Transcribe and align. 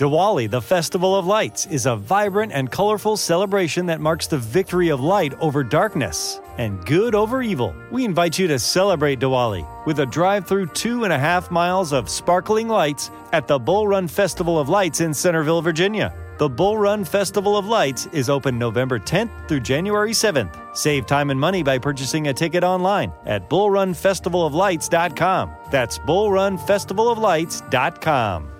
Diwali, 0.00 0.50
the 0.50 0.62
Festival 0.62 1.14
of 1.14 1.26
Lights, 1.26 1.66
is 1.66 1.84
a 1.84 1.94
vibrant 1.94 2.52
and 2.52 2.70
colorful 2.70 3.18
celebration 3.18 3.84
that 3.84 4.00
marks 4.00 4.26
the 4.26 4.38
victory 4.38 4.88
of 4.88 5.02
light 5.02 5.34
over 5.40 5.62
darkness 5.62 6.40
and 6.56 6.82
good 6.86 7.14
over 7.14 7.42
evil. 7.42 7.74
We 7.90 8.06
invite 8.06 8.38
you 8.38 8.48
to 8.48 8.58
celebrate 8.58 9.20
Diwali 9.20 9.66
with 9.84 10.00
a 10.00 10.06
drive 10.06 10.48
through 10.48 10.68
two 10.68 11.04
and 11.04 11.12
a 11.12 11.18
half 11.18 11.50
miles 11.50 11.92
of 11.92 12.08
sparkling 12.08 12.66
lights 12.66 13.10
at 13.34 13.46
the 13.46 13.58
Bull 13.58 13.86
Run 13.86 14.08
Festival 14.08 14.58
of 14.58 14.70
Lights 14.70 15.02
in 15.02 15.12
Centreville, 15.12 15.60
Virginia. 15.60 16.14
The 16.38 16.48
Bull 16.48 16.78
Run 16.78 17.04
Festival 17.04 17.58
of 17.58 17.66
Lights 17.66 18.06
is 18.06 18.30
open 18.30 18.58
November 18.58 18.98
10th 18.98 19.48
through 19.48 19.60
January 19.60 20.12
7th. 20.12 20.74
Save 20.74 21.04
time 21.04 21.28
and 21.28 21.38
money 21.38 21.62
by 21.62 21.76
purchasing 21.76 22.28
a 22.28 22.32
ticket 22.32 22.64
online 22.64 23.12
at 23.26 23.50
bullrunfestivaloflights.com. 23.50 25.50
That's 25.70 25.98
bullrunfestivaloflights.com. 25.98 28.59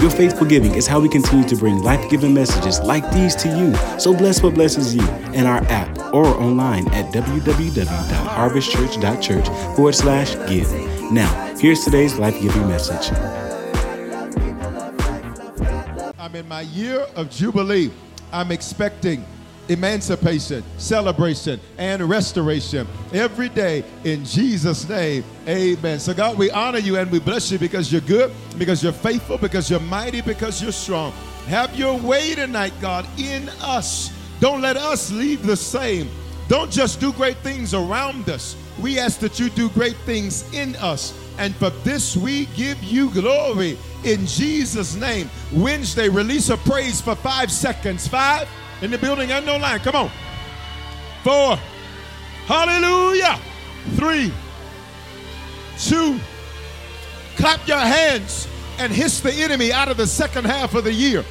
Your 0.00 0.10
faithful 0.10 0.46
giving 0.46 0.74
is 0.74 0.86
how 0.86 1.00
we 1.00 1.08
continue 1.08 1.48
to 1.48 1.56
bring 1.56 1.82
life 1.82 2.08
giving 2.10 2.34
messages 2.34 2.78
like 2.80 3.10
these 3.12 3.34
to 3.36 3.48
you. 3.48 3.74
So 3.98 4.14
bless 4.14 4.42
what 4.42 4.52
blesses 4.54 4.94
you 4.94 5.02
in 5.32 5.46
our 5.46 5.62
app 5.64 5.96
or 6.12 6.26
online 6.26 6.86
at 6.92 7.10
www.harvestchurch.church 7.12 9.46
forward 9.76 9.94
slash 9.94 10.34
give. 10.48 10.70
Now, 11.12 11.54
here's 11.58 11.84
today's 11.84 12.18
life 12.18 12.40
giving 12.40 12.66
message. 12.68 13.12
I'm 16.18 16.34
in 16.34 16.48
my 16.48 16.62
year 16.62 17.06
of 17.16 17.30
Jubilee. 17.30 17.90
I'm 18.32 18.50
expecting 18.50 19.24
emancipation, 19.68 20.62
celebration, 20.78 21.60
and 21.78 22.02
restoration 22.08 22.86
every 23.12 23.48
day 23.48 23.84
in 24.04 24.24
Jesus' 24.24 24.88
name. 24.88 25.24
Amen. 25.48 25.98
So, 25.98 26.14
God, 26.14 26.38
we 26.38 26.50
honor 26.50 26.78
you 26.78 26.96
and 26.96 27.10
we 27.10 27.18
bless 27.18 27.50
you 27.50 27.58
because 27.58 27.90
you're 27.90 28.00
good, 28.02 28.32
because 28.58 28.82
you're 28.82 28.92
faithful, 28.92 29.38
because 29.38 29.70
you're 29.70 29.80
mighty, 29.80 30.20
because 30.20 30.62
you're 30.62 30.72
strong. 30.72 31.12
Have 31.46 31.74
your 31.76 31.98
way 31.98 32.34
tonight, 32.34 32.72
God, 32.80 33.06
in 33.18 33.48
us. 33.60 34.10
Don't 34.40 34.60
let 34.60 34.76
us 34.76 35.10
leave 35.10 35.46
the 35.46 35.56
same. 35.56 36.08
Don't 36.48 36.70
just 36.70 37.00
do 37.00 37.12
great 37.12 37.38
things 37.38 37.74
around 37.74 38.28
us. 38.28 38.56
We 38.80 38.98
ask 38.98 39.20
that 39.20 39.38
you 39.38 39.50
do 39.50 39.68
great 39.70 39.96
things 39.98 40.52
in 40.52 40.76
us. 40.76 41.18
And 41.38 41.54
for 41.56 41.70
this, 41.70 42.16
we 42.16 42.46
give 42.56 42.82
you 42.82 43.10
glory 43.10 43.78
in 44.04 44.26
Jesus' 44.26 44.94
name. 44.94 45.30
Wednesday, 45.52 46.08
release 46.08 46.50
a 46.50 46.56
praise 46.56 47.00
for 47.00 47.14
five 47.14 47.50
seconds. 47.50 48.06
Five 48.06 48.48
in 48.84 48.90
the 48.90 48.98
building 48.98 49.32
and 49.32 49.46
no 49.46 49.56
line. 49.56 49.80
Come 49.80 49.96
on. 49.96 50.10
Four. 51.22 51.56
Hallelujah. 52.46 53.40
Three. 53.96 54.30
Two. 55.78 56.20
Clap 57.36 57.66
your 57.66 57.78
hands 57.78 58.46
and 58.78 58.92
hiss 58.92 59.20
the 59.20 59.32
enemy 59.32 59.72
out 59.72 59.88
of 59.88 59.96
the 59.96 60.06
second 60.06 60.44
half 60.44 60.74
of 60.74 60.84
the 60.84 60.92
year. 60.92 61.24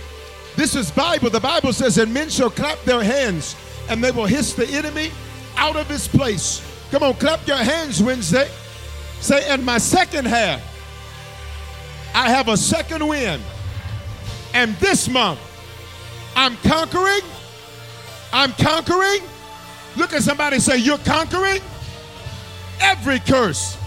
This 0.55 0.75
is 0.75 0.89
Bible. 0.89 1.29
The 1.29 1.39
Bible 1.39 1.73
says, 1.73 1.99
and 1.99 2.11
men 2.11 2.29
shall 2.29 2.49
clap 2.49 2.81
their 2.85 3.03
hands 3.03 3.55
and 3.87 4.03
they 4.03 4.11
will 4.11 4.25
hiss 4.25 4.53
the 4.53 4.67
enemy 4.67 5.11
out 5.55 5.75
of 5.75 5.87
his 5.87 6.07
place. 6.07 6.61
Come 6.89 7.03
on, 7.03 7.13
clap 7.15 7.45
your 7.47 7.57
hands 7.57 8.01
Wednesday. 8.01 8.49
Say, 9.19 9.53
in 9.53 9.63
my 9.63 9.77
second 9.77 10.25
half, 10.25 10.59
I 12.15 12.29
have 12.29 12.47
a 12.47 12.57
second 12.57 13.07
win. 13.07 13.39
And 14.53 14.75
this 14.75 15.07
month, 15.07 15.39
I'm 16.35 16.55
conquering. 16.57 17.21
I'm 18.33 18.51
conquering. 18.53 19.21
Look 19.95 20.11
at 20.11 20.23
somebody 20.23 20.59
say, 20.59 20.77
You're 20.77 20.97
conquering 20.97 21.61
every 22.81 23.19
curse. 23.19 23.77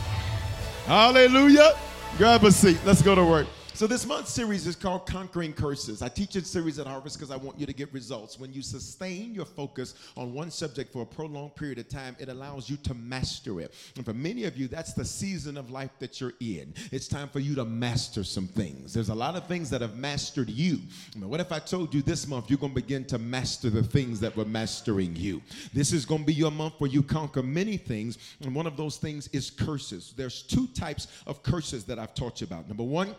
Hallelujah. 0.87 1.73
Grab 2.17 2.45
a 2.45 2.53
seat. 2.53 2.79
Let's 2.85 3.03
go 3.03 3.15
to 3.15 3.25
work. 3.25 3.49
So 3.77 3.87
this 3.87 4.07
month's 4.07 4.33
series 4.33 4.67
is 4.67 4.75
called 4.75 5.07
Conquering 5.07 5.53
Curses. 5.53 6.01
I 6.01 6.09
teach 6.09 6.35
a 6.35 6.43
series 6.43 6.79
at 6.79 6.87
Harvest 6.87 7.19
because 7.19 7.31
I 7.31 7.37
want 7.37 7.61
you 7.61 7.67
to 7.67 7.75
get 7.75 7.93
results. 7.93 8.41
When 8.41 8.51
you 8.51 8.63
sustain 8.63 9.35
your 9.35 9.45
focus 9.45 9.93
on 10.17 10.33
one 10.33 10.51
subject 10.51 10.91
for 10.91 11.03
a 11.03 11.07
prolonged 11.07 11.57
period 11.57 11.77
of 11.77 11.87
time, 11.87 12.17
it 12.19 12.31
allows 12.31 12.71
you 12.71 12.79
to 12.79 12.95
master 12.95 13.61
it. 13.61 13.75
And 13.97 14.03
for 14.03 14.15
many 14.15 14.45
of 14.45 14.57
you, 14.57 14.67
that's 14.67 14.95
the 14.95 15.05
season 15.05 15.59
of 15.59 15.71
life 15.71 15.91
that 15.99 16.23
you're 16.23 16.33
in. 16.41 16.73
It's 16.91 17.07
time 17.07 17.29
for 17.29 17.39
you 17.39 17.55
to 17.55 17.67
master 17.67 18.25
some 18.25 18.49
things. 18.49 18.95
There's 18.95 19.11
a 19.11 19.15
lot 19.15 19.37
of 19.37 19.47
things 19.47 19.69
that 19.69 19.83
have 19.83 19.99
mastered 19.99 20.49
you. 20.49 20.79
I 21.15 21.19
mean, 21.19 21.29
what 21.29 21.41
if 21.41 21.53
I 21.53 21.59
told 21.59 21.93
you 21.93 22.01
this 22.01 22.27
month 22.27 22.49
you're 22.49 22.59
going 22.59 22.73
to 22.73 22.81
begin 22.81 23.05
to 23.09 23.19
master 23.19 23.69
the 23.69 23.83
things 23.83 24.21
that 24.21 24.35
were 24.39 24.47
mastering 24.47 25.15
you? 25.15 25.43
This 25.75 25.93
is 25.93 26.07
going 26.07 26.23
to 26.23 26.27
be 26.27 26.33
your 26.33 26.51
month 26.51 26.77
where 26.79 26.89
you 26.89 27.03
conquer 27.03 27.43
many 27.43 27.77
things, 27.77 28.17
and 28.41 28.55
one 28.55 28.67
of 28.67 28.79
those 28.79 28.97
things 28.97 29.29
is 29.35 29.51
curses. 29.51 30.15
There's 30.17 30.41
two 30.41 30.67
types 30.69 31.09
of 31.27 31.43
curses 31.43 31.85
that 31.85 31.99
I've 31.99 32.15
taught 32.15 32.41
you 32.41 32.47
about. 32.47 32.69
Number 32.69 32.83
one, 32.83 33.15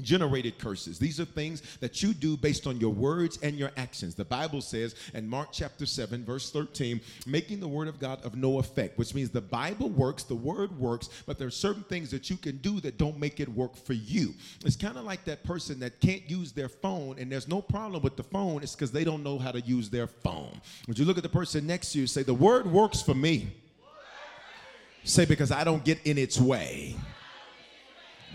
generated 0.00 0.58
curses. 0.58 0.98
These 0.98 1.20
are 1.20 1.24
things 1.24 1.62
that 1.78 2.02
you 2.02 2.14
do 2.14 2.36
based 2.36 2.66
on 2.66 2.80
your 2.80 2.92
words 2.92 3.38
and 3.42 3.56
your 3.56 3.70
actions. 3.76 4.14
The 4.14 4.24
Bible 4.24 4.60
says 4.60 4.94
in 5.14 5.28
Mark 5.28 5.50
chapter 5.52 5.86
7, 5.86 6.24
verse 6.24 6.50
13, 6.50 7.00
making 7.26 7.60
the 7.60 7.68
word 7.68 7.88
of 7.88 8.00
God 8.00 8.24
of 8.24 8.36
no 8.36 8.58
effect, 8.58 8.98
which 8.98 9.14
means 9.14 9.30
the 9.30 9.40
Bible 9.40 9.88
works, 9.90 10.24
the 10.24 10.34
word 10.34 10.76
works, 10.78 11.08
but 11.26 11.38
there 11.38 11.46
are 11.46 11.52
certain 11.52 11.84
things 11.84 12.10
that 12.10 12.28
you 12.28 12.36
can 12.36 12.56
do 12.58 12.80
that 12.80 12.98
don't 12.98 13.18
make 13.18 13.38
it 13.40 13.48
work 13.48 13.76
for 13.76 13.92
you. 13.92 14.34
It's 14.64 14.76
kind 14.76 14.96
of 14.96 15.04
like 15.04 15.24
that 15.24 15.44
person 15.44 15.78
that 15.80 16.00
can't 16.00 16.28
use 16.28 16.52
their 16.52 16.68
phone 16.68 17.18
and 17.18 17.30
there's 17.30 17.48
no 17.48 17.62
problem 17.62 18.02
with 18.02 18.16
the 18.16 18.24
phone, 18.24 18.62
it's 18.62 18.74
because 18.74 18.90
they 18.90 19.04
don't 19.04 19.22
know 19.22 19.38
how 19.38 19.52
to 19.52 19.60
use 19.60 19.90
their 19.90 20.06
phone. 20.06 20.60
Would 20.88 20.98
you 20.98 21.04
look 21.04 21.16
at 21.16 21.22
the 21.22 21.28
person 21.28 21.66
next 21.66 21.92
to 21.92 22.00
you 22.00 22.06
say, 22.06 22.22
The 22.22 22.34
word 22.34 22.66
works 22.66 23.00
for 23.00 23.14
me? 23.14 23.52
Say, 25.04 25.26
because 25.26 25.52
I 25.52 25.64
don't 25.64 25.84
get 25.84 26.00
in 26.06 26.16
its 26.16 26.40
way. 26.40 26.96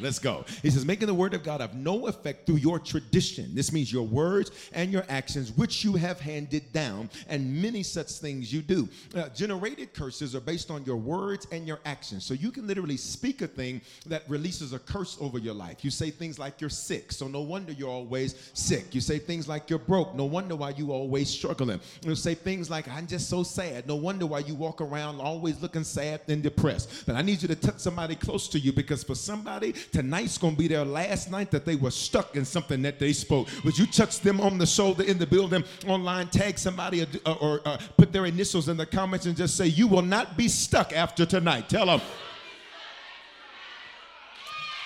Let's 0.02 0.20
go. 0.20 0.46
He 0.62 0.70
says, 0.70 0.86
making 0.86 1.08
the 1.08 1.14
word 1.14 1.34
of 1.34 1.44
God 1.44 1.62
of 1.62 1.76
no 1.76 2.08
effect 2.08 2.46
through 2.46 2.58
your 2.58 2.80
tradition. 2.80 3.54
This 3.54 3.72
means 3.72 3.92
your 3.92 4.08
words 4.08 4.52
and 4.74 4.92
your 4.92 5.06
actions, 5.10 5.52
which 5.52 5.84
you 5.84 5.94
have 5.94 6.20
handed 6.20 6.72
down, 6.72 7.10
and 7.28 7.62
many 7.62 7.84
such 7.84 8.10
things 8.12 8.52
you 8.54 8.62
do. 8.62 8.88
Uh, 9.16 9.30
generated 9.30 9.94
curses 9.94 10.36
are 10.36 10.42
based 10.42 10.72
on 10.72 10.84
your 10.86 10.98
words 10.98 11.48
and 11.52 11.68
your 11.68 11.80
actions. 11.86 12.26
So 12.26 12.34
you 12.34 12.52
can 12.52 12.68
literally 12.68 12.98
speak 12.98 13.42
a 13.42 13.48
thing 13.48 13.82
that 14.06 14.24
releases 14.28 14.74
a 14.74 14.80
curse 14.80 15.18
over 15.20 15.38
your 15.38 15.54
life. 15.54 15.84
You 15.84 15.92
say 15.92 16.12
things 16.12 16.40
like 16.40 16.62
you're 16.62 16.70
sick, 16.70 17.12
so 17.12 17.28
no 17.28 17.42
wonder 17.42 17.72
you're 17.72 17.90
always 17.90 18.36
sick. 18.54 18.94
You 18.96 19.02
say 19.02 19.20
things 19.20 19.48
like 19.48 19.70
you're 19.70 19.80
broke, 19.80 20.16
no 20.16 20.26
wonder 20.26 20.56
why 20.56 20.72
you 20.72 20.92
always 20.92 21.30
struggling. 21.30 21.80
You 22.02 22.16
say 22.16 22.36
things 22.36 22.70
like 22.70 22.88
I'm 22.88 23.08
just 23.08 23.30
so 23.30 23.44
sad, 23.44 23.88
no 23.88 23.96
wonder 23.96 24.26
why 24.26 24.40
you 24.40 24.56
walk 24.56 24.82
around 24.82 25.20
always 25.20 25.62
looking 25.62 25.84
sad 25.84 26.22
and 26.28 26.42
depressed. 26.42 27.06
But 27.06 27.16
I 27.16 27.22
need 27.22 27.42
you 27.42 27.48
to 27.48 27.56
touch 27.56 27.80
somebody 27.80 28.16
close 28.16 28.48
to 28.50 28.60
you 28.60 28.72
because 28.74 29.04
for 29.04 29.16
somebody 29.16 29.74
tonight's 29.92 30.38
going 30.38 30.56
to 30.56 30.60
be 30.60 30.68
their 30.68 30.86
last 30.86 31.32
night 31.32 31.52
that 31.52 31.66
they 31.66 31.76
were 31.76 31.92
stuck 31.92 32.36
in 32.36 32.46
something 32.46 32.82
that 32.84 33.00
they 33.00 33.14
spoke. 33.14 33.48
Would 33.64 33.78
you 33.78 33.86
touch 33.86 34.20
them 34.20 34.40
on 34.42 34.58
the 34.58 34.66
shoulder 34.66 35.04
in 35.04 35.18
the 35.18 35.28
building, 35.28 35.64
online, 35.88 36.28
tag 36.28 36.58
somebody, 36.58 37.06
or, 37.26 37.36
or 37.42 37.62
uh, 37.66 37.78
put 37.98 38.12
their 38.12 38.26
initials 38.26 38.70
in 38.70 38.78
the 38.78 38.86
comments 38.86 39.26
and 39.26 39.36
just 39.36 39.58
say, 39.58 39.68
You 39.68 39.88
will 39.88 40.02
not 40.02 40.38
be 40.38 40.48
stuck 40.48 40.94
after 40.94 41.26
tonight. 41.26 41.70
Tell 41.70 41.86
them. 41.86 42.02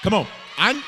Come 0.03 0.13
on. 0.13 0.27
I, 0.57 0.81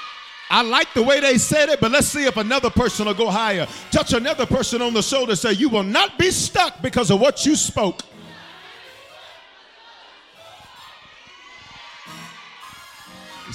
I 0.50 0.61
like 0.61 0.94
the 0.94 1.01
way 1.01 1.19
they 1.19 1.38
said 1.38 1.69
it, 1.69 1.79
but 1.79 1.91
let's 1.91 2.07
see 2.07 2.25
if 2.25 2.38
another 2.38 2.69
person 2.69 3.07
will 3.07 3.13
go 3.13 3.29
higher. 3.29 3.68
Touch 3.91 4.13
another 4.13 4.45
person 4.45 4.81
on 4.81 4.94
the 4.94 5.01
shoulder, 5.01 5.35
say, 5.35 5.53
You 5.53 5.69
will 5.69 5.83
not 5.83 6.19
be 6.19 6.31
stuck 6.31 6.81
because 6.81 7.11
of 7.11 7.19
what 7.19 7.45
you 7.45 7.56
spoke. 7.56 8.01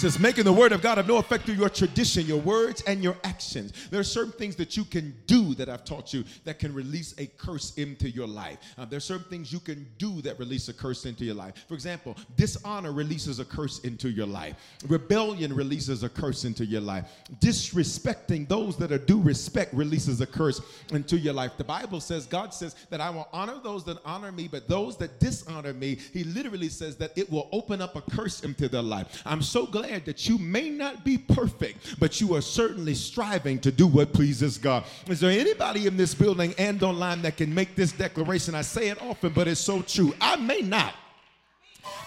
Says, 0.01 0.19
making 0.19 0.45
the 0.45 0.53
word 0.53 0.73
of 0.73 0.81
God 0.81 0.97
of 0.97 1.07
no 1.07 1.19
effect 1.19 1.45
through 1.45 1.57
your 1.57 1.69
tradition, 1.69 2.25
your 2.25 2.41
words, 2.41 2.81
and 2.87 3.03
your 3.03 3.19
actions. 3.23 3.75
There 3.91 4.01
are 4.01 4.05
certain 4.05 4.33
things 4.33 4.57
that 4.57 4.75
you 4.75 4.85
can 4.85 5.15
do 5.27 5.55
that 5.57 5.69
I've 5.69 5.85
taught 5.85 6.15
you 6.15 6.25
that 6.45 6.59
can 6.59 6.73
release 6.73 7.15
a 7.19 7.27
curse 7.27 7.75
into 7.75 8.09
your 8.09 8.27
life. 8.27 8.57
Uh, 8.79 8.87
there 8.87 8.97
are 8.97 9.01
certain 9.01 9.29
things 9.29 9.53
you 9.53 9.61
can 9.61 9.87
do 9.99 10.23
that 10.23 10.39
release 10.39 10.71
a 10.71 10.73
curse 10.73 11.05
into 11.05 11.27
your 11.27 11.35
life. 11.35 11.67
For 11.69 11.75
example, 11.75 12.17
dishonor 12.37 12.93
releases 12.93 13.41
a 13.41 13.45
curse 13.45 13.81
into 13.81 14.09
your 14.09 14.27
life, 14.27 14.57
rebellion 14.89 15.53
releases 15.53 16.03
a 16.03 16.09
curse 16.09 16.47
into 16.47 16.65
your 16.65 16.81
life, 16.81 17.05
disrespecting 17.41 18.49
those 18.49 18.79
that 18.79 18.93
are 18.93 18.99
due 18.99 19.21
respect 19.21 19.75
releases 19.75 20.23
a 20.23 20.27
curse 20.27 20.63
into 20.93 21.19
your 21.19 21.35
life. 21.35 21.59
The 21.59 21.65
Bible 21.65 22.01
says, 22.01 22.25
God 22.25 22.55
says 22.55 22.75
that 22.89 23.03
I 23.03 23.11
will 23.11 23.29
honor 23.35 23.61
those 23.63 23.85
that 23.85 23.99
honor 24.07 24.33
me, 24.33 24.49
but 24.49 24.67
those 24.67 24.97
that 24.97 25.21
dishonor 25.21 25.75
me, 25.75 25.99
He 26.15 26.25
literally 26.25 26.71
says 26.71 26.97
that 26.97 27.13
it 27.19 27.31
will 27.31 27.51
open 27.53 27.83
up 27.83 27.97
a 27.97 28.01
curse 28.01 28.41
into 28.45 28.67
their 28.67 28.81
life. 28.81 29.23
I'm 29.27 29.43
so 29.43 29.67
glad 29.67 29.90
that 29.99 30.29
you 30.29 30.39
may 30.39 30.71
not 30.71 31.05
be 31.05 31.19
perfect, 31.19 31.99
but 31.99 32.21
you 32.21 32.35
are 32.35 32.41
certainly 32.41 32.95
striving 32.95 33.59
to 33.61 33.73
do 33.73 33.87
what 33.87 34.13
pleases 34.13 34.57
God. 34.59 34.85
Is 35.09 35.21
there 35.21 35.31
anybody 35.31 35.87
in 35.87 35.97
this 35.97 36.15
building 36.15 36.55
and 36.59 36.83
online 36.83 37.23
that 37.23 37.37
can 37.37 37.53
make 37.53 37.75
this 37.75 37.93
declaration? 37.93 38.55
I 38.55 38.63
say 38.63 38.89
it 38.89 39.03
often, 39.03 39.33
but 39.33 39.49
it's 39.49 39.61
so 39.61 39.83
true. 39.83 40.15
I 40.21 40.37
may 40.37 40.61
not 40.61 40.95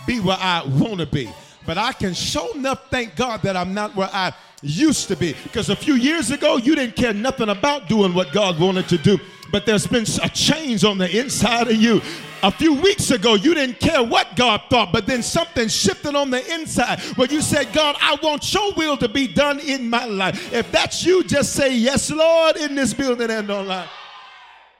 be 0.07 0.19
where 0.19 0.38
I 0.39 0.63
want 0.65 1.00
to 1.00 1.06
be, 1.06 1.30
but 1.65 1.77
I 1.77 1.94
can 1.94 2.13
show 2.13 2.53
enough 2.53 2.89
thank 2.89 3.15
God 3.15 3.41
that 3.41 3.57
I'm 3.57 3.74
not 3.74 3.95
where 3.95 4.09
I 4.12 4.33
used 4.62 5.07
to 5.09 5.15
be. 5.15 5.35
Because 5.44 5.69
a 5.69 5.75
few 5.75 5.95
years 5.95 6.31
ago, 6.31 6.57
you 6.57 6.75
didn't 6.75 6.95
care 6.95 7.13
nothing 7.13 7.50
about 7.50 7.88
doing 7.88 8.13
what 8.13 8.31
God 8.31 8.59
wanted 8.59 8.88
to 8.89 8.97
do, 8.97 9.19
but 9.53 9.67
there's 9.67 9.85
been 9.85 10.05
a 10.23 10.29
change 10.29 10.83
on 10.83 10.97
the 10.97 11.17
inside 11.17 11.67
of 11.67 11.75
you. 11.75 12.01
A 12.41 12.51
few 12.51 12.73
weeks 12.73 13.11
ago, 13.11 13.35
you 13.35 13.53
didn't 13.53 13.79
care 13.79 14.03
what 14.03 14.35
God 14.35 14.63
thought, 14.67 14.91
but 14.91 15.05
then 15.05 15.21
something 15.21 15.67
shifted 15.67 16.15
on 16.15 16.31
the 16.31 16.44
inside 16.53 17.00
where 17.17 17.27
you 17.27 17.39
said, 17.39 17.71
God, 17.71 17.95
I 18.01 18.17
want 18.23 18.51
your 18.51 18.73
will 18.73 18.97
to 18.97 19.07
be 19.07 19.27
done 19.27 19.59
in 19.59 19.91
my 19.91 20.05
life. 20.05 20.51
If 20.51 20.71
that's 20.71 21.05
you, 21.05 21.23
just 21.23 21.53
say, 21.53 21.77
Yes, 21.77 22.09
Lord, 22.09 22.57
in 22.57 22.73
this 22.73 22.95
building 22.95 23.29
and 23.29 23.50
online. 23.50 23.88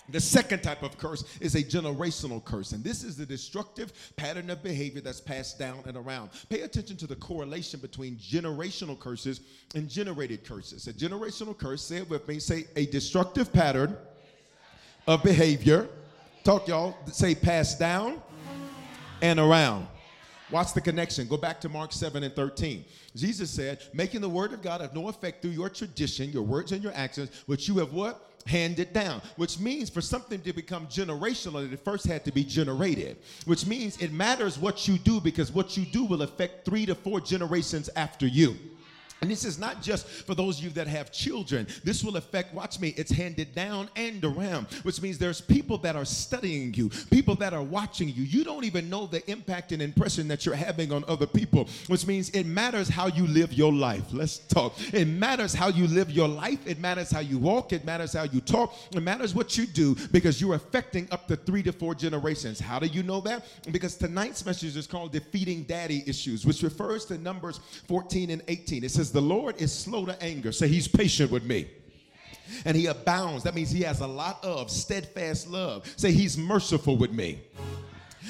The 0.10 0.20
second 0.20 0.64
type 0.64 0.82
of 0.82 0.98
curse 0.98 1.24
is 1.40 1.54
a 1.54 1.64
generational 1.64 2.44
curse, 2.44 2.72
and 2.72 2.84
this 2.84 3.04
is 3.04 3.16
the 3.16 3.28
destructive 3.28 3.94
pattern 4.18 4.50
of 4.50 4.64
behavior 4.64 5.02
that's 5.02 5.22
passed 5.22 5.60
down 5.60 5.84
and 5.86 5.96
around. 5.96 6.32
Pay 6.50 6.62
attention 6.62 6.98
to 6.98 7.08
the 7.08 7.16
correlation 7.16 7.80
between 7.80 8.16
generational 8.16 9.00
curses 9.00 9.42
and 9.76 9.88
generated 9.88 10.44
curses. 10.44 10.88
A 10.88 10.94
generational 10.94 11.56
curse, 11.56 11.84
say 11.84 11.98
it 11.98 12.10
with 12.10 12.28
me, 12.28 12.40
say 12.40 12.66
a 12.76 12.88
destructive 12.88 13.54
pattern 13.54 13.96
of 15.08 15.24
behavior 15.24 15.90
Talk, 16.44 16.68
y'all. 16.68 16.98
Say 17.10 17.36
pass 17.36 17.78
down 17.78 18.22
and 19.22 19.40
around. 19.40 19.88
Watch 20.52 20.74
the 20.74 20.82
connection. 20.82 21.26
Go 21.26 21.38
back 21.38 21.62
to 21.62 21.70
Mark 21.70 21.94
7 21.94 22.22
and 22.22 22.36
13. 22.36 22.84
Jesus 23.16 23.50
said, 23.50 23.82
making 23.94 24.20
the 24.20 24.28
word 24.28 24.52
of 24.52 24.62
God 24.62 24.82
of 24.82 24.94
no 24.94 25.08
effect 25.08 25.42
through 25.42 25.52
your 25.52 25.70
tradition, 25.70 26.32
your 26.32 26.44
words 26.44 26.74
and 26.74 26.84
your 26.84 26.92
actions, 26.96 27.30
which 27.46 27.68
you 27.68 27.78
have 27.78 27.94
what? 27.94 28.30
handed 28.46 28.92
down, 28.92 29.22
which 29.38 29.58
means 29.58 29.90
for 29.90 30.02
something 30.02 30.42
to 30.42 30.52
become 30.52 30.86
generational, 30.88 31.72
it 31.72 31.80
first 31.80 32.06
had 32.06 32.26
to 32.26 32.32
be 32.34 32.44
generated, 32.44 33.16
which 33.46 33.66
means 33.66 33.96
it 34.02 34.12
matters 34.12 34.60
what 34.60 34.86
you 34.86 34.98
do 34.98 35.22
because 35.22 35.50
what 35.54 35.78
you 35.78 35.86
do 35.86 36.04
will 36.04 36.24
affect 36.24 36.66
three 36.66 36.86
to 36.86 36.94
four 36.94 37.22
generations 37.22 37.90
after 37.96 38.28
you. 38.28 38.58
And 39.24 39.32
this 39.32 39.46
is 39.46 39.58
not 39.58 39.82
just 39.82 40.06
for 40.06 40.36
those 40.36 40.58
of 40.58 40.66
you 40.66 40.70
that 40.72 40.86
have 40.86 41.10
children. 41.10 41.66
This 41.86 42.04
will 42.04 42.18
affect, 42.18 42.54
watch 42.54 42.82
me, 42.82 42.94
it's 42.98 43.10
handed 43.10 43.56
down 43.56 43.90
and 43.96 44.22
around, 44.26 44.68
which 44.84 45.02
means 45.02 45.18
there's 45.18 45.40
people 45.40 45.78
that 45.78 45.96
are 45.96 46.04
studying 46.04 46.74
you, 46.74 46.90
people 47.10 47.34
that 47.36 47.54
are 47.54 47.64
watching 47.64 48.10
you. 48.10 48.24
You 48.24 48.44
don't 48.44 48.66
even 48.66 48.90
know 48.90 49.08
the 49.08 49.26
impact 49.32 49.72
and 49.72 49.82
impression 49.82 50.28
that 50.28 50.46
you're 50.46 50.56
having 50.56 50.92
on 50.92 51.06
other 51.08 51.26
people, 51.26 51.70
which 51.88 52.06
means 52.06 52.32
it 52.32 52.46
matters 52.46 52.90
how 52.90 53.08
you 53.08 53.26
live 53.26 53.54
your 53.54 53.72
life. 53.72 54.04
Let's 54.12 54.40
talk. 54.40 54.74
It 54.94 55.06
matters 55.06 55.54
how 55.54 55.70
you 55.70 55.88
live 55.88 56.12
your 56.12 56.28
life. 56.28 56.60
It 56.68 56.80
matters 56.80 57.10
how 57.10 57.22
you 57.22 57.40
walk. 57.40 57.72
It 57.72 57.86
matters 57.86 58.12
how 58.12 58.24
you 58.24 58.42
talk. 58.42 58.76
It 58.92 59.04
matters 59.04 59.34
what 59.34 59.58
you 59.58 59.66
do 59.66 59.96
because 60.12 60.42
you're 60.42 60.56
affecting 60.56 61.08
up 61.12 61.30
to 61.30 61.38
three 61.38 61.64
to 61.64 61.72
four 61.72 61.96
generations. 61.96 62.60
How 62.60 62.78
do 62.78 62.88
you 62.88 63.04
know 63.04 63.22
that? 63.22 63.46
Because 63.72 63.96
tonight's 63.96 64.46
message 64.46 64.76
is 64.76 64.86
called 64.86 65.14
Defeating 65.14 65.64
Daddy 65.64 66.04
Issues, 66.06 66.46
which 66.46 66.62
refers 66.62 67.06
to 67.06 67.18
Numbers 67.18 67.62
14 67.88 68.30
and 68.30 68.42
18. 68.50 68.84
It 68.84 68.92
says, 68.92 69.13
the 69.14 69.22
Lord 69.22 69.62
is 69.62 69.72
slow 69.72 70.06
to 70.06 70.22
anger. 70.22 70.52
Say, 70.52 70.68
He's 70.68 70.88
patient 70.88 71.32
with 71.32 71.44
me. 71.44 71.68
And 72.66 72.76
He 72.76 72.88
abounds. 72.88 73.44
That 73.44 73.56
means 73.56 73.72
He 73.72 73.84
has 73.84 74.02
a 74.02 74.08
lot 74.08 74.44
of 74.44 74.70
steadfast 74.70 75.48
love. 75.50 75.92
Say, 75.96 76.12
He's 76.12 76.38
merciful 76.38 76.98
with 76.98 77.12
me. 77.12 77.40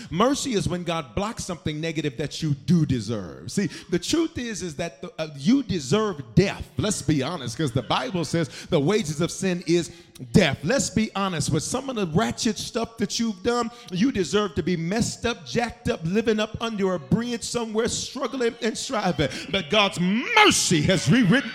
Mercy 0.10 0.54
is 0.54 0.68
when 0.68 0.84
God 0.84 1.16
blocks 1.16 1.44
something 1.44 1.80
negative 1.80 2.18
that 2.18 2.42
you 2.42 2.54
do 2.54 2.86
deserve. 2.86 3.52
See, 3.52 3.68
the 3.90 4.00
truth 4.00 4.38
is 4.38 4.62
is 4.62 4.76
that 4.76 5.02
the, 5.02 5.12
uh, 5.18 5.28
you 5.38 5.64
deserve 5.64 6.22
death. 6.36 6.70
Let's 6.78 7.02
be 7.02 7.24
honest 7.24 7.58
because 7.58 7.72
the 7.72 7.84
Bible 7.84 8.26
says 8.26 8.50
the 8.70 8.80
wages 8.80 9.22
of 9.22 9.32
sin 9.32 9.64
is 9.68 9.92
death. 10.31 10.60
Let's 10.63 10.89
be 10.89 11.12
honest 11.15 11.51
with 11.51 11.63
some 11.63 11.89
of 11.89 11.95
the 11.95 12.07
ratchet 12.07 12.57
stuff 12.57 12.98
that 12.98 13.19
you've 13.19 13.42
done, 13.44 13.71
you 13.92 14.12
deserve 14.12 14.56
to 14.56 14.63
be 14.63 14.77
messed 14.77 15.25
up, 15.25 15.45
jacked 15.45 15.89
up, 15.89 16.01
living 16.04 16.39
up 16.39 16.57
under 16.62 16.94
a 16.94 17.00
bridge 17.00 17.44
somewhere 17.44 17.88
struggling 17.88 18.56
and 18.62 18.77
striving. 18.77 19.30
But 19.51 19.69
God's 19.69 20.00
mercy 20.00 20.81
has 20.83 21.10
rewritten 21.10 21.51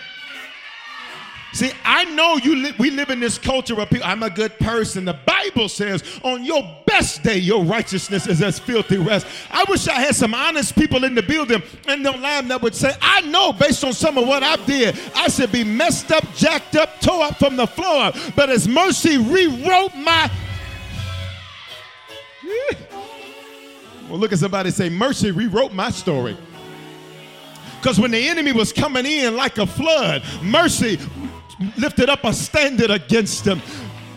See, 1.53 1.73
I 1.83 2.05
know 2.05 2.37
you 2.37 2.57
li- 2.57 2.75
we 2.79 2.91
live 2.91 3.09
in 3.11 3.21
this 3.21 3.39
culture 3.39 3.81
of 3.81 3.89
people. 3.89 4.07
I'm 4.07 4.23
a 4.23 4.29
good 4.29 4.59
person. 4.59 5.07
The 5.07 5.19
Bible 5.27 5.69
says, 5.69 6.05
on 6.23 6.45
your 6.45 6.63
best 6.87 7.23
day, 7.23 7.39
your 7.39 7.65
righteousness 7.65 8.27
is 8.27 8.43
as 8.43 8.59
filthy 8.59 8.99
rest. 8.99 9.27
I 9.51 9.65
wish 9.69 9.89
I 9.89 10.01
had 10.01 10.15
some 10.15 10.35
honest 10.35 10.75
people 10.77 11.05
in 11.05 11.15
the 11.15 11.23
building 11.23 11.63
and 11.87 12.03
no 12.03 12.11
lamb 12.13 12.49
that 12.49 12.61
would 12.61 12.75
say, 12.75 12.93
I 13.01 13.23
know 13.23 13.53
based 13.53 13.83
on 13.83 13.95
some 13.95 14.19
of 14.19 14.29
what 14.29 14.43
I 14.43 14.57
did, 14.67 14.99
I 15.15 15.29
should 15.29 15.51
be 15.51 15.65
messed 15.65 16.13
up, 16.13 16.25
jacked 16.35 16.77
up, 16.77 17.01
tore 17.01 17.25
up 17.25 17.37
from 17.39 17.57
the 17.57 17.67
floor. 17.67 18.13
But 18.37 18.51
His 18.51 18.69
mercy 18.69 19.17
rewrote 19.17 19.95
my. 19.95 20.31
well, 24.09 24.19
look 24.19 24.33
at 24.33 24.39
somebody 24.39 24.71
say, 24.71 24.91
Mercy 24.91 25.31
rewrote 25.31 25.73
my 25.73 25.91
story. 25.91 26.37
Because 27.81 27.99
when 27.99 28.11
the 28.11 28.29
enemy 28.29 28.53
was 28.53 28.73
coming 28.73 29.07
in 29.07 29.37
like 29.37 29.59
a 29.59 29.67
flood, 29.67 30.23
mercy 30.43 30.99
lifted 31.77 32.09
up 32.09 32.25
a 32.25 32.33
standard 32.33 32.91
against 32.91 33.45
them. 33.45 33.61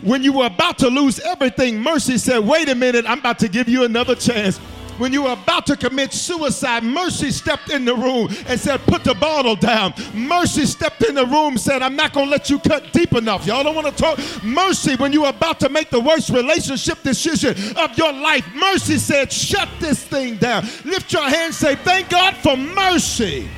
When 0.02 0.24
you 0.24 0.34
were 0.34 0.48
about 0.48 0.80
to 0.80 0.88
lose 0.88 1.20
everything, 1.20 1.80
mercy 1.80 2.18
said, 2.18 2.40
Wait 2.40 2.70
a 2.70 2.76
minute, 2.76 3.06
I'm 3.08 3.20
about 3.20 3.40
to 3.40 3.48
give 3.48 3.70
you 3.70 3.84
another 3.84 4.16
chance. 4.16 4.58
When 4.98 5.14
you 5.14 5.24
were 5.24 5.34
about 5.34 5.66
to 5.68 5.78
commit 5.78 6.14
suicide, 6.14 6.84
mercy 6.84 7.32
stepped 7.32 7.72
in 7.72 7.86
the 7.86 7.96
room 7.96 8.30
and 8.48 8.60
said, 8.60 8.82
Put 8.82 9.04
the 9.04 9.14
bottle 9.14 9.56
down. 9.56 9.94
Mercy 10.14 10.66
stepped 10.66 11.04
in 11.04 11.16
the 11.16 11.26
room 11.26 11.58
said, 11.58 11.82
I'm 11.82 11.96
not 11.96 12.14
going 12.14 12.28
to 12.28 12.32
let 12.32 12.50
you 12.50 12.60
cut 12.60 12.92
deep 12.92 13.14
enough. 13.14 13.46
Y'all 13.46 13.64
don't 13.64 13.76
want 13.76 13.88
to 13.88 14.04
talk. 14.04 14.20
Mercy, 14.44 14.96
when 14.96 15.14
you 15.14 15.24
were 15.24 15.30
about 15.30 15.60
to 15.62 15.70
make 15.70 15.90
the 15.90 16.00
worst 16.00 16.30
relationship 16.30 17.02
decision 17.04 17.56
of 17.78 17.98
your 17.98 18.12
life, 18.12 18.46
mercy 18.56 18.98
said, 18.98 19.32
Shut 19.32 19.70
this 19.80 20.04
thing 20.04 20.38
down. 20.38 20.64
Lift 20.84 21.14
your 21.14 21.28
hand 21.28 21.54
say, 21.54 21.76
Thank 21.76 22.10
God 22.10 22.36
for 22.38 22.58
mercy. 22.58 23.50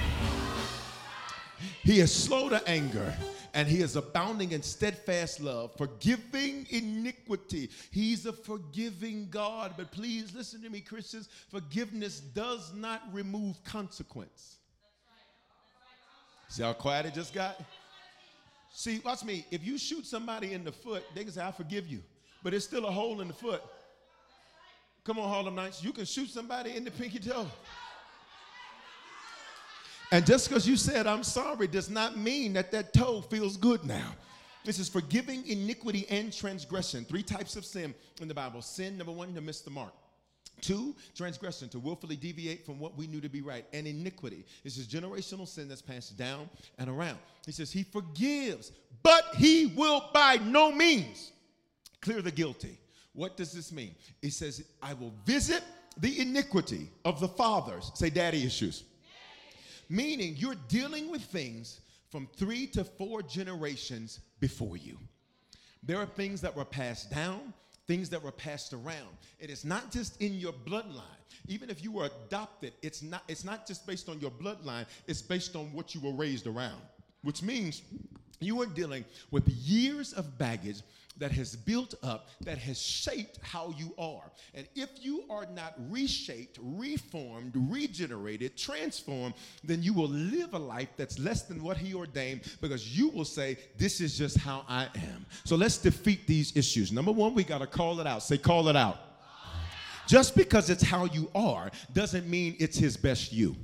He 1.83 1.99
is 1.99 2.13
slow 2.13 2.49
to 2.49 2.65
anger 2.67 3.13
and 3.53 3.67
he 3.67 3.81
is 3.81 3.95
abounding 3.95 4.51
in 4.51 4.63
steadfast 4.63 5.39
love, 5.39 5.75
forgiving 5.77 6.65
iniquity. 6.71 7.69
He's 7.91 8.25
a 8.25 8.33
forgiving 8.33 9.27
God. 9.29 9.75
But 9.77 9.91
please 9.91 10.33
listen 10.35 10.61
to 10.63 10.69
me, 10.69 10.81
Christians. 10.81 11.29
Forgiveness 11.49 12.19
does 12.19 12.73
not 12.73 13.01
remove 13.11 13.63
consequence. 13.63 14.57
See 16.49 16.63
how 16.63 16.73
quiet 16.73 17.05
it 17.05 17.13
just 17.13 17.33
got? 17.33 17.59
See, 18.73 18.99
watch 19.05 19.23
me. 19.23 19.45
If 19.51 19.63
you 19.63 19.77
shoot 19.77 20.05
somebody 20.05 20.53
in 20.53 20.63
the 20.63 20.71
foot, 20.71 21.03
they 21.13 21.23
can 21.23 21.31
say, 21.31 21.43
I 21.45 21.51
forgive 21.51 21.87
you. 21.87 22.01
But 22.43 22.55
it's 22.55 22.65
still 22.65 22.85
a 22.85 22.91
hole 22.91 23.21
in 23.21 23.27
the 23.27 23.33
foot. 23.33 23.61
Come 25.03 25.19
on, 25.19 25.29
Harlem 25.29 25.55
Nights. 25.55 25.83
You 25.83 25.93
can 25.93 26.05
shoot 26.05 26.29
somebody 26.29 26.75
in 26.75 26.83
the 26.83 26.91
pinky 26.91 27.19
toe. 27.19 27.45
And 30.13 30.27
just 30.27 30.47
because 30.47 30.67
you 30.67 30.77
said, 30.77 31.07
I'm 31.07 31.23
sorry, 31.23 31.65
does 31.65 31.89
not 31.89 32.19
mean 32.19 32.53
that 32.53 32.71
that 32.71 32.93
toe 32.93 33.21
feels 33.21 33.57
good 33.57 33.83
now. 33.83 34.13
This 34.63 34.77
is 34.77 34.87
forgiving 34.87 35.43
iniquity 35.47 36.05
and 36.07 36.31
transgression. 36.31 37.03
Three 37.03 37.23
types 37.23 37.55
of 37.55 37.65
sin 37.65 37.95
in 38.21 38.27
the 38.27 38.33
Bible. 38.35 38.61
Sin, 38.61 38.95
number 38.95 39.11
one, 39.11 39.33
to 39.33 39.41
miss 39.41 39.61
the 39.61 39.71
mark. 39.71 39.91
Two, 40.61 40.95
transgression, 41.15 41.67
to 41.69 41.79
willfully 41.79 42.15
deviate 42.15 42.63
from 42.63 42.79
what 42.79 42.95
we 42.95 43.07
knew 43.07 43.21
to 43.21 43.27
be 43.27 43.41
right. 43.41 43.65
And 43.73 43.87
iniquity. 43.87 44.45
This 44.63 44.77
is 44.77 44.87
generational 44.87 45.47
sin 45.47 45.67
that's 45.67 45.81
passed 45.81 46.15
down 46.15 46.47
and 46.77 46.91
around. 46.91 47.17
He 47.47 47.51
says, 47.51 47.71
He 47.71 47.81
forgives, 47.81 48.71
but 49.01 49.23
He 49.35 49.73
will 49.75 50.11
by 50.13 50.35
no 50.43 50.71
means 50.71 51.31
clear 52.01 52.21
the 52.21 52.29
guilty. 52.29 52.77
What 53.13 53.35
does 53.35 53.51
this 53.51 53.71
mean? 53.71 53.95
He 54.21 54.29
says, 54.29 54.63
I 54.79 54.93
will 54.93 55.15
visit 55.25 55.63
the 55.97 56.19
iniquity 56.19 56.91
of 57.03 57.19
the 57.19 57.29
fathers. 57.29 57.91
Say, 57.95 58.11
daddy 58.11 58.45
issues 58.45 58.83
meaning 59.93 60.35
you're 60.37 60.55
dealing 60.67 61.09
with 61.11 61.21
things 61.21 61.81
from 62.09 62.27
three 62.35 62.67
to 62.67 62.83
four 62.83 63.21
generations 63.21 64.19
before 64.39 64.77
you. 64.77 64.97
There 65.83 65.97
are 65.97 66.05
things 66.05 66.41
that 66.41 66.55
were 66.55 66.65
passed 66.65 67.11
down 67.11 67.53
things 67.87 68.09
that 68.09 68.23
were 68.23 68.31
passed 68.31 68.73
around. 68.73 69.09
It 69.39 69.49
is 69.49 69.65
not 69.65 69.91
just 69.91 70.21
in 70.21 70.33
your 70.35 70.53
bloodline. 70.53 71.01
Even 71.47 71.69
if 71.69 71.83
you 71.83 71.91
were 71.91 72.09
adopted, 72.27 72.73
it's 72.81 73.01
not, 73.01 73.23
it's 73.27 73.43
not 73.43 73.67
just 73.67 73.85
based 73.85 74.07
on 74.07 74.19
your 74.19 74.31
bloodline, 74.31 74.85
it's 75.07 75.21
based 75.21 75.55
on 75.55 75.65
what 75.73 75.93
you 75.93 76.01
were 76.01 76.13
raised 76.13 76.47
around, 76.47 76.81
which 77.23 77.41
means 77.41 77.81
you 78.43 78.61
are 78.61 78.65
dealing 78.65 79.05
with 79.31 79.47
years 79.47 80.13
of 80.13 80.37
baggage 80.37 80.81
that 81.17 81.31
has 81.31 81.55
built 81.55 81.93
up, 82.03 82.27
that 82.41 82.57
has 82.57 82.81
shaped 82.81 83.39
how 83.41 83.73
you 83.77 83.93
are. 83.97 84.31
And 84.55 84.67
if 84.75 84.89
you 85.01 85.23
are 85.29 85.45
not 85.45 85.75
reshaped, 85.89 86.57
reformed, 86.61 87.53
regenerated, 87.69 88.57
transformed, 88.57 89.35
then 89.63 89.83
you 89.83 89.93
will 89.93 90.09
live 90.09 90.53
a 90.53 90.59
life 90.59 90.89
that's 90.97 91.19
less 91.19 91.43
than 91.43 91.61
what 91.61 91.77
He 91.77 91.93
ordained 91.93 92.41
because 92.61 92.97
you 92.97 93.09
will 93.09 93.25
say, 93.25 93.57
This 93.77 94.01
is 94.01 94.17
just 94.17 94.37
how 94.37 94.65
I 94.67 94.85
am. 94.95 95.25
So 95.45 95.55
let's 95.55 95.77
defeat 95.77 96.25
these 96.27 96.55
issues. 96.55 96.91
Number 96.91 97.11
one, 97.11 97.35
we 97.35 97.43
got 97.43 97.59
to 97.59 97.67
call 97.67 97.99
it 97.99 98.07
out. 98.07 98.23
Say, 98.23 98.37
Call 98.37 98.67
it 98.69 98.75
out. 98.75 98.97
Just 100.07 100.35
because 100.35 100.69
it's 100.69 100.83
how 100.83 101.05
you 101.05 101.29
are 101.33 101.71
doesn't 101.93 102.27
mean 102.27 102.55
it's 102.59 102.77
His 102.77 102.97
best 102.97 103.31
you. 103.31 103.55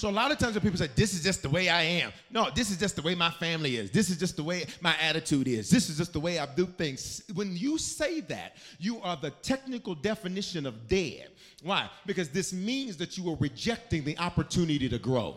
So 0.00 0.08
a 0.08 0.10
lot 0.10 0.32
of 0.32 0.38
times 0.38 0.54
when 0.54 0.62
people 0.62 0.78
say, 0.78 0.88
this 0.94 1.12
is 1.12 1.22
just 1.22 1.42
the 1.42 1.50
way 1.50 1.68
I 1.68 1.82
am. 1.82 2.10
No, 2.30 2.48
this 2.54 2.70
is 2.70 2.78
just 2.78 2.96
the 2.96 3.02
way 3.02 3.14
my 3.14 3.30
family 3.32 3.76
is. 3.76 3.90
This 3.90 4.08
is 4.08 4.16
just 4.16 4.34
the 4.34 4.42
way 4.42 4.64
my 4.80 4.96
attitude 4.98 5.46
is. 5.46 5.68
This 5.68 5.90
is 5.90 5.98
just 5.98 6.14
the 6.14 6.20
way 6.20 6.38
I 6.38 6.46
do 6.46 6.64
things. 6.64 7.22
When 7.34 7.54
you 7.54 7.76
say 7.76 8.20
that, 8.20 8.56
you 8.78 9.02
are 9.02 9.14
the 9.14 9.28
technical 9.28 9.94
definition 9.94 10.64
of 10.64 10.88
dead. 10.88 11.28
Why? 11.62 11.90
Because 12.06 12.30
this 12.30 12.54
means 12.54 12.96
that 12.96 13.18
you 13.18 13.30
are 13.30 13.36
rejecting 13.40 14.02
the 14.02 14.16
opportunity 14.16 14.88
to 14.88 14.98
grow. 14.98 15.36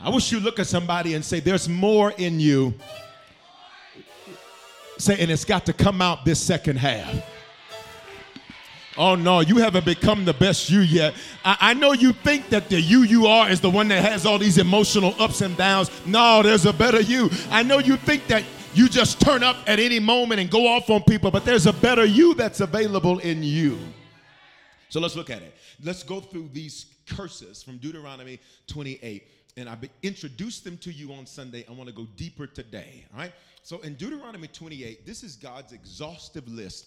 I 0.00 0.10
wish 0.10 0.30
you 0.30 0.38
look 0.38 0.60
at 0.60 0.68
somebody 0.68 1.14
and 1.14 1.24
say, 1.24 1.40
there's 1.40 1.68
more 1.68 2.12
in 2.12 2.38
you. 2.38 2.72
Say, 4.98 5.20
and 5.20 5.28
it's 5.28 5.44
got 5.44 5.66
to 5.66 5.72
come 5.72 6.00
out 6.00 6.24
this 6.24 6.40
second 6.40 6.76
half. 6.76 7.20
Oh 8.96 9.14
no, 9.14 9.40
you 9.40 9.58
haven't 9.58 9.84
become 9.84 10.24
the 10.24 10.34
best 10.34 10.68
you 10.68 10.80
yet. 10.80 11.14
I, 11.44 11.56
I, 11.60 11.74
know 11.74 11.92
you 11.92 12.12
think 12.12 12.48
that 12.48 12.68
the 12.68 12.80
you 12.80 13.02
you 13.02 13.26
are 13.26 13.48
is 13.48 13.60
the 13.60 13.70
one 13.70 13.86
that 13.88 14.02
has 14.04 14.26
all 14.26 14.36
these 14.36 14.58
emotional 14.58 15.14
ups 15.20 15.42
and 15.42 15.56
downs. 15.56 15.90
No, 16.06 16.42
there's 16.42 16.66
a 16.66 16.72
better 16.72 17.00
you. 17.00 17.30
I 17.50 17.62
know 17.62 17.78
you 17.78 17.96
think 17.96 18.26
that 18.26 18.42
you 18.74 18.88
just 18.88 19.20
turn 19.20 19.44
up 19.44 19.56
at 19.68 19.78
any 19.78 20.00
moment 20.00 20.40
and 20.40 20.50
go 20.50 20.66
off 20.66 20.90
on 20.90 21.02
people, 21.04 21.30
but 21.30 21.44
there's 21.44 21.66
a 21.66 21.72
better 21.72 22.04
you 22.04 22.34
that's 22.34 22.60
available 22.60 23.20
in 23.20 23.44
you. 23.44 23.78
So 24.88 24.98
let's 24.98 25.14
look 25.14 25.30
at 25.30 25.42
it. 25.42 25.54
Let's 25.82 26.02
go 26.02 26.20
through 26.20 26.50
these 26.52 26.86
curses 27.06 27.62
from 27.62 27.78
Deuteronomy 27.78 28.40
28. 28.66 29.26
And 29.56 29.68
I 29.68 29.76
introduced 30.02 30.64
them 30.64 30.76
to 30.78 30.92
you 30.92 31.12
on 31.12 31.26
Sunday. 31.26 31.64
I 31.68 31.72
want 31.72 31.88
to 31.88 31.94
go 31.94 32.06
deeper 32.16 32.46
today. 32.46 33.04
All 33.12 33.20
right. 33.20 33.32
So 33.62 33.78
in 33.80 33.94
Deuteronomy 33.94 34.48
28, 34.48 35.06
this 35.06 35.22
is 35.22 35.36
God's 35.36 35.72
exhaustive 35.72 36.48
list 36.48 36.86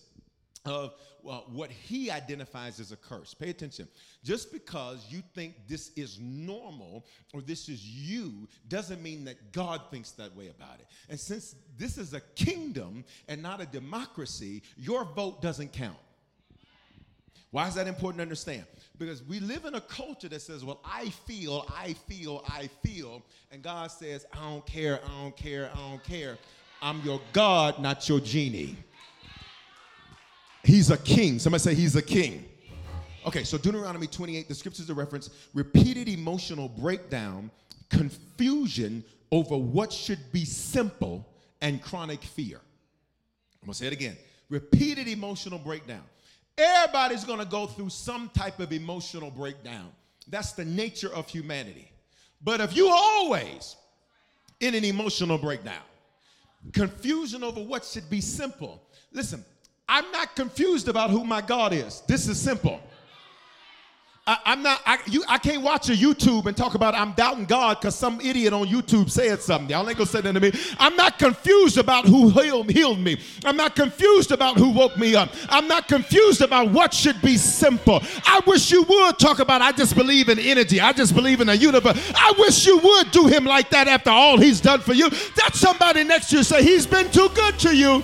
of 0.65 0.96
well, 1.22 1.46
what 1.51 1.72
he 1.72 2.12
identifies 2.12 2.79
as 2.79 2.91
a 2.91 2.98
curse. 2.98 3.34
Pay 3.34 3.50
attention. 3.50 3.88
Just 4.24 4.51
because 4.51 5.05
you 5.10 5.22
think 5.34 5.55
this 5.67 5.91
is 5.96 6.20
normal 6.20 7.05
or 7.34 7.41
this 7.41 7.70
is 7.70 7.84
you 7.86 8.48
doesn't 8.67 9.01
mean 9.01 9.24
that 9.25 9.51
God 9.51 9.82
thinks 9.89 10.12
that 10.12 10.36
way 10.36 10.50
about 10.50 10.79
it. 10.79 10.88
And 11.10 11.20
since 11.20 11.55
this 11.77 11.98
is 11.98 12.13
a 12.13 12.22
kingdom 12.36 13.05
and 13.27 13.41
not 13.41 13.62
a 13.62 13.65
democracy, 13.65 14.63
your 14.77 15.05
vote 15.05 15.41
doesn't 15.41 15.72
count. 15.72 15.98
Why 17.51 17.67
is 17.67 17.75
that 17.75 17.88
important 17.88 18.17
to 18.17 18.24
understand? 18.24 18.65
Because 18.98 19.24
we 19.24 19.39
live 19.39 19.65
in 19.65 19.75
a 19.75 19.82
culture 19.82 20.27
that 20.27 20.41
says, 20.41 20.65
well, 20.65 20.79
I 20.84 21.10
feel, 21.10 21.65
I 21.70 21.93
feel, 21.93 22.43
I 22.50 22.67
feel. 22.82 23.22
And 23.51 23.62
God 23.62 23.91
says, 23.91 24.25
I 24.34 24.38
don't 24.50 24.65
care, 24.65 25.00
I 25.05 25.22
don't 25.22 25.38
care, 25.38 25.70
I 25.74 25.89
don't 25.89 26.03
care. 26.03 26.38
I'm 26.82 27.00
your 27.01 27.22
God, 27.32 27.79
not 27.79 28.10
your 28.10 28.20
genie. 28.20 28.75
He's 30.63 30.89
a 30.89 30.98
king. 30.98 31.39
Somebody 31.39 31.62
say 31.62 31.75
he's 31.75 31.96
a 31.96 32.01
king. 32.01 32.46
Okay, 33.25 33.43
so 33.43 33.58
Deuteronomy 33.58 34.08
28, 34.08 34.48
the 34.48 34.55
scriptures 34.55 34.89
are 34.89 34.93
reference 34.93 35.29
repeated 35.53 36.10
emotional 36.10 36.67
breakdown, 36.67 37.51
confusion 37.89 39.03
over 39.32 39.58
what 39.58 39.93
should 39.93 40.20
be 40.32 40.46
simple, 40.46 41.27
and 41.62 41.82
chronic 41.82 42.22
fear. 42.22 42.58
I'm 43.62 43.67
gonna 43.67 43.74
say 43.74 43.88
it 43.88 43.93
again 43.93 44.17
repeated 44.50 45.08
emotional 45.08 45.58
breakdown. 45.58 46.03
Everybody's 46.58 47.24
gonna 47.24 47.46
go 47.46 47.65
through 47.65 47.89
some 47.89 48.29
type 48.29 48.60
of 48.60 48.72
emotional 48.72 49.32
breakdown. 49.32 49.89
That's 50.27 50.51
the 50.51 50.65
nature 50.65 51.12
of 51.13 51.27
humanity. 51.27 51.91
But 52.43 52.62
if 52.62 52.75
you 52.75 52.89
always 52.89 53.75
in 54.60 54.75
an 54.75 54.86
emotional 54.86 55.38
breakdown, 55.38 55.82
confusion 56.72 57.43
over 57.43 57.62
what 57.63 57.84
should 57.84 58.10
be 58.10 58.22
simple, 58.22 58.84
listen, 59.12 59.43
I'm 59.88 60.10
not 60.12 60.36
confused 60.36 60.88
about 60.88 61.10
who 61.10 61.24
my 61.24 61.42
God 61.42 61.74
is. 61.74 62.02
This 62.08 62.28
is 62.28 62.40
simple. 62.40 62.80
I, 64.25 64.38
am 64.46 64.63
not, 64.63 64.80
I, 64.86 65.00
you, 65.08 65.22
I 65.28 65.38
can't 65.38 65.62
watch 65.62 65.90
a 65.90 65.92
YouTube 65.92 66.46
and 66.46 66.56
talk 66.56 66.75
about 66.75 66.96
I'm 66.96 67.12
doubting 67.12 67.44
God 67.44 67.82
because 67.82 67.94
some 67.94 68.22
idiot 68.22 68.54
on 68.54 68.68
YouTube 68.68 69.10
said 69.10 69.42
something. 69.42 69.70
Y'all 69.70 69.86
ain't 69.90 69.98
gonna 69.98 70.10
say 70.10 70.22
that 70.22 70.32
to 70.32 70.40
me. 70.40 70.54
I'm 70.80 70.96
not 70.96 71.20
confused 71.20 71.78
about 71.78 72.06
who 72.06 72.30
healed, 72.30 72.72
healed 72.72 73.00
me. 73.00 73.20
I'm 73.44 73.58
not 73.58 73.75
confused 73.75 74.32
about 74.32 74.58
who 74.58 74.70
woke 74.70 74.98
me 74.98 75.13
up. 75.13 75.30
I'm 75.50 75.68
not 75.68 75.90
confused 75.90 76.42
about 76.42 76.72
what 76.72 76.94
should 76.94 77.22
be 77.22 77.36
simple. 77.36 78.02
I 78.25 78.40
wish 78.48 78.72
you 78.72 78.84
would 78.84 79.20
talk 79.20 79.40
about 79.40 79.62
I 79.62 79.74
just 79.74 79.94
believe 79.94 80.30
in 80.30 80.40
energy. 80.40 80.80
I 80.80 80.94
just 80.94 81.13
believe 81.13 81.42
in 81.42 81.48
the 81.48 81.58
universe. 81.58 82.13
I 82.16 82.34
wish 82.40 82.66
you 82.66 82.78
would 82.78 83.12
do 83.12 83.28
him 83.28 83.44
like 83.44 83.72
that 83.72 83.90
after 83.90 84.12
all 84.12 84.38
he's 84.38 84.62
done 84.62 84.80
for 84.80 84.94
you. 84.94 85.10
That's 85.36 85.60
somebody 85.60 86.06
next 86.06 86.30
to 86.30 86.38
you 86.38 86.44
say 86.44 86.63
he's 86.63 86.88
been 86.88 87.12
too 87.12 87.28
good 87.36 87.60
to 87.60 87.75
you 87.75 88.02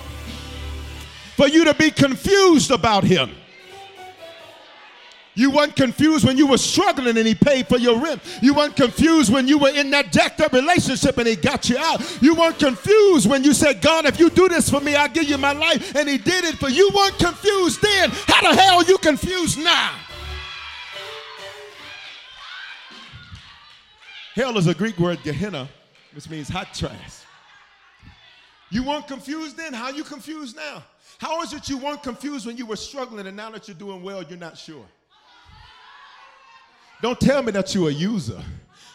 for 1.40 1.48
you 1.48 1.64
to 1.64 1.72
be 1.72 1.90
confused 1.90 2.70
about 2.70 3.02
him. 3.02 3.30
You 5.34 5.50
weren't 5.50 5.74
confused 5.74 6.26
when 6.26 6.36
you 6.36 6.46
were 6.46 6.58
struggling 6.58 7.16
and 7.16 7.26
he 7.26 7.34
paid 7.34 7.66
for 7.66 7.78
your 7.78 7.98
rent. 7.98 8.20
You 8.42 8.52
weren't 8.52 8.76
confused 8.76 9.32
when 9.32 9.48
you 9.48 9.56
were 9.56 9.70
in 9.70 9.90
that 9.92 10.12
jacked 10.12 10.42
up 10.42 10.52
relationship 10.52 11.16
and 11.16 11.26
he 11.26 11.36
got 11.36 11.70
you 11.70 11.78
out. 11.78 12.02
You 12.20 12.34
weren't 12.34 12.58
confused 12.58 13.26
when 13.26 13.42
you 13.42 13.54
said, 13.54 13.80
God, 13.80 14.04
if 14.04 14.20
you 14.20 14.28
do 14.28 14.50
this 14.50 14.68
for 14.68 14.80
me, 14.80 14.94
I'll 14.94 15.08
give 15.08 15.30
you 15.30 15.38
my 15.38 15.52
life. 15.52 15.96
And 15.96 16.06
he 16.10 16.18
did 16.18 16.44
it 16.44 16.56
for 16.56 16.68
you. 16.68 16.90
Weren't 16.94 17.18
confused 17.18 17.80
then. 17.80 18.10
How 18.10 18.42
the 18.42 18.60
hell 18.60 18.76
are 18.76 18.84
you 18.84 18.98
confused 18.98 19.58
now? 19.58 19.94
Hell 24.34 24.58
is 24.58 24.66
a 24.66 24.74
Greek 24.74 24.98
word, 24.98 25.22
Gehenna, 25.22 25.70
which 26.12 26.28
means 26.28 26.50
hot 26.50 26.74
trash. 26.74 27.20
You 28.68 28.84
weren't 28.84 29.08
confused 29.08 29.56
then. 29.56 29.72
How 29.72 29.86
are 29.86 29.92
you 29.92 30.04
confused 30.04 30.54
now? 30.54 30.84
How 31.20 31.42
is 31.42 31.52
it 31.52 31.68
you 31.68 31.76
weren't 31.76 32.02
confused 32.02 32.46
when 32.46 32.56
you 32.56 32.64
were 32.64 32.76
struggling 32.76 33.26
and 33.26 33.36
now 33.36 33.50
that 33.50 33.68
you're 33.68 33.76
doing 33.76 34.02
well, 34.02 34.22
you're 34.22 34.38
not 34.38 34.56
sure? 34.56 34.86
Don't 37.02 37.20
tell 37.20 37.42
me 37.42 37.52
that 37.52 37.74
you're 37.74 37.90
a 37.90 37.92
user. 37.92 38.42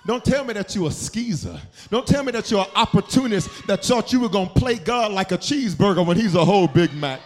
Don't 0.07 0.25
tell 0.25 0.43
me 0.43 0.53
that 0.53 0.73
you're 0.73 0.87
a 0.87 0.91
skeezer. 0.91 1.59
Don't 1.91 2.05
tell 2.05 2.23
me 2.23 2.31
that 2.31 2.49
you're 2.49 2.61
an 2.61 2.71
opportunist 2.75 3.67
that 3.67 3.85
thought 3.85 4.11
you 4.11 4.19
were 4.19 4.29
going 4.29 4.47
to 4.47 4.53
play 4.55 4.75
God 4.75 5.11
like 5.11 5.33
a 5.33 5.37
cheeseburger 5.37 6.03
when 6.03 6.17
he's 6.17 6.33
a 6.33 6.43
whole 6.43 6.67
Big 6.67 6.91
Mac. 6.95 7.21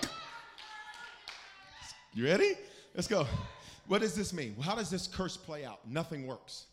You 2.13 2.25
ready? 2.25 2.55
Let's 2.93 3.07
go. 3.07 3.25
What 3.87 4.01
does 4.01 4.15
this 4.15 4.33
mean? 4.33 4.53
How 4.61 4.75
does 4.75 4.89
this 4.89 5.07
curse 5.07 5.37
play 5.37 5.63
out? 5.63 5.79
Nothing 5.89 6.27
works. 6.27 6.65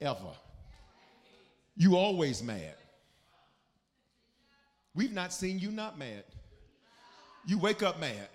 Ever. 0.00 0.18
You 1.76 1.96
always 1.96 2.42
mad. 2.42 2.74
We've 4.92 5.12
not 5.12 5.32
seen 5.32 5.60
you 5.60 5.70
not 5.70 5.98
mad. 5.98 6.24
You 7.48 7.56
wake 7.56 7.82
up 7.82 7.98
mad. 7.98 8.28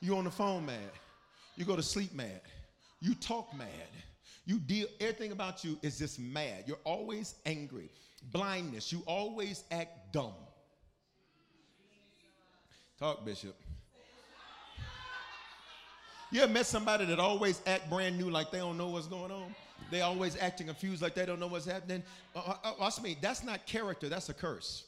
You 0.00 0.16
on 0.16 0.24
the 0.24 0.30
phone 0.30 0.64
mad. 0.64 0.90
You 1.56 1.66
go 1.66 1.76
to 1.76 1.82
sleep 1.82 2.14
mad. 2.14 2.40
You 2.98 3.14
talk 3.14 3.54
mad. 3.54 3.68
You 4.46 4.58
deal 4.58 4.86
everything 4.98 5.32
about 5.32 5.62
you 5.62 5.78
is 5.82 5.98
just 5.98 6.18
mad. 6.18 6.64
You're 6.66 6.78
always 6.84 7.34
angry. 7.44 7.90
Blindness. 8.32 8.90
You 8.90 9.02
always 9.04 9.64
act 9.70 10.14
dumb. 10.14 10.32
Talk, 12.98 13.26
Bishop. 13.26 13.54
You 16.32 16.40
ever 16.40 16.50
met 16.50 16.64
somebody 16.64 17.04
that 17.04 17.18
always 17.18 17.60
act 17.66 17.90
brand 17.90 18.16
new 18.16 18.30
like 18.30 18.50
they 18.50 18.58
don't 18.58 18.78
know 18.78 18.88
what's 18.88 19.06
going 19.06 19.30
on? 19.30 19.54
They 19.90 20.00
always 20.00 20.38
acting 20.38 20.68
confused 20.68 21.02
like 21.02 21.14
they 21.14 21.26
don't 21.26 21.40
know 21.40 21.48
what's 21.48 21.66
happening. 21.66 22.02
Uh, 22.34 22.38
uh, 22.38 22.54
uh 22.64 22.72
watch 22.80 23.02
me. 23.02 23.18
That's 23.20 23.44
not 23.44 23.66
character. 23.66 24.08
That's 24.08 24.30
a 24.30 24.34
curse. 24.34 24.84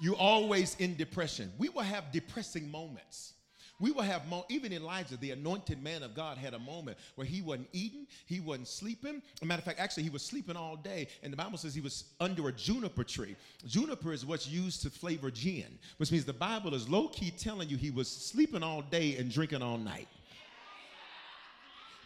You 0.00 0.16
always 0.16 0.76
in 0.78 0.96
depression. 0.96 1.52
We 1.58 1.68
will 1.68 1.82
have 1.82 2.10
depressing 2.10 2.70
moments. 2.70 3.34
We 3.80 3.92
will 3.92 4.02
have, 4.02 4.28
mo- 4.28 4.44
even 4.50 4.74
Elijah, 4.74 5.16
the 5.16 5.30
anointed 5.30 5.82
man 5.82 6.02
of 6.02 6.14
God, 6.14 6.36
had 6.36 6.52
a 6.52 6.58
moment 6.58 6.98
where 7.14 7.26
he 7.26 7.40
wasn't 7.40 7.68
eating, 7.72 8.06
he 8.26 8.38
wasn't 8.38 8.68
sleeping. 8.68 9.22
As 9.34 9.42
a 9.42 9.46
matter 9.46 9.60
of 9.60 9.64
fact, 9.64 9.80
actually, 9.80 10.02
he 10.02 10.10
was 10.10 10.22
sleeping 10.22 10.54
all 10.54 10.76
day, 10.76 11.08
and 11.22 11.32
the 11.32 11.36
Bible 11.36 11.56
says 11.56 11.74
he 11.74 11.80
was 11.80 12.04
under 12.20 12.48
a 12.48 12.52
juniper 12.52 13.04
tree. 13.04 13.36
Juniper 13.66 14.12
is 14.12 14.26
what's 14.26 14.46
used 14.46 14.82
to 14.82 14.90
flavor 14.90 15.30
gin, 15.30 15.78
which 15.96 16.12
means 16.12 16.26
the 16.26 16.32
Bible 16.32 16.74
is 16.74 16.90
low 16.90 17.08
key 17.08 17.30
telling 17.30 17.70
you 17.70 17.78
he 17.78 17.90
was 17.90 18.06
sleeping 18.06 18.62
all 18.62 18.82
day 18.82 19.16
and 19.16 19.30
drinking 19.30 19.62
all 19.62 19.78
night 19.78 20.08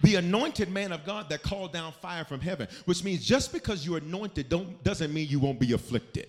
the 0.03 0.17
anointed 0.17 0.71
man 0.71 0.93
of 0.93 1.05
God 1.07 1.31
that 1.31 1.43
called 1.43 1.73
down 1.73 1.93
fire 1.93 2.25
from 2.25 2.41
heaven, 2.41 2.69
which 2.85 3.03
means 3.03 3.25
just 3.25 3.53
because 3.53 3.87
you're 3.87 3.99
anointed 3.99 4.51
don't, 4.51 4.83
doesn't 4.85 5.15
mean 5.15 5.29
you 5.29 5.39
won't 5.39 5.59
be 5.59 5.73
afflicted. 5.73 6.29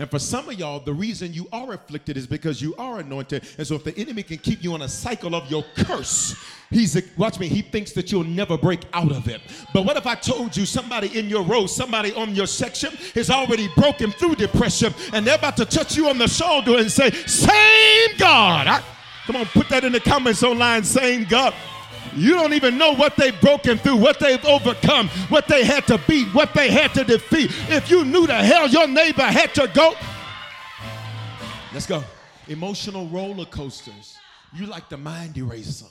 And 0.00 0.10
for 0.10 0.18
some 0.18 0.48
of 0.48 0.58
y'all, 0.58 0.80
the 0.80 0.94
reason 0.94 1.34
you 1.34 1.46
are 1.52 1.74
afflicted 1.74 2.16
is 2.16 2.26
because 2.26 2.62
you 2.62 2.74
are 2.76 3.00
anointed. 3.00 3.46
And 3.58 3.66
so 3.66 3.74
if 3.74 3.84
the 3.84 3.94
enemy 3.98 4.22
can 4.22 4.38
keep 4.38 4.64
you 4.64 4.72
on 4.72 4.80
a 4.80 4.88
cycle 4.88 5.34
of 5.34 5.50
your 5.50 5.62
curse, 5.76 6.34
he's 6.70 6.98
watch 7.18 7.38
me, 7.38 7.48
he 7.48 7.60
thinks 7.60 7.92
that 7.92 8.10
you'll 8.10 8.24
never 8.24 8.56
break 8.56 8.80
out 8.94 9.12
of 9.12 9.28
it. 9.28 9.42
But 9.74 9.84
what 9.84 9.98
if 9.98 10.06
I 10.06 10.14
told 10.14 10.56
you 10.56 10.64
somebody 10.64 11.18
in 11.18 11.28
your 11.28 11.42
row, 11.42 11.66
somebody 11.66 12.14
on 12.14 12.34
your 12.34 12.46
section 12.46 12.92
has 13.14 13.28
already 13.28 13.68
broken 13.76 14.10
through 14.10 14.36
depression 14.36 14.94
and 15.12 15.26
they're 15.26 15.36
about 15.36 15.58
to 15.58 15.66
touch 15.66 15.98
you 15.98 16.08
on 16.08 16.16
the 16.16 16.28
shoulder 16.28 16.78
and 16.78 16.90
say, 16.90 17.10
Same 17.10 18.16
God. 18.16 18.68
I, 18.68 18.82
come 19.26 19.36
on, 19.36 19.44
put 19.46 19.68
that 19.68 19.84
in 19.84 19.92
the 19.92 20.00
comments 20.00 20.42
online, 20.42 20.82
same 20.82 21.24
God. 21.24 21.52
You 22.14 22.34
don't 22.34 22.52
even 22.54 22.76
know 22.76 22.94
what 22.94 23.16
they've 23.16 23.38
broken 23.40 23.78
through, 23.78 23.96
what 23.96 24.18
they've 24.18 24.44
overcome, 24.44 25.08
what 25.28 25.46
they 25.46 25.64
had 25.64 25.86
to 25.86 26.00
beat, 26.08 26.26
what 26.34 26.54
they 26.54 26.70
had 26.70 26.92
to 26.94 27.04
defeat. 27.04 27.50
If 27.68 27.90
you 27.90 28.04
knew 28.04 28.26
the 28.26 28.34
hell 28.34 28.68
your 28.68 28.88
neighbor 28.88 29.22
had 29.22 29.54
to 29.54 29.70
go. 29.72 29.94
Let's 31.72 31.86
go. 31.86 32.02
Emotional 32.48 33.06
roller 33.08 33.44
coasters. 33.44 34.18
You 34.52 34.66
like 34.66 34.88
the 34.88 34.96
mind 34.96 35.36
eraser. 35.38 35.86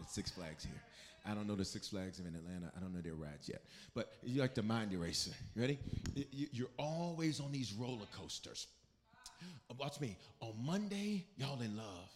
It's 0.00 0.14
Six 0.14 0.30
Flags 0.30 0.64
here. 0.64 0.80
I 1.26 1.34
don't 1.34 1.48
know 1.48 1.56
the 1.56 1.64
Six 1.64 1.88
Flags 1.88 2.20
in 2.20 2.26
Atlanta. 2.26 2.70
I 2.76 2.80
don't 2.80 2.94
know 2.94 3.00
their 3.00 3.14
rides 3.14 3.48
yet. 3.48 3.60
But 3.94 4.12
you 4.22 4.40
like 4.40 4.54
the 4.54 4.62
mind 4.62 4.92
eraser. 4.92 5.32
You 5.54 5.62
ready? 5.62 5.78
You're 6.30 6.68
always 6.78 7.40
on 7.40 7.50
these 7.50 7.72
roller 7.72 8.06
coasters. 8.16 8.68
Watch 9.78 10.00
me. 10.00 10.16
On 10.40 10.54
Monday, 10.64 11.26
y'all 11.36 11.60
in 11.60 11.76
love. 11.76 12.08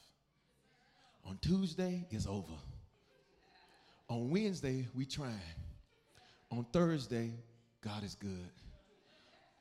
On 1.28 1.38
Tuesday, 1.40 2.04
it's 2.10 2.26
over. 2.26 2.52
On 4.08 4.30
Wednesday, 4.30 4.86
we 4.94 5.04
trying. 5.04 5.32
On 6.50 6.64
Thursday, 6.72 7.32
God 7.80 8.04
is 8.04 8.14
good. 8.14 8.50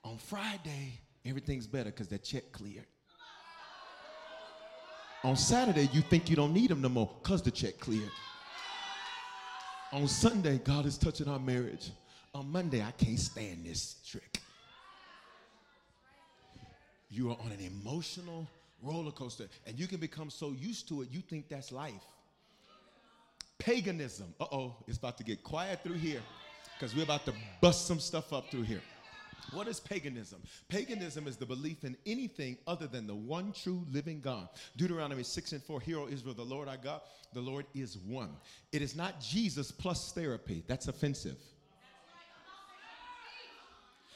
On 0.03 0.17
Friday, 0.17 0.99
everything's 1.25 1.67
better 1.67 1.91
because 1.91 2.07
that 2.09 2.23
check 2.23 2.51
cleared. 2.51 2.85
On 5.23 5.37
Saturday, 5.37 5.87
you 5.93 6.01
think 6.01 6.29
you 6.29 6.35
don't 6.35 6.51
need 6.51 6.71
him 6.71 6.81
no 6.81 6.89
more 6.89 7.09
because 7.21 7.43
the 7.43 7.51
check 7.51 7.79
cleared. 7.79 8.11
On 9.93 10.07
Sunday, 10.07 10.57
God 10.57 10.85
is 10.85 10.97
touching 10.97 11.27
our 11.27 11.39
marriage. 11.39 11.91
On 12.33 12.49
Monday, 12.51 12.81
I 12.81 12.91
can't 12.91 13.19
stand 13.19 13.65
this 13.65 13.97
trick. 14.05 14.39
You 17.09 17.29
are 17.29 17.37
on 17.43 17.51
an 17.51 17.59
emotional 17.59 18.47
roller 18.81 19.11
coaster. 19.11 19.47
And 19.65 19.79
you 19.79 19.87
can 19.87 19.99
become 19.99 20.29
so 20.29 20.51
used 20.51 20.87
to 20.89 21.01
it, 21.01 21.09
you 21.11 21.21
think 21.21 21.49
that's 21.49 21.71
life. 21.71 21.93
Paganism. 23.59 24.33
Uh 24.39 24.45
oh, 24.51 24.75
it's 24.87 24.97
about 24.97 25.17
to 25.17 25.23
get 25.23 25.43
quiet 25.43 25.83
through 25.83 25.95
here 25.97 26.21
because 26.77 26.95
we're 26.95 27.03
about 27.03 27.25
to 27.25 27.33
bust 27.61 27.87
some 27.87 27.99
stuff 27.99 28.33
up 28.33 28.49
through 28.49 28.63
here. 28.63 28.81
What 29.53 29.67
is 29.67 29.79
paganism? 29.79 30.41
Paganism 30.69 31.27
is 31.27 31.35
the 31.35 31.45
belief 31.45 31.83
in 31.83 31.97
anything 32.05 32.57
other 32.67 32.87
than 32.87 33.05
the 33.05 33.15
one 33.15 33.51
true 33.51 33.85
living 33.91 34.21
God. 34.21 34.47
Deuteronomy 34.77 35.23
6 35.23 35.51
and 35.51 35.61
4 35.61 35.81
Hear, 35.81 35.99
O 35.99 36.07
Israel, 36.07 36.33
the 36.33 36.43
Lord 36.43 36.69
our 36.69 36.77
God, 36.77 37.01
the 37.33 37.41
Lord 37.41 37.65
is 37.75 37.97
one. 37.97 38.31
It 38.71 38.81
is 38.81 38.95
not 38.95 39.19
Jesus 39.19 39.71
plus 39.71 40.13
therapy. 40.13 40.63
That's 40.67 40.87
offensive. 40.87 41.37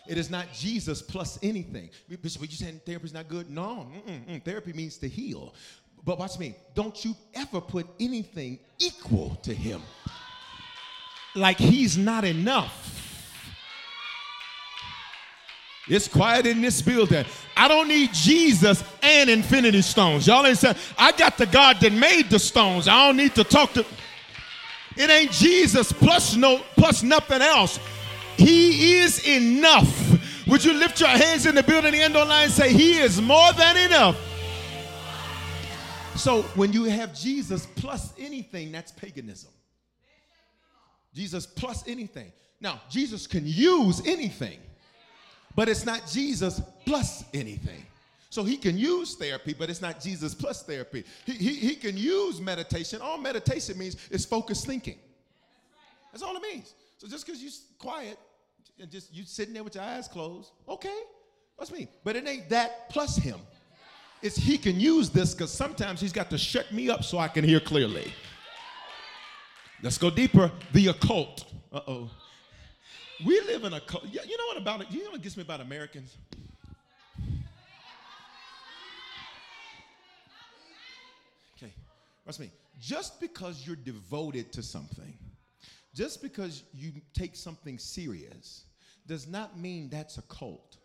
It 0.07 0.17
is 0.17 0.29
not 0.29 0.51
Jesus 0.53 1.01
plus 1.01 1.39
anything. 1.41 1.89
Bishop, 2.21 2.41
are 2.41 2.45
you 2.45 2.51
saying 2.51 2.81
therapy 2.85 3.05
is 3.05 3.13
not 3.13 3.27
good? 3.27 3.49
No, 3.49 3.87
mm-mm, 4.07 4.25
mm, 4.25 4.43
therapy 4.43 4.73
means 4.73 4.97
to 4.99 5.09
heal. 5.09 5.53
But 6.03 6.19
watch 6.19 6.37
me. 6.37 6.55
Don't 6.75 7.03
you 7.03 7.15
ever 7.33 7.59
put 7.59 7.87
anything 7.99 8.59
equal 8.79 9.35
to 9.41 9.53
him. 9.53 9.81
Like 11.33 11.57
he's 11.57 11.97
not 11.97 12.23
enough. 12.23 12.91
It's 15.87 16.07
quiet 16.07 16.45
in 16.45 16.61
this 16.61 16.81
building. 16.81 17.25
I 17.55 17.67
don't 17.67 17.87
need 17.87 18.11
Jesus 18.13 18.83
and 19.03 19.29
infinity 19.29 19.81
stones. 19.81 20.25
Y'all 20.25 20.45
ain't 20.45 20.57
saying, 20.57 20.75
I 20.97 21.11
got 21.11 21.37
the 21.37 21.45
God 21.45 21.79
that 21.81 21.93
made 21.93 22.29
the 22.29 22.39
stones. 22.39 22.87
I 22.87 23.05
don't 23.05 23.17
need 23.17 23.35
to 23.35 23.43
talk 23.43 23.73
to. 23.73 23.85
It 24.97 25.09
ain't 25.09 25.31
Jesus 25.31 25.91
plus 25.91 26.35
no 26.35 26.59
plus 26.75 27.03
nothing 27.03 27.41
else. 27.41 27.79
He 28.37 28.97
is 28.97 29.27
enough. 29.27 30.47
Would 30.47 30.63
you 30.63 30.73
lift 30.73 30.99
your 30.99 31.09
hands 31.09 31.45
in 31.45 31.55
the 31.55 31.63
building 31.63 31.95
end 31.95 32.15
online 32.15 32.45
and 32.45 32.51
say, 32.51 32.71
He 32.71 32.97
is 32.97 33.21
more 33.21 33.53
than 33.53 33.77
enough? 33.77 34.17
So 36.15 36.43
when 36.55 36.71
you 36.71 36.85
have 36.85 37.13
Jesus 37.13 37.65
plus 37.75 38.13
anything, 38.17 38.71
that's 38.71 38.91
paganism. 38.91 39.51
Jesus 41.13 41.45
plus 41.45 41.87
anything. 41.87 42.31
Now, 42.59 42.81
Jesus 42.89 43.27
can 43.27 43.43
use 43.45 44.01
anything, 44.05 44.59
but 45.55 45.67
it's 45.69 45.85
not 45.85 46.07
Jesus 46.07 46.61
plus 46.85 47.25
anything. 47.33 47.85
So 48.29 48.43
he 48.43 48.57
can 48.57 48.77
use 48.77 49.15
therapy, 49.15 49.55
but 49.57 49.69
it's 49.69 49.81
not 49.81 50.01
Jesus 50.01 50.33
plus 50.33 50.63
therapy. 50.63 51.05
He, 51.25 51.33
he, 51.33 51.55
he 51.55 51.75
can 51.75 51.95
use 51.95 52.41
meditation. 52.41 52.99
All 53.01 53.17
meditation 53.17 53.77
means 53.77 53.95
is 54.09 54.25
focused 54.25 54.65
thinking. 54.65 54.97
That's 56.11 56.23
all 56.23 56.35
it 56.35 56.41
means. 56.41 56.73
So 56.97 57.07
just 57.07 57.25
because 57.25 57.41
you're 57.41 57.51
quiet 57.77 58.17
and 58.79 58.89
just 58.89 59.13
you 59.13 59.23
sitting 59.23 59.53
there 59.53 59.63
with 59.63 59.75
your 59.75 59.83
eyes 59.83 60.07
closed, 60.07 60.51
okay, 60.67 60.97
that's 61.57 61.71
me. 61.71 61.87
But 62.03 62.15
it 62.15 62.27
ain't 62.27 62.49
that 62.49 62.89
plus 62.89 63.15
him. 63.15 63.39
It's 64.21 64.35
he 64.35 64.57
can 64.57 64.79
use 64.79 65.09
this 65.09 65.33
because 65.33 65.51
sometimes 65.51 66.01
he's 66.01 66.13
got 66.13 66.29
to 66.31 66.37
shut 66.37 66.71
me 66.71 66.89
up 66.89 67.03
so 67.03 67.17
I 67.17 67.27
can 67.27 67.43
hear 67.43 67.59
clearly. 67.59 68.13
Let's 69.83 69.97
go 69.97 70.09
deeper. 70.09 70.51
The 70.73 70.87
occult. 70.87 71.45
Uh 71.71 71.81
oh. 71.87 72.09
We 73.25 73.39
live 73.41 73.63
in 73.63 73.73
a 73.73 73.81
cult. 73.81 74.05
You 74.05 74.37
know 74.37 74.45
what 74.47 74.57
about 74.57 74.81
it? 74.81 74.87
You 74.89 75.03
know 75.03 75.11
what 75.11 75.21
gets 75.21 75.37
me 75.37 75.43
about 75.43 75.61
Americans? 75.61 76.17
Okay, 81.57 81.71
watch 82.25 82.39
me. 82.39 82.51
Just 82.79 83.21
because 83.21 83.65
you're 83.65 83.77
devoted 83.77 84.51
to 84.53 84.63
something 84.63 85.13
just 85.95 86.21
because 86.21 86.63
you 86.73 86.91
take 87.13 87.35
something 87.35 87.79
serious 87.79 88.64
does 89.07 89.27
not 89.27 89.57
mean 89.57 89.89
that's 89.89 90.17
a 90.17 90.21
cult. 90.23 90.77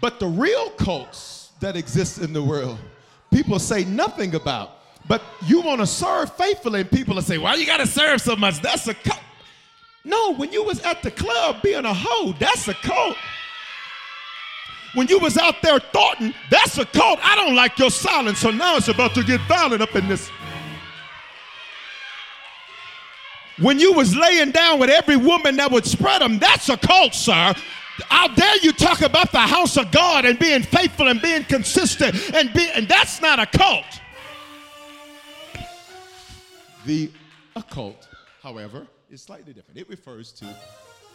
But 0.00 0.20
the 0.20 0.26
real 0.26 0.70
cults 0.70 1.50
that 1.60 1.76
exist 1.76 2.18
in 2.18 2.32
the 2.32 2.42
world, 2.42 2.78
people 3.32 3.58
say 3.58 3.84
nothing 3.84 4.34
about. 4.34 4.78
But 5.06 5.22
you 5.46 5.60
want 5.60 5.80
to 5.80 5.86
serve 5.86 6.32
faithfully, 6.32 6.80
and 6.80 6.90
people 6.90 7.14
will 7.14 7.22
say, 7.22 7.38
"Why 7.38 7.54
you 7.54 7.66
got 7.66 7.78
to 7.78 7.86
serve 7.86 8.20
so 8.20 8.36
much?" 8.36 8.60
That's 8.60 8.86
a 8.88 8.94
cult. 8.94 9.20
No, 10.04 10.34
when 10.34 10.52
you 10.52 10.62
was 10.62 10.80
at 10.80 11.02
the 11.02 11.10
club 11.10 11.62
being 11.62 11.84
a 11.84 11.94
hoe, 11.94 12.34
that's 12.38 12.68
a 12.68 12.74
cult. 12.74 13.16
When 14.94 15.08
you 15.08 15.18
was 15.18 15.36
out 15.36 15.60
there 15.60 15.80
thoughting, 15.80 16.34
that's 16.50 16.78
a 16.78 16.84
cult. 16.84 17.18
I 17.22 17.34
don't 17.34 17.56
like 17.56 17.78
your 17.78 17.90
silence, 17.90 18.38
so 18.38 18.50
now 18.50 18.76
it's 18.76 18.88
about 18.88 19.14
to 19.14 19.24
get 19.24 19.40
violent 19.42 19.82
up 19.82 19.94
in 19.96 20.06
this. 20.08 20.30
When 23.60 23.78
you 23.78 23.92
was 23.92 24.16
laying 24.16 24.50
down 24.50 24.80
with 24.80 24.90
every 24.90 25.16
woman 25.16 25.56
that 25.56 25.70
would 25.70 25.86
spread 25.86 26.22
them, 26.22 26.38
that's 26.38 26.68
a 26.68 26.76
cult, 26.76 27.14
sir. 27.14 27.54
How 28.08 28.26
dare 28.28 28.56
you 28.58 28.72
talk 28.72 29.02
about 29.02 29.30
the 29.30 29.38
house 29.38 29.76
of 29.76 29.92
God 29.92 30.24
and 30.24 30.36
being 30.38 30.62
faithful 30.62 31.06
and 31.06 31.22
being 31.22 31.44
consistent 31.44 32.34
and 32.34 32.52
be, 32.52 32.68
and 32.74 32.88
that's 32.88 33.20
not 33.20 33.38
a 33.38 33.46
cult. 33.46 33.84
The 36.84 37.10
occult, 37.54 38.08
however, 38.42 38.88
is 39.10 39.22
slightly 39.22 39.52
different. 39.52 39.78
It 39.78 39.88
refers 39.88 40.32
to 40.32 40.46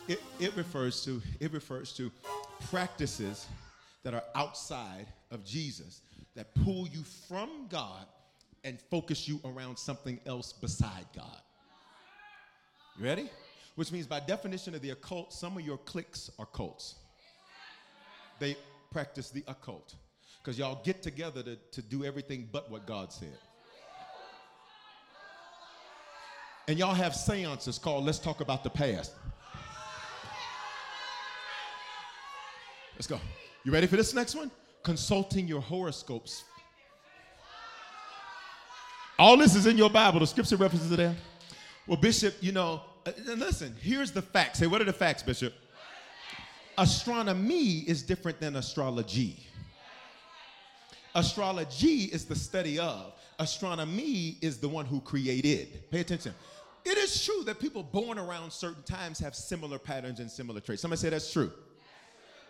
it, 0.08 0.22
it 0.40 0.56
refers 0.56 1.04
to 1.04 1.22
it 1.40 1.52
refers 1.52 1.94
to 1.94 2.10
practices 2.72 3.48
that 4.04 4.14
are 4.14 4.24
outside 4.34 5.08
of 5.32 5.44
Jesus 5.44 6.02
that 6.36 6.56
pull 6.64 6.88
you 6.88 7.04
from 7.28 7.68
God 7.70 8.06
and 8.64 8.80
focus 8.80 9.28
you 9.28 9.40
around 9.44 9.78
something 9.78 10.20
else 10.26 10.54
beside 10.54 11.06
God. 11.16 11.42
Ready? 13.00 13.30
Which 13.76 13.92
means, 13.92 14.08
by 14.08 14.20
definition 14.20 14.76
of 14.76 14.82
the 14.82 14.90
occult, 14.90 15.32
some 15.32 15.58
of 15.58 15.66
your 15.66 15.78
cliques 15.78 16.30
are 16.38 16.46
cults. 16.46 16.96
They 18.40 18.58
practice 18.92 19.30
the 19.30 19.44
occult 19.48 19.96
because 20.42 20.58
y'all 20.58 20.82
get 20.84 21.02
together 21.02 21.44
to, 21.44 21.56
to 21.72 21.82
do 21.82 22.04
everything 22.04 22.50
but 22.52 22.70
what 22.70 22.86
God 22.86 23.14
said. 23.14 23.38
And 26.68 26.78
y'all 26.78 26.94
have 26.94 27.16
seances 27.16 27.80
called 27.80 28.06
Let's 28.06 28.20
Talk 28.20 28.42
About 28.42 28.64
the 28.64 28.70
Past. 28.70 29.14
Let's 32.96 33.08
go. 33.08 33.20
You 33.64 33.72
ready 33.72 33.88
for 33.88 33.96
this 33.96 34.14
next 34.14 34.36
one? 34.36 34.52
Consulting 34.84 35.48
your 35.48 35.62
horoscopes. 35.62 36.44
All 39.18 39.38
this 39.38 39.56
is 39.56 39.66
in 39.68 39.78
your 39.78 39.90
Bible. 39.90 40.20
The 40.20 40.28
scripture 40.28 40.58
references 40.58 40.92
are 40.92 40.98
there. 40.98 41.16
Well, 41.88 41.98
Bishop, 41.98 42.36
you 42.40 42.52
know, 42.52 42.82
uh, 43.10 43.34
listen, 43.36 43.76
here's 43.82 44.12
the 44.12 44.22
facts. 44.22 44.60
Say, 44.60 44.68
what 44.68 44.82
are 44.82 44.86
the 44.86 44.94
facts, 44.94 45.24
Bishop? 45.24 45.54
Astronomy 46.78 47.80
is 47.80 48.04
different 48.04 48.40
than 48.40 48.56
astrology. 48.56 49.38
Astrology 51.16 52.04
is 52.06 52.26
the 52.26 52.36
study 52.36 52.80
of, 52.80 53.14
astronomy 53.40 54.38
is 54.42 54.60
the 54.60 54.70
one 54.70 54.86
who 54.86 55.02
created. 55.02 55.90
Pay 55.92 56.02
attention. 56.02 56.34
It 56.86 56.98
is 56.98 57.26
true 57.26 57.44
that 57.46 57.60
people 57.60 57.84
born 57.84 58.18
around 58.18 58.52
certain 58.52 58.84
times 58.84 59.20
have 59.20 59.36
similar 59.36 59.78
patterns 59.78 60.20
and 60.20 60.32
similar 60.32 60.62
traits. 60.62 60.82
Somebody 60.82 61.02
say 61.02 61.10
that's 61.10 61.32
true. 61.32 61.52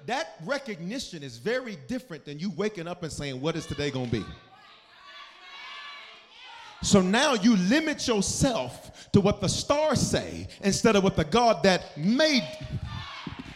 that 0.06 0.36
recognition 0.45 1.24
is 1.24 1.38
very 1.38 1.78
different 1.88 2.26
than 2.26 2.39
you 2.39 2.52
waking 2.52 2.88
up 2.88 3.04
and 3.04 3.12
saying, 3.12 3.41
What 3.41 3.56
is 3.56 3.65
today 3.65 3.89
gonna 3.89 4.12
be? 4.12 4.24
So 6.82 7.02
now 7.02 7.34
you 7.34 7.56
limit 7.58 8.08
yourself 8.08 9.12
to 9.12 9.22
what 9.22 9.42
the 9.42 9.50
stars 9.50 10.00
say 10.00 10.48
instead 10.62 10.96
of 10.96 11.04
what 11.04 11.15
the 11.15 11.26
God 11.26 11.63
that 11.63 11.98
made. 11.98 12.48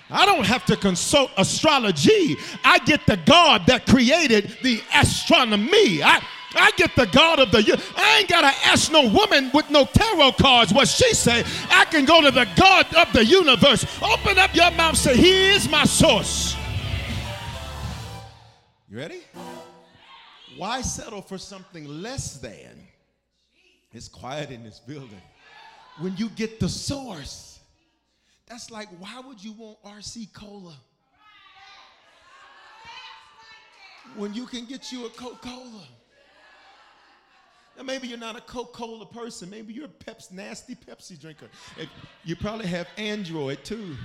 I 0.09 0.25
don't 0.25 0.45
have 0.45 0.65
to 0.65 0.75
consult 0.75 1.31
astrology. 1.37 2.35
I 2.63 2.79
get 2.85 3.05
the 3.07 3.17
God 3.25 3.65
that 3.67 3.87
created 3.87 4.57
the 4.61 4.81
astronomy. 4.93 6.03
I, 6.03 6.23
I 6.55 6.71
get 6.77 6.95
the 6.95 7.07
God 7.07 7.39
of 7.39 7.51
the 7.51 7.81
I 7.95 8.19
ain't 8.19 8.29
gotta 8.29 8.53
ask 8.67 8.91
no 8.91 9.09
woman 9.09 9.49
with 9.53 9.69
no 9.71 9.85
tarot 9.85 10.33
cards 10.33 10.73
what 10.73 10.87
she 10.87 11.13
say. 11.13 11.43
I 11.69 11.85
can 11.85 12.05
go 12.05 12.21
to 12.21 12.29
the 12.29 12.47
God 12.55 12.93
of 12.93 13.11
the 13.13 13.25
universe. 13.25 13.85
Open 14.03 14.37
up 14.37 14.53
your 14.53 14.69
mouth, 14.71 14.97
say, 14.97 15.17
He 15.17 15.49
is 15.49 15.67
my 15.69 15.85
source. 15.85 16.55
You 18.87 18.97
ready? 18.97 19.21
Why 20.57 20.81
settle 20.81 21.23
for 21.23 21.39
something 21.39 21.85
less 21.85 22.35
than? 22.35 22.82
It's 23.93 24.07
quiet 24.07 24.49
in 24.49 24.63
this 24.63 24.79
building. 24.79 25.21
When 25.99 26.17
you 26.17 26.29
get 26.29 26.59
the 26.59 26.67
source, 26.67 27.59
that's 28.47 28.71
like, 28.71 28.87
why 28.99 29.21
would 29.25 29.43
you 29.43 29.53
want 29.53 29.81
RC 29.83 30.33
Cola? 30.33 30.75
When 34.15 34.33
you 34.33 34.47
can 34.47 34.65
get 34.65 34.91
you 34.91 35.05
a 35.05 35.09
Coca 35.09 35.47
Cola. 35.47 35.87
Now, 37.77 37.83
maybe 37.83 38.07
you're 38.07 38.17
not 38.17 38.35
a 38.35 38.41
Coca 38.41 38.71
Cola 38.71 39.05
person. 39.05 39.49
Maybe 39.49 39.73
you're 39.73 39.85
a 39.85 39.87
Pepsi, 39.87 40.33
nasty 40.33 40.75
Pepsi 40.75 41.19
drinker. 41.19 41.47
you 42.23 42.35
probably 42.35 42.67
have 42.67 42.87
Android 42.97 43.63
too. 43.63 43.95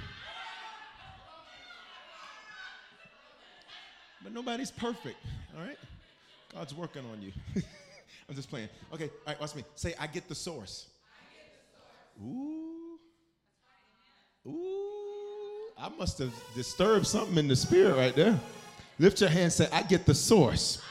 But 4.22 4.32
nobody's 4.32 4.70
perfect, 4.70 5.16
all 5.56 5.64
right? 5.64 5.78
God's 6.54 6.74
working 6.74 7.04
on 7.10 7.22
you. 7.22 7.32
I'm 8.28 8.34
just 8.34 8.50
playing. 8.50 8.68
Okay, 8.92 9.04
all 9.04 9.32
right, 9.32 9.40
watch 9.40 9.54
me. 9.54 9.64
Say, 9.74 9.94
I 9.98 10.06
get 10.06 10.28
the 10.28 10.34
source. 10.34 10.88
Ooh. 12.22 12.98
Ooh. 14.46 14.88
I 15.78 15.88
must 15.96 16.18
have 16.18 16.34
disturbed 16.54 17.06
something 17.06 17.38
in 17.38 17.48
the 17.48 17.56
spirit 17.56 17.96
right 17.96 18.14
there. 18.14 18.38
Lift 18.98 19.20
your 19.20 19.30
hand 19.30 19.52
say, 19.52 19.68
I 19.72 19.82
get 19.82 20.04
the 20.04 20.14
source. 20.14 20.82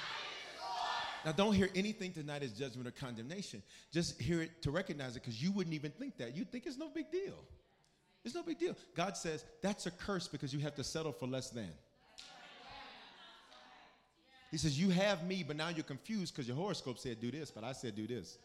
Now, 1.26 1.34
don't 1.34 1.54
hear 1.54 1.70
anything 1.76 2.14
tonight 2.14 2.42
as 2.42 2.54
judgment 2.54 2.88
or 2.88 2.92
condemnation. 2.92 3.62
Just 3.92 4.22
hear 4.22 4.42
it 4.42 4.62
to 4.62 4.72
recognize 4.72 5.18
it 5.18 5.24
because 5.24 5.44
you 5.44 5.52
wouldn't 5.52 5.74
even 5.74 5.92
think 5.92 6.18
that. 6.18 6.36
You'd 6.36 6.50
think 6.52 6.66
it's 6.66 6.78
no 6.78 6.90
big 6.90 7.12
deal. 7.12 7.34
It's 8.24 8.34
no 8.34 8.44
big 8.44 8.60
deal. 8.60 8.76
God 8.96 9.18
says 9.18 9.44
that's 9.62 9.86
a 9.88 9.92
curse 9.92 10.30
because 10.30 10.54
you 10.54 10.60
have 10.62 10.76
to 10.76 10.86
settle 10.86 11.12
for 11.12 11.28
less 11.28 11.50
than. 11.50 11.70
He 14.52 14.58
says, 14.58 14.80
You 14.80 14.90
have 14.90 15.24
me, 15.26 15.44
but 15.44 15.56
now 15.56 15.70
you're 15.70 15.84
confused 15.84 16.34
because 16.34 16.48
your 16.48 16.58
horoscope 16.58 17.00
said 17.00 17.20
do 17.20 17.32
this, 17.32 17.52
but 17.52 17.64
I 17.64 17.74
said 17.74 17.96
do 17.96 18.08
this. 18.08 18.38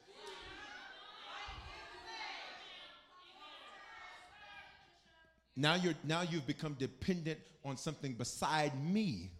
Now 5.54 5.74
you're 5.74 5.94
now 6.02 6.22
you've 6.22 6.46
become 6.46 6.74
dependent 6.78 7.38
on 7.64 7.76
something 7.76 8.14
beside 8.14 8.72
me, 8.82 9.30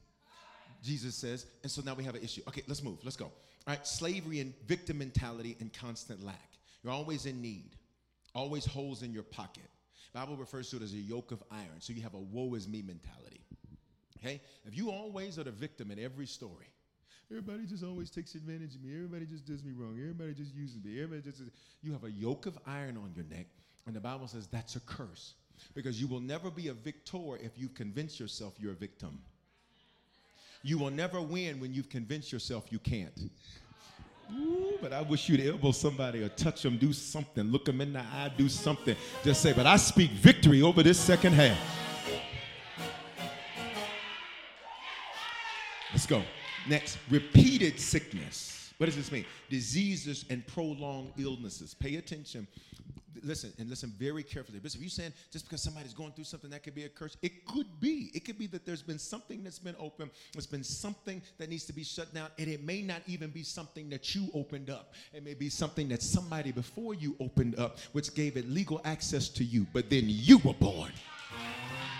Jesus 0.83 1.14
says, 1.14 1.46
and 1.62 1.70
so 1.70 1.83
now 1.83 1.94
we 1.94 2.05
have 2.05 2.14
an 2.14 2.22
issue. 2.22 2.42
Okay, 2.48 2.62
let's 2.68 2.83
move. 2.83 2.98
Let's 3.03 3.16
go. 3.16 3.25
All 3.25 3.33
right, 3.75 3.87
slavery 3.87 4.40
and 4.40 4.53
victim 4.66 4.98
mentality 4.98 5.57
and 5.61 5.72
constant 5.72 6.22
lack. 6.25 6.51
You're 6.83 6.92
always 6.92 7.27
in 7.27 7.40
need, 7.40 7.77
always 8.35 8.66
holes 8.66 9.03
in 9.03 9.12
your 9.12 9.22
pocket. 9.22 9.64
Bible 10.12 10.37
refers 10.37 10.68
to 10.70 10.77
it 10.77 10.83
as 10.83 10.92
a 10.92 10.96
yoke 10.96 11.33
of 11.33 11.42
iron. 11.51 11.81
So 11.81 11.92
you 11.92 12.03
have 12.03 12.14
a 12.14 12.18
woe 12.18 12.55
is 12.55 12.68
me 12.68 12.83
mentality. 12.83 13.40
Okay? 14.22 14.40
If 14.66 14.76
you 14.76 14.90
always 14.90 15.38
are 15.38 15.44
the 15.44 15.50
victim 15.50 15.90
in 15.90 15.98
every 15.98 16.26
story, 16.26 16.66
everybody 17.30 17.66
just 17.66 17.85
always 17.85 18.11
takes 18.11 18.35
advantage 18.35 18.74
of 18.74 18.82
me. 18.82 18.94
Everybody 18.94 19.26
just 19.26 19.46
does 19.46 19.64
me 19.64 19.72
wrong. 19.76 19.96
Everybody 19.98 20.35
just 20.35 20.54
uses 20.54 20.82
me. 20.85 21.02
Everybody 21.02 21.30
just 21.30 21.42
you 21.82 21.92
have 21.92 22.04
a 22.04 22.11
yoke 22.11 22.46
of 22.46 22.58
iron 22.66 22.96
on 22.96 23.12
your 23.14 23.24
neck, 23.24 23.46
and 23.87 23.96
the 23.96 24.00
Bible 24.00 24.28
says 24.28 24.46
that's 24.46 24.76
a 24.76 24.80
curse 24.80 25.35
because 25.74 26.00
you 26.00 26.06
will 26.06 26.20
never 26.20 26.50
be 26.50 26.68
a 26.68 26.72
victor 26.72 27.37
if 27.40 27.52
you 27.56 27.68
convince 27.68 28.18
yourself 28.18 28.54
you're 28.58 28.72
a 28.72 28.76
victim. 28.76 29.18
You 30.62 30.78
will 30.78 30.90
never 30.90 31.20
win 31.20 31.61
when 31.61 31.74
you've 31.74 31.88
convinced 31.88 32.32
yourself 32.32 32.66
you 32.70 32.78
can't. 32.78 33.30
Ooh, 34.32 34.78
but 34.80 34.92
I 34.92 35.02
wish 35.02 35.28
you'd 35.28 35.40
elbow 35.40 35.72
somebody 35.72 36.22
or 36.22 36.28
touch 36.28 36.62
them, 36.62 36.78
do 36.78 36.92
something, 36.92 37.44
look 37.44 37.64
them 37.64 37.80
in 37.80 37.92
the 37.92 38.00
eye, 38.00 38.32
do 38.37 38.48
something. 38.48 38.96
Just 39.24 39.42
say, 39.42 39.52
but 39.52 39.66
I 39.66 39.76
speak 39.76 40.11
victory 40.12 40.62
over 40.62 40.82
this 40.82 40.98
second 40.98 41.32
half. 41.32 41.58
Go. 46.12 46.22
Next, 46.68 46.98
repeated 47.11 47.81
sickness. 47.81 48.75
What 48.77 48.87
does 48.87 48.96
this 48.96 49.11
mean? 49.11 49.25
Diseases 49.48 50.27
and 50.29 50.46
prolonged 50.46 51.12
illnesses. 51.16 51.75
Pay 51.75 51.96
attention. 51.96 52.46
Listen 53.22 53.53
and 53.59 53.70
listen 53.70 53.92
very 53.98 54.22
carefully. 54.22 54.59
Bishop, 54.59 54.83
you 54.83 54.88
saying 54.88 55.12
just 55.31 55.46
because 55.46 55.62
somebody's 55.62 55.94
going 55.94 56.12
through 56.12 56.25
something 56.25 56.51
that 56.51 56.62
could 56.62 56.75
be 56.75 56.85
a 56.85 56.88
curse? 56.88 57.16
It 57.22 57.46
could 57.46 57.66
be. 57.81 58.11
It 58.14 58.25
could 58.25 58.38
be 58.38 58.46
that 58.48 58.66
there's 58.66 58.83
been 58.83 58.98
something 58.98 59.42
that's 59.44 59.61
been 59.61 59.77
open. 59.79 60.11
There's 60.33 60.46
been 60.46 60.64
something 60.64 61.22
that 61.38 61.48
needs 61.48 61.64
to 61.66 61.72
be 61.72 61.85
shut 61.85 62.12
down, 62.12 62.29
and 62.38 62.48
it 62.48 62.64
may 62.64 62.83
not 62.83 63.01
even 63.07 63.31
be 63.31 63.42
something 63.42 63.88
that 63.90 64.14
you 64.14 64.29
opened 64.35 64.70
up. 64.70 64.94
It 65.14 65.25
may 65.25 65.35
be 65.35 65.48
something 65.48 65.88
that 65.88 66.03
somebody 66.03 66.53
before 66.53 66.94
you 66.94 67.16
opened 67.20 67.59
up, 67.59 67.79
which 67.92 68.14
gave 68.14 68.37
it 68.37 68.51
legal 68.51 68.81
access 68.85 69.29
to 69.31 69.44
you. 69.44 69.66
But 69.72 69.88
then 69.88 70.05
you 70.07 70.38
were 70.38 70.55
born. 70.55 70.90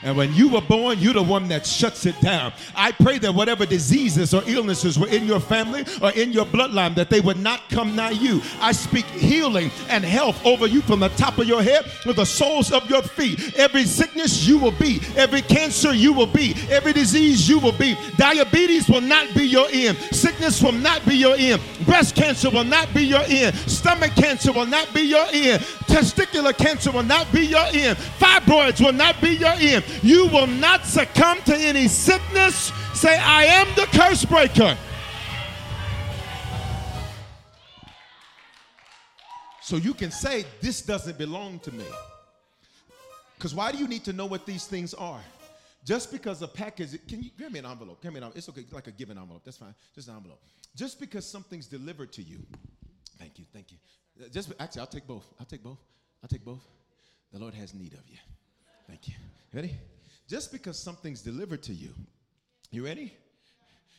And 0.03 0.17
when 0.17 0.35
you 0.35 0.49
were 0.49 0.61
born, 0.61 0.99
you're 0.99 1.15
the 1.15 1.23
one 1.23 1.49
that 1.49 1.67
shuts 1.67 2.07
it 2.07 2.21
down. 2.21 2.53
I 2.75 2.93
pray 2.93 3.19
that 3.19 3.35
whatever 3.35 3.65
diseases 3.67 4.35
or 4.35 4.43
illnesses 4.47 4.99
were 4.99 5.09
in 5.09 5.27
your 5.27 5.41
family 5.41 5.85
or 6.01 6.11
in 6.13 6.33
your 6.33 6.45
bloodline, 6.45 6.95
that 6.97 7.11
they 7.11 7.21
would 7.21 7.39
not 7.39 7.69
come 7.69 7.95
nigh 7.95 8.11
you. 8.11 8.43
I 8.61 8.73
speak 8.73 9.05
healing 9.07 9.71
and 9.89 10.05
health 10.05 10.45
over 10.45 10.67
you 10.67 10.83
from 10.83 11.01
the 11.01 11.09
top 11.11 11.39
of 11.39 11.47
your 11.47 11.63
head 11.63 11.87
to 12.03 12.13
the 12.13 12.25
soles 12.25 12.73
of 12.73 12.89
your 12.91 13.03
feet. 13.03 13.57
Every 13.57 13.85
sickness 13.85 14.47
you 14.47 14.59
will 14.59 14.73
be, 14.73 15.01
every 15.17 15.43
cancer 15.43 15.93
you 15.93 16.13
will 16.13 16.27
be, 16.27 16.55
every 16.69 16.93
disease 16.93 17.49
you 17.49 17.59
will 17.59 17.73
be. 17.73 17.97
Diabetes 18.17 18.89
will 18.89 19.01
not 19.01 19.33
be 19.35 19.47
your 19.47 19.69
end. 19.73 19.97
Sickness 20.43 20.61
will 20.61 20.81
not 20.81 21.07
be 21.07 21.15
your 21.15 21.37
end. 21.37 21.63
Breast 21.85 22.17
cancer 22.17 22.51
will 22.51 22.65
not 22.65 22.93
be 22.93 23.05
your 23.05 23.23
end. 23.29 23.55
Stomach 23.55 24.11
cancer 24.17 24.51
will 24.51 24.67
not 24.67 24.93
be 24.93 25.03
your 25.03 25.25
end. 25.33 25.63
Testicular 25.87 26.57
cancer 26.57 26.91
will 26.91 27.05
not 27.05 27.31
be 27.33 27.47
your 27.47 27.65
end. 27.73 27.97
Fibroids 28.19 28.85
will 28.85 28.93
not 28.93 29.21
be 29.21 29.37
your 29.37 29.53
end. 29.53 29.85
You 30.03 30.27
will 30.27 30.49
not 30.49 30.85
succumb 30.85 31.39
to 31.43 31.55
any 31.57 31.87
sickness. 31.87 32.73
Say, 32.93 33.17
I 33.17 33.45
am 33.45 33.69
the 33.77 33.87
curse 33.97 34.25
breaker. 34.25 34.77
So 39.61 39.77
you 39.77 39.95
can 39.95 40.11
say, 40.11 40.45
This 40.61 40.83
doesn't 40.83 41.19
belong 41.19 41.61
to 41.61 41.73
me. 41.73 41.87
Because 43.37 43.55
why 43.55 43.71
do 43.71 43.79
you 43.79 43.87
need 43.87 44.03
to 44.07 44.13
know 44.13 44.27
what 44.27 44.45
these 44.45 44.67
things 44.67 44.93
are? 44.93 45.23
Just 45.85 46.13
because 46.13 46.43
a 46.43 46.49
package, 46.49 46.97
can 47.09 47.23
you 47.23 47.31
give 47.37 47.51
me 47.51 47.59
an 47.59 47.67
envelope? 47.67 48.01
Give 48.03 48.13
me 48.13 48.19
an 48.19 48.25
envelope. 48.25 48.39
It's 48.39 48.49
okay, 48.49 48.65
like 48.71 48.87
a 48.87 48.93
given 48.93 49.19
envelope. 49.19 49.43
That's 49.45 49.57
fine. 49.57 49.75
Just 49.95 50.09
an 50.09 50.15
envelope. 50.15 50.41
Just 50.77 51.01
because 51.01 51.27
something's 51.27 51.67
delivered 51.67 52.13
to 52.13 52.23
you. 52.23 52.39
Thank 53.19 53.39
you, 53.39 53.45
thank 53.53 53.73
you. 53.73 53.79
Uh, 54.21 54.29
just 54.29 54.53
actually, 54.61 54.81
I'll 54.81 54.87
take 54.87 55.07
both. 55.07 55.27
I'll 55.41 55.47
take 55.47 55.63
both. 55.63 55.79
I'll 56.23 56.29
take 56.29 56.45
both. 56.45 56.63
The 57.33 57.39
Lord 57.39 57.55
has 57.55 57.75
need 57.75 57.95
of 57.95 58.09
you. 58.09 58.19
Thank 58.87 59.09
you. 59.09 59.15
Ready? 59.53 59.77
Just 60.29 60.53
because 60.53 60.79
something's 60.79 61.21
delivered 61.21 61.63
to 61.65 61.73
you, 61.73 61.95
you 62.71 62.85
ready? 62.85 63.13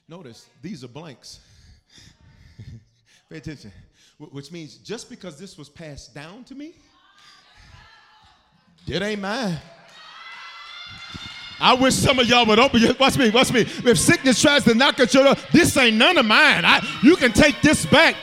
Notice 0.08 0.48
these 0.62 0.84
are 0.84 0.88
blanks. 0.88 1.40
Pay 3.30 3.38
attention. 3.38 3.72
Which 4.18 4.52
means 4.52 4.78
just 4.78 5.10
because 5.10 5.38
this 5.38 5.58
was 5.58 5.70
passed 5.70 6.14
down 6.14 6.44
to 6.46 6.56
me, 6.56 6.76
it 8.88 9.02
ain't 9.02 9.22
mine. 9.22 9.58
I 11.60 11.74
wish 11.74 11.96
some 11.96 12.20
of 12.20 12.28
y'all 12.28 12.46
would 12.46 12.60
open 12.60 12.82
your 12.82 12.94
watch 12.96 13.18
me, 13.18 13.30
watch 13.30 13.52
me. 13.54 13.62
If 13.62 13.98
sickness 13.98 14.42
tries 14.42 14.64
to 14.66 14.74
knock 14.74 15.00
at 15.00 15.14
your 15.14 15.24
door, 15.24 15.36
this 15.52 15.76
ain't 15.78 15.98
none 15.98 16.18
of 16.18 16.26
mine. 16.26 16.66
I, 16.66 16.86
you 17.02 17.16
can 17.16 17.32
take 17.32 17.62
this 17.62 17.86
back. 17.86 18.16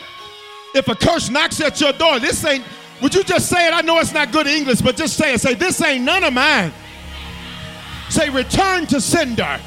If 0.75 0.89
a 0.89 0.95
curse 0.95 1.31
knocks 1.31 1.61
at 1.61 1.81
your 1.81 1.93
door, 1.93 2.21
this 2.21 2.45
ain't, 2.45 2.65
would 3.03 3.15
you 3.15 3.25
just 3.25 3.49
say 3.49 3.67
it? 3.67 3.75
I 3.75 3.81
know 3.81 3.99
it's 3.99 4.13
not 4.13 4.31
good 4.31 4.47
English, 4.47 4.83
but 4.83 4.97
just 4.97 5.17
say 5.17 5.35
it. 5.35 5.41
Say, 5.41 5.55
this 5.55 5.81
ain't 5.83 6.05
none 6.05 6.23
of 6.23 6.33
mine. 6.33 6.73
Say, 8.09 8.29
return 8.29 8.87
to 8.89 9.01
sender. 9.01 9.59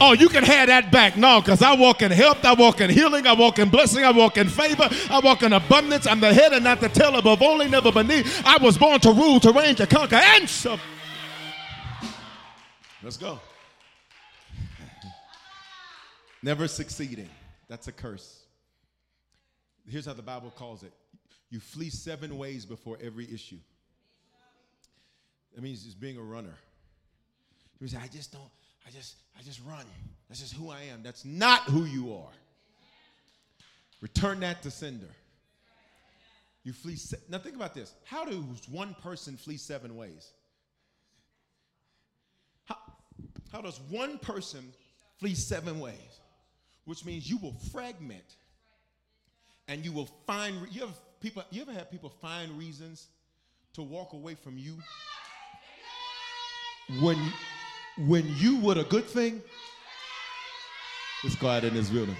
Oh, 0.00 0.12
you 0.12 0.28
can 0.28 0.44
have 0.44 0.68
that 0.68 0.92
back. 0.92 1.16
No, 1.16 1.40
because 1.40 1.60
I 1.62 1.74
walk 1.74 2.02
in 2.02 2.12
health, 2.12 2.44
I 2.44 2.54
walk 2.54 2.80
in 2.80 2.88
healing, 2.88 3.26
I 3.26 3.32
walk 3.32 3.58
in 3.58 3.68
blessing, 3.68 4.04
I 4.04 4.12
walk 4.12 4.36
in 4.38 4.48
favor, 4.48 4.88
I 5.10 5.20
walk 5.20 5.42
in 5.42 5.52
abundance. 5.52 6.06
I'm 6.06 6.20
the 6.20 6.32
head 6.32 6.52
and 6.52 6.62
not 6.62 6.80
the 6.80 6.88
tail, 6.88 7.16
above 7.16 7.42
only, 7.42 7.68
never 7.68 7.90
beneath. 7.90 8.42
I 8.46 8.58
was 8.58 8.78
born 8.78 9.00
to 9.00 9.12
rule, 9.12 9.40
to 9.40 9.52
reign, 9.52 9.74
to 9.76 9.86
conquer, 9.86 10.16
and 10.16 10.48
so. 10.48 10.78
Let's 13.02 13.16
go. 13.16 13.38
Never 16.42 16.68
succeeding. 16.68 17.28
That's 17.68 17.88
a 17.88 17.92
curse. 17.92 18.42
Here's 19.88 20.06
how 20.06 20.12
the 20.12 20.22
Bible 20.22 20.50
calls 20.50 20.82
it 20.82 20.92
you 21.50 21.60
flee 21.60 21.90
seven 21.90 22.36
ways 22.36 22.66
before 22.66 22.98
every 23.02 23.32
issue. 23.32 23.58
That 25.54 25.62
means 25.62 25.82
just 25.84 25.98
being 25.98 26.18
a 26.18 26.22
runner. 26.22 26.54
You 27.80 27.88
say, 27.88 27.98
I 28.02 28.08
just 28.08 28.32
don't, 28.32 28.50
I 28.86 28.90
just, 28.90 29.16
I 29.38 29.42
just 29.42 29.60
run. 29.66 29.84
That's 30.28 30.40
just 30.40 30.52
who 30.52 30.70
I 30.70 30.82
am. 30.92 31.02
That's 31.02 31.24
not 31.24 31.62
who 31.62 31.84
you 31.84 32.12
are. 32.12 32.32
Return 34.00 34.40
that 34.40 34.62
to 34.62 34.70
sender. 34.70 35.08
You 36.64 36.72
flee. 36.72 36.96
Se- 36.96 37.16
now 37.28 37.38
think 37.38 37.56
about 37.56 37.74
this. 37.74 37.94
How 38.04 38.24
does 38.24 38.68
one 38.68 38.94
person 39.02 39.36
flee 39.36 39.56
seven 39.56 39.96
ways? 39.96 40.32
How, 42.66 42.76
how 43.52 43.60
does 43.60 43.80
one 43.88 44.18
person 44.18 44.72
flee 45.18 45.34
seven 45.34 45.80
ways? 45.80 46.20
Which 46.84 47.04
means 47.04 47.28
you 47.28 47.38
will 47.38 47.54
fragment 47.72 48.36
and 49.66 49.84
you 49.84 49.92
will 49.92 50.08
find 50.26 50.56
you 50.70 50.82
have 50.82 50.98
people 51.20 51.42
you 51.50 51.62
ever 51.62 51.72
have 51.72 51.90
people 51.90 52.10
find 52.10 52.50
reasons 52.58 53.08
to 53.74 53.82
walk 53.82 54.12
away 54.12 54.34
from 54.34 54.58
you? 54.58 54.76
When 57.00 57.16
when 58.06 58.26
you 58.36 58.60
were 58.60 58.78
a 58.78 58.84
good 58.84 59.04
thing 59.04 59.42
it's 61.24 61.34
quiet 61.34 61.64
in 61.64 61.74
this 61.74 61.90
building. 61.90 62.16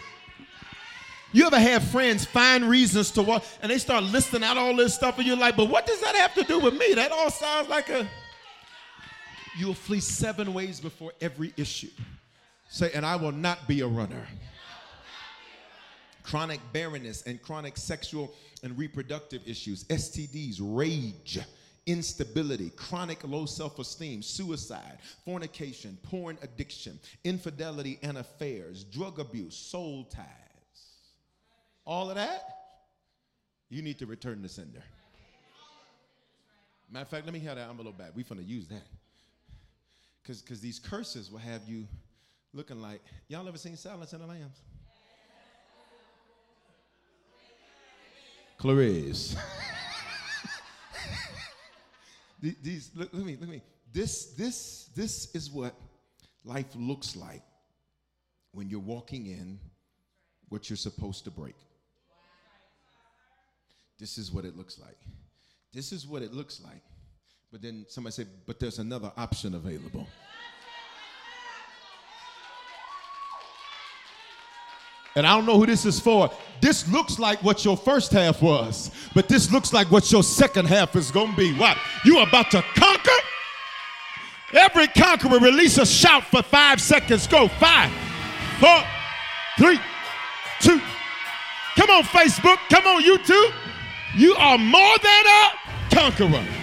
You 1.33 1.47
ever 1.47 1.61
have 1.61 1.85
friends 1.85 2.25
find 2.25 2.65
reasons 2.65 3.11
to 3.13 3.23
walk 3.23 3.45
and 3.63 3.71
they 3.71 3.79
start 3.79 4.03
listing 4.03 4.43
out 4.43 4.57
all 4.57 4.75
this 4.75 4.95
stuff 4.95 5.19
and 5.19 5.27
you're 5.27 5.37
like 5.37 5.57
but 5.57 5.67
what 5.69 5.87
does 5.87 6.01
that 6.01 6.15
have 6.17 6.35
to 6.35 6.43
do 6.43 6.59
with 6.59 6.75
me? 6.75 6.95
That 6.95 7.13
all 7.13 7.31
sounds 7.31 7.69
like 7.69 7.89
a 7.91 8.09
you'll 9.59 9.75
flee 9.75 10.01
seven 10.01 10.55
ways 10.55 10.81
before 10.81 11.13
every 11.21 11.53
issue 11.57 11.91
say 12.69 12.91
and 12.95 13.05
i 13.05 13.17
will 13.17 13.33
not 13.33 13.67
be 13.67 13.81
a 13.81 13.87
runner 13.87 14.27
chronic 16.29 16.61
barrenness 16.73 17.23
and 17.23 17.41
chronic 17.41 17.77
sexual 17.77 18.35
and 18.63 18.77
reproductive 18.79 19.41
issues, 19.47 19.85
STDs, 19.85 20.59
rage, 20.61 21.39
instability, 21.87 22.71
chronic 22.71 23.25
low 23.25 23.47
self 23.47 23.79
esteem, 23.79 24.23
suicide, 24.23 24.99
fornication, 25.25 25.97
porn 26.03 26.37
addiction, 26.43 26.99
infidelity 27.25 27.99
and 28.03 28.19
affairs, 28.19 28.85
drug 28.85 29.19
abuse, 29.19 29.57
soul 29.57 30.05
ties. 30.05 30.27
All 31.87 32.11
of 32.11 32.17
that, 32.17 32.43
you 33.71 33.81
need 33.81 33.99
to 33.99 34.07
return 34.07 34.43
the 34.43 34.49
sender. 34.49 34.83
Matter 36.91 37.03
of 37.03 37.09
fact, 37.09 37.25
let 37.25 37.33
me 37.33 37.39
hear 37.39 37.55
that 37.55 37.69
envelope 37.69 37.99
back. 37.99 38.11
We're 38.15 38.25
going 38.25 38.41
to 38.41 38.47
use 38.47 38.67
that. 38.69 38.87
Because 40.37 40.61
these 40.61 40.79
curses 40.79 41.31
will 41.31 41.39
have 41.39 41.63
you 41.67 41.89
looking 42.53 42.83
like, 42.83 43.01
y'all 43.29 43.49
ever 43.49 43.57
seen 43.57 43.77
Silence 43.77 44.13
in 44.13 44.21
the 44.21 44.27
Lambs? 44.27 44.61
Clarice. 48.59 49.37
These, 52.41 52.91
look, 52.95 53.13
at 53.13 53.21
me, 53.21 53.33
at 53.33 53.49
me. 53.49 53.63
This, 53.93 54.27
this, 54.35 54.91
this 54.95 55.35
is 55.35 55.51
what 55.51 55.75
life 56.45 56.67
looks 56.75 57.17
like 57.17 57.43
when 58.53 58.69
you're 58.69 58.81
walking 58.81 59.27
in 59.27 59.59
what 60.49 60.69
you're 60.69 60.77
supposed 60.77 61.25
to 61.25 61.31
break. 61.31 61.57
This 63.99 64.19
is 64.19 64.31
what 64.31 64.45
it 64.45 64.57
looks 64.57 64.79
like. 64.79 64.99
This 65.73 65.91
is 65.91 66.07
what 66.07 66.23
it 66.23 66.33
looks 66.33 66.61
like. 66.61 66.83
But 67.51 67.63
then 67.63 67.87
somebody 67.89 68.13
said, 68.13 68.27
but 68.47 68.61
there's 68.61 68.79
another 68.79 69.11
option 69.17 69.55
available. 69.55 70.07
And 75.17 75.27
I 75.27 75.35
don't 75.35 75.47
know 75.47 75.59
who 75.59 75.67
this 75.67 75.85
is 75.85 75.99
for. 75.99 76.31
This 76.61 76.87
looks 76.93 77.19
like 77.19 77.43
what 77.43 77.65
your 77.65 77.77
first 77.77 78.13
half 78.13 78.43
was, 78.43 78.91
but 79.15 79.29
this 79.29 79.51
looks 79.51 79.73
like 79.73 79.91
what 79.91 80.13
your 80.13 80.23
second 80.23 80.67
half 80.67 80.95
is 80.95 81.11
going 81.11 81.31
to 81.31 81.37
be. 81.37 81.55
What? 81.55 81.77
You 82.05 82.21
about 82.21 82.51
to 82.53 82.63
conquer? 82.75 83.11
Every 84.53 84.87
conqueror 84.89 85.39
release 85.41 85.79
a 85.79 85.87
shout 85.87 86.25
for 86.25 86.43
five 86.43 86.81
seconds. 86.81 87.27
Go. 87.27 87.49
Five, 87.49 87.91
four, 88.61 88.83
three, 89.59 89.79
two. 90.61 90.81
Come 91.77 91.91
on, 91.91 92.03
Facebook. 92.05 92.59
Come 92.71 92.87
on, 92.87 93.03
YouTube. 93.03 93.53
You 94.17 94.35
are 94.35 94.59
more 94.59 94.99
than 95.03 95.27
a 95.27 95.95
conqueror. 95.95 96.58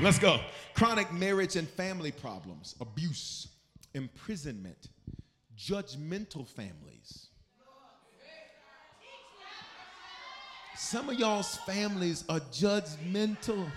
Let's 0.00 0.18
go. 0.18 0.40
Chronic 0.74 1.12
marriage 1.12 1.56
and 1.56 1.68
family 1.68 2.12
problems, 2.12 2.74
abuse, 2.80 3.48
imprisonment, 3.94 4.88
judgmental 5.56 6.46
families 6.46 7.28
Some 10.76 11.08
of 11.08 11.18
y'all's 11.18 11.56
families 11.58 12.24
are 12.28 12.40
judgmental. 12.40 13.70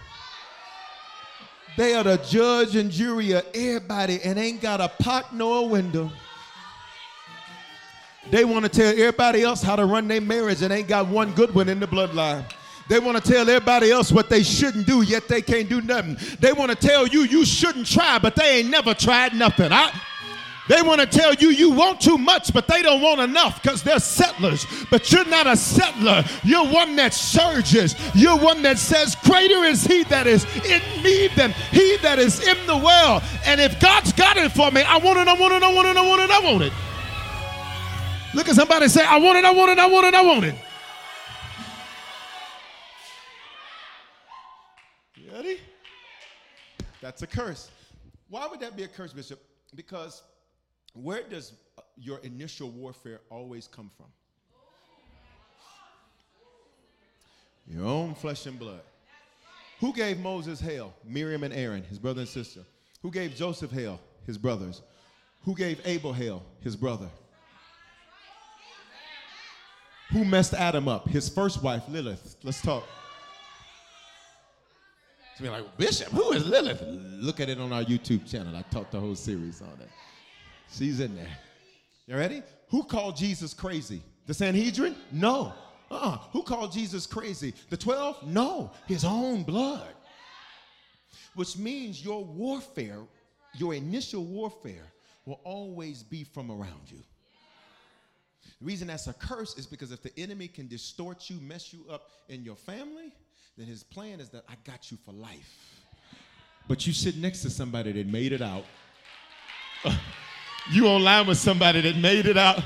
They 1.78 1.94
are 1.94 2.04
the 2.04 2.18
judge 2.18 2.76
and 2.76 2.90
jury 2.90 3.34
of 3.34 3.46
everybody 3.54 4.20
and 4.24 4.40
ain't 4.40 4.62
got 4.62 4.82
a 4.82 4.88
pot 4.88 5.34
nor 5.34 5.60
a 5.60 5.68
window. 5.68 6.12
They 8.32 8.46
want 8.46 8.66
to 8.66 8.70
tell 8.70 8.90
everybody 8.90 9.44
else 9.44 9.62
how 9.62 9.76
to 9.76 9.86
run 9.86 10.08
their 10.08 10.22
marriage 10.22 10.64
and 10.64 10.74
ain't 10.74 10.88
got 10.88 11.08
one 11.08 11.34
good 11.34 11.54
one 11.54 11.70
in 11.70 11.80
the 11.80 11.88
bloodline. 11.88 12.44
They 12.90 13.00
want 13.00 13.24
to 13.24 13.32
tell 13.32 13.50
everybody 13.50 13.92
else 13.92 14.12
what 14.12 14.30
they 14.30 14.44
shouldn't 14.44 14.88
do, 14.88 15.02
yet 15.02 15.28
they 15.28 15.42
can't 15.42 15.68
do 15.68 15.82
nothing. 15.82 16.18
They 16.40 16.54
want 16.54 16.72
to 16.72 16.76
tell 16.76 17.06
you 17.08 17.22
you 17.22 17.46
shouldn't 17.46 17.88
try, 17.88 18.18
but 18.18 18.36
they 18.36 18.60
ain't 18.60 18.70
never 18.70 18.94
tried 18.94 19.34
nothing. 19.34 19.72
I, 19.72 19.92
they 20.68 20.82
want 20.82 21.00
to 21.00 21.08
tell 21.08 21.34
you 21.34 21.50
you 21.50 21.72
want 21.72 22.02
too 22.02 22.18
much, 22.18 22.54
but 22.54 22.68
they 22.68 22.82
don't 22.82 23.02
want 23.02 23.22
enough 23.22 23.62
because 23.62 23.84
they're 23.84 24.00
settlers. 24.00 24.66
But 24.90 25.12
you're 25.12 25.26
not 25.26 25.48
a 25.48 25.56
settler. 25.56 26.24
You're 26.44 26.68
one 26.68 26.96
that 26.98 27.14
surges. 27.14 27.96
You're 28.14 28.38
one 28.38 28.62
that 28.64 28.78
says, 28.78 29.16
Greater 29.24 29.64
is 29.64 29.86
he 29.86 30.04
that 30.06 30.28
is 30.28 30.46
in 30.66 30.82
me 31.04 31.30
than 31.36 31.52
he 31.72 31.98
that 31.98 32.20
is 32.20 32.46
in 32.46 32.58
the 32.68 32.78
world. 32.78 33.24
And 33.46 33.62
if 33.62 33.80
God's 33.80 34.12
got 34.14 34.38
it 34.38 34.52
for 34.52 34.70
me, 34.72 34.82
I 34.82 34.98
want 34.98 35.20
it, 35.20 35.28
I 35.28 35.34
want 35.34 35.54
it, 35.54 35.64
I 35.64 35.74
want 35.74 35.88
it, 35.88 35.98
I 35.98 36.08
want 36.08 36.22
it, 36.22 36.32
I 36.32 36.40
want 36.40 36.64
it. 36.64 36.74
Look 38.34 38.50
at 38.50 38.56
somebody 38.56 38.88
say, 38.90 39.06
I 39.06 39.18
want 39.20 39.38
it, 39.38 39.46
I 39.46 39.52
want 39.52 39.72
it, 39.72 39.80
I 39.80 39.88
want 39.88 40.06
it, 40.06 40.14
I 40.14 40.22
want 40.22 40.46
it. 40.46 40.56
That's 47.08 47.22
a 47.22 47.28
curse. 47.28 47.70
Why 48.28 48.48
would 48.48 48.60
that 48.60 48.76
be 48.76 48.84
a 48.84 48.88
curse, 48.90 49.14
Bishop? 49.14 49.42
Because 49.74 50.24
where 50.94 51.24
does 51.24 51.54
uh, 51.78 51.82
your 51.96 52.18
initial 52.18 52.70
warfare 52.70 53.22
always 53.30 53.66
come 53.66 53.90
from? 53.96 54.08
Your 57.66 57.86
own 57.86 58.14
flesh 58.14 58.46
and 58.46 58.60
blood. 58.60 58.82
Who 59.80 59.94
gave 59.94 60.20
Moses 60.20 60.60
hell? 60.60 60.94
Miriam 61.06 61.46
and 61.46 61.54
Aaron, 61.54 61.82
his 61.84 61.98
brother 61.98 62.20
and 62.20 62.30
sister. 62.30 62.66
Who 63.02 63.10
gave 63.10 63.36
Joseph 63.36 63.72
hell? 63.72 64.02
His 64.26 64.38
brothers. 64.38 64.82
Who 65.46 65.56
gave 65.56 65.80
Abel 65.86 66.12
hell? 66.12 66.44
His 66.60 66.76
brother. 66.76 67.08
Who 70.12 70.26
messed 70.26 70.54
Adam 70.54 70.90
up? 70.90 71.08
His 71.08 71.30
first 71.30 71.64
wife, 71.64 71.84
Lilith. 71.88 72.36
Let's 72.44 72.62
talk. 72.62 72.84
To 75.38 75.44
be 75.44 75.50
like, 75.50 75.78
Bishop, 75.78 76.08
who 76.08 76.32
is 76.32 76.48
Lilith? 76.48 76.82
Look 76.88 77.40
at 77.40 77.48
it 77.48 77.60
on 77.60 77.72
our 77.72 77.84
YouTube 77.84 78.28
channel. 78.28 78.56
I 78.56 78.64
taught 78.74 78.92
the 78.92 79.00
whole 79.00 79.14
series 79.14 79.62
on 79.62 79.80
it. 79.80 79.90
She's 80.72 81.00
in 81.00 81.16
there. 81.16 81.38
You 82.08 82.18
ready? 82.18 82.42
Who 82.70 82.84
called 82.84 83.16
Jesus 83.16 83.54
crazy? 83.54 84.02
The 84.26 84.34
Sanhedrin? 84.34 84.96
No. 85.12 85.54
Uh-uh. 85.92 86.18
Who 86.34 86.42
called 86.42 86.72
Jesus 86.72 87.06
crazy? 87.06 87.54
The 87.70 87.78
12? 87.78 88.28
No. 88.28 88.72
His 88.88 89.06
own 89.06 89.44
blood. 89.44 89.94
Which 91.36 91.56
means 91.56 92.04
your 92.04 92.26
warfare, 92.26 93.02
your 93.54 93.76
initial 93.76 94.26
warfare, 94.26 94.92
will 95.28 95.40
always 95.44 96.02
be 96.02 96.24
from 96.24 96.50
around 96.50 96.88
you. 96.88 96.98
The 98.60 98.66
reason 98.66 98.88
that's 98.88 99.06
a 99.06 99.14
curse 99.14 99.56
is 99.56 99.68
because 99.68 99.92
if 99.92 100.02
the 100.02 100.18
enemy 100.20 100.48
can 100.48 100.68
distort 100.68 101.30
you, 101.30 101.40
mess 101.42 101.72
you 101.72 101.86
up 101.92 102.10
in 102.28 102.44
your 102.44 102.56
family, 102.56 103.14
then 103.58 103.66
his 103.66 103.84
plan 103.84 104.20
is 104.20 104.30
that 104.30 104.44
I 104.48 104.54
got 104.64 104.92
you 104.92 104.98
for 105.04 105.12
life. 105.12 105.84
But 106.68 106.86
you 106.86 106.94
sit 106.94 107.18
next 107.18 107.42
to 107.42 107.50
somebody 107.50 107.92
that 107.92 108.06
made 108.06 108.32
it 108.32 108.42
out. 108.42 108.66
you 110.72 110.86
online 110.88 111.26
with 111.26 111.40
somebody 111.40 111.82
that 111.82 111.98
made 111.98 112.28
it 112.28 112.38
out. 112.38 112.62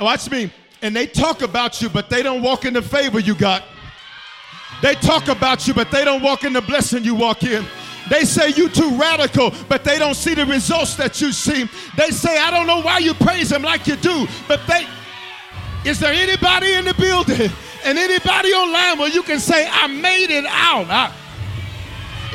Watch 0.00 0.28
me. 0.30 0.52
And 0.82 0.94
they 0.94 1.06
talk 1.06 1.42
about 1.42 1.80
you, 1.80 1.88
but 1.88 2.10
they 2.10 2.22
don't 2.22 2.42
walk 2.42 2.64
in 2.64 2.74
the 2.74 2.82
favor 2.82 3.20
you 3.20 3.36
got. 3.36 3.62
They 4.82 4.94
talk 4.94 5.28
about 5.28 5.68
you, 5.68 5.74
but 5.74 5.92
they 5.92 6.04
don't 6.04 6.20
walk 6.20 6.42
in 6.42 6.52
the 6.52 6.60
blessing 6.60 7.04
you 7.04 7.14
walk 7.14 7.44
in. 7.44 7.64
They 8.10 8.24
say 8.24 8.48
you 8.50 8.68
too 8.68 8.98
radical, 8.98 9.52
but 9.68 9.84
they 9.84 9.98
don't 10.00 10.14
see 10.14 10.34
the 10.34 10.44
results 10.44 10.96
that 10.96 11.20
you 11.20 11.32
see. 11.32 11.68
They 11.96 12.10
say, 12.10 12.38
I 12.38 12.50
don't 12.50 12.66
know 12.66 12.82
why 12.82 12.98
you 12.98 13.14
praise 13.14 13.52
him 13.52 13.62
like 13.62 13.86
you 13.86 13.96
do, 13.96 14.26
but 14.48 14.60
they 14.66 14.86
is 15.84 16.00
there 16.00 16.14
anybody 16.14 16.72
in 16.72 16.86
the 16.86 16.94
building 16.94 17.50
and 17.84 17.98
anybody 17.98 18.48
online 18.50 18.98
where 18.98 19.10
you 19.10 19.22
can 19.22 19.40
say, 19.40 19.68
I 19.70 19.86
made 19.86 20.30
it 20.30 20.46
out? 20.46 20.86
I, 20.88 21.14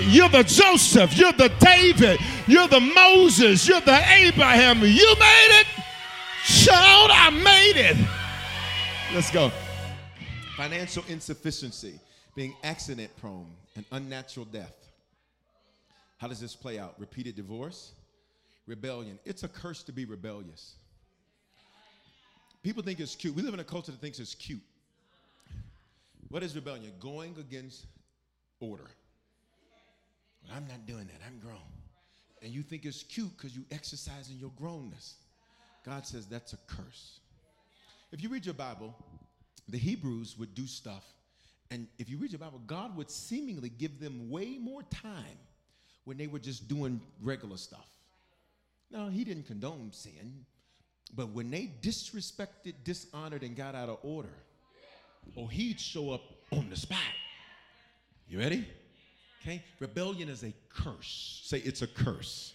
you're 0.01 0.29
the 0.29 0.43
Joseph, 0.43 1.17
you're 1.17 1.33
the 1.33 1.51
David, 1.59 2.19
you're 2.49 2.67
the 2.67 2.79
Moses. 2.79 3.67
You're 3.67 3.79
the 3.81 4.01
Abraham. 4.12 4.79
You 4.79 5.15
made 5.19 5.62
it. 5.62 5.67
Child, 6.43 7.12
I 7.13 7.29
made 7.29 7.79
it. 7.79 7.97
Let's 9.13 9.29
go. 9.29 9.51
Financial 10.57 11.03
insufficiency, 11.07 11.99
being 12.35 12.55
accident 12.63 13.15
prone, 13.17 13.51
and 13.75 13.85
unnatural 13.91 14.47
death. 14.47 14.73
How 16.17 16.27
does 16.27 16.39
this 16.39 16.55
play 16.55 16.79
out? 16.79 16.95
Repeated 16.97 17.35
divorce, 17.35 17.91
Rebellion. 18.65 19.19
It's 19.25 19.43
a 19.43 19.47
curse 19.47 19.83
to 19.83 19.91
be 19.91 20.05
rebellious. 20.05 20.73
People 22.63 22.81
think 22.81 22.99
it's 22.99 23.15
cute. 23.15 23.35
We 23.35 23.43
live 23.43 23.53
in 23.53 23.59
a 23.59 23.63
culture 23.63 23.91
that 23.91 24.01
thinks 24.01 24.17
it's 24.17 24.33
cute. 24.33 24.63
What 26.29 26.43
is 26.43 26.55
rebellion? 26.55 26.91
Going 26.99 27.35
against 27.39 27.85
order. 28.59 28.89
Well, 30.43 30.53
I'm 30.55 30.67
not 30.67 30.85
doing 30.85 31.07
that. 31.07 31.21
I'm 31.27 31.39
grown. 31.39 31.57
And 32.41 32.53
you 32.53 32.61
think 32.61 32.85
it's 32.85 33.03
cute 33.03 33.35
because 33.35 33.55
you're 33.55 33.65
exercising 33.71 34.37
your 34.37 34.51
grownness. 34.51 35.13
God 35.85 36.05
says 36.05 36.27
that's 36.27 36.53
a 36.53 36.57
curse. 36.67 37.19
If 38.11 38.23
you 38.23 38.29
read 38.29 38.45
your 38.45 38.53
Bible, 38.53 38.95
the 39.67 39.77
Hebrews 39.77 40.35
would 40.37 40.55
do 40.55 40.65
stuff. 40.65 41.03
And 41.71 41.87
if 41.99 42.09
you 42.09 42.17
read 42.17 42.31
your 42.31 42.39
Bible, 42.39 42.61
God 42.65 42.95
would 42.95 43.11
seemingly 43.11 43.69
give 43.69 43.99
them 43.99 44.29
way 44.29 44.57
more 44.59 44.83
time 44.83 45.37
when 46.05 46.17
they 46.17 46.27
were 46.27 46.39
just 46.39 46.67
doing 46.67 46.99
regular 47.21 47.57
stuff. 47.57 47.87
Now, 48.89 49.09
He 49.09 49.23
didn't 49.23 49.45
condone 49.45 49.91
sin, 49.91 50.45
but 51.15 51.29
when 51.29 51.51
they 51.51 51.71
disrespected, 51.81 52.73
dishonored, 52.83 53.43
and 53.43 53.55
got 53.55 53.75
out 53.75 53.89
of 53.89 53.99
order, 54.01 54.33
oh, 55.38 55.47
He'd 55.47 55.79
show 55.79 56.12
up 56.12 56.21
on 56.51 56.69
the 56.69 56.75
spot. 56.75 56.99
You 58.27 58.39
ready? 58.39 58.67
Okay? 59.41 59.63
Rebellion 59.79 60.29
is 60.29 60.43
a 60.43 60.53
curse. 60.69 61.41
Say 61.43 61.60
it's 61.60 61.82
a 61.82 61.88
curse. 61.88 62.53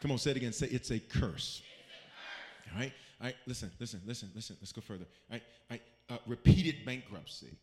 Come 0.00 0.10
on, 0.10 0.18
say 0.18 0.30
it 0.32 0.36
again. 0.36 0.52
Say 0.52 0.66
it's 0.66 0.90
a 0.90 0.98
curse. 0.98 1.62
All 2.72 2.80
right? 2.80 2.92
All 3.20 3.26
right, 3.26 3.36
listen, 3.46 3.70
listen, 3.78 4.00
listen, 4.06 4.30
listen. 4.34 4.56
Let's 4.60 4.72
go 4.72 4.80
further. 4.80 5.04
All 5.30 5.34
right, 5.34 5.42
all 5.70 5.76
right. 5.76 5.82
Uh, 6.08 6.18
repeated 6.26 6.84
bankruptcy, 6.86 7.54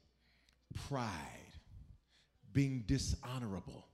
pride, 0.87 1.11
being 2.53 2.83
dishonorable. 2.87 3.85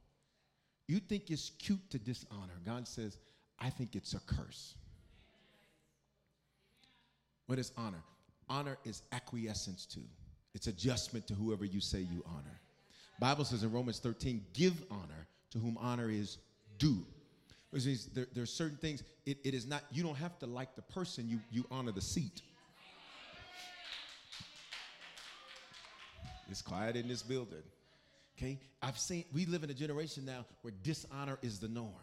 You 0.88 1.00
think 1.00 1.32
it's 1.32 1.52
cute 1.52 1.90
to 1.92 1.98
dishonor. 1.98 2.60
God 2.66 2.88
says, 2.88 3.18
I 3.60 3.70
think 3.70 3.96
it's 3.96 4.14
a 4.14 4.20
curse. 4.20 4.76
What 7.48 7.60
is 7.60 7.72
honor? 7.78 8.04
Honor 8.50 8.78
is 8.86 9.02
acquiescence 9.12 9.86
to. 9.88 10.00
It's 10.54 10.68
adjustment 10.68 11.28
to 11.28 11.34
whoever 11.34 11.66
you 11.66 11.80
say 11.80 12.00
you 12.00 12.24
honor. 12.26 12.60
Bible 13.20 13.46
says 13.46 13.64
in 13.64 13.72
Romans 13.72 14.00
13, 14.00 14.44
give 14.54 14.84
honor 14.92 15.28
to 15.52 15.60
whom 15.60 15.78
honor 15.80 16.10
is 16.10 16.38
due. 16.78 17.06
Which 17.72 17.86
means 17.86 18.06
there, 18.08 18.28
there 18.34 18.44
are 18.44 18.48
certain 18.48 18.78
things, 18.78 19.04
it, 19.26 19.38
it 19.44 19.54
is 19.54 19.66
not, 19.66 19.84
you 19.92 20.04
don't 20.04 20.18
have 20.18 20.38
to 20.40 20.46
like 20.46 20.76
the 20.76 20.82
person, 20.82 21.28
you, 21.28 21.40
you 21.52 21.66
honor 21.72 21.92
the 21.92 22.02
seat. 22.02 22.42
It's 26.50 26.62
quiet 26.62 26.96
in 26.96 27.08
this 27.08 27.24
building. 27.24 27.64
Okay? 28.38 28.60
I've 28.82 29.00
seen, 29.00 29.26
we 29.34 29.46
live 29.46 29.64
in 29.64 29.70
a 29.70 29.74
generation 29.74 30.26
now 30.26 30.46
where 30.62 30.74
dishonor 30.84 31.40
is 31.42 31.60
the 31.60 31.68
norm. 31.68 31.94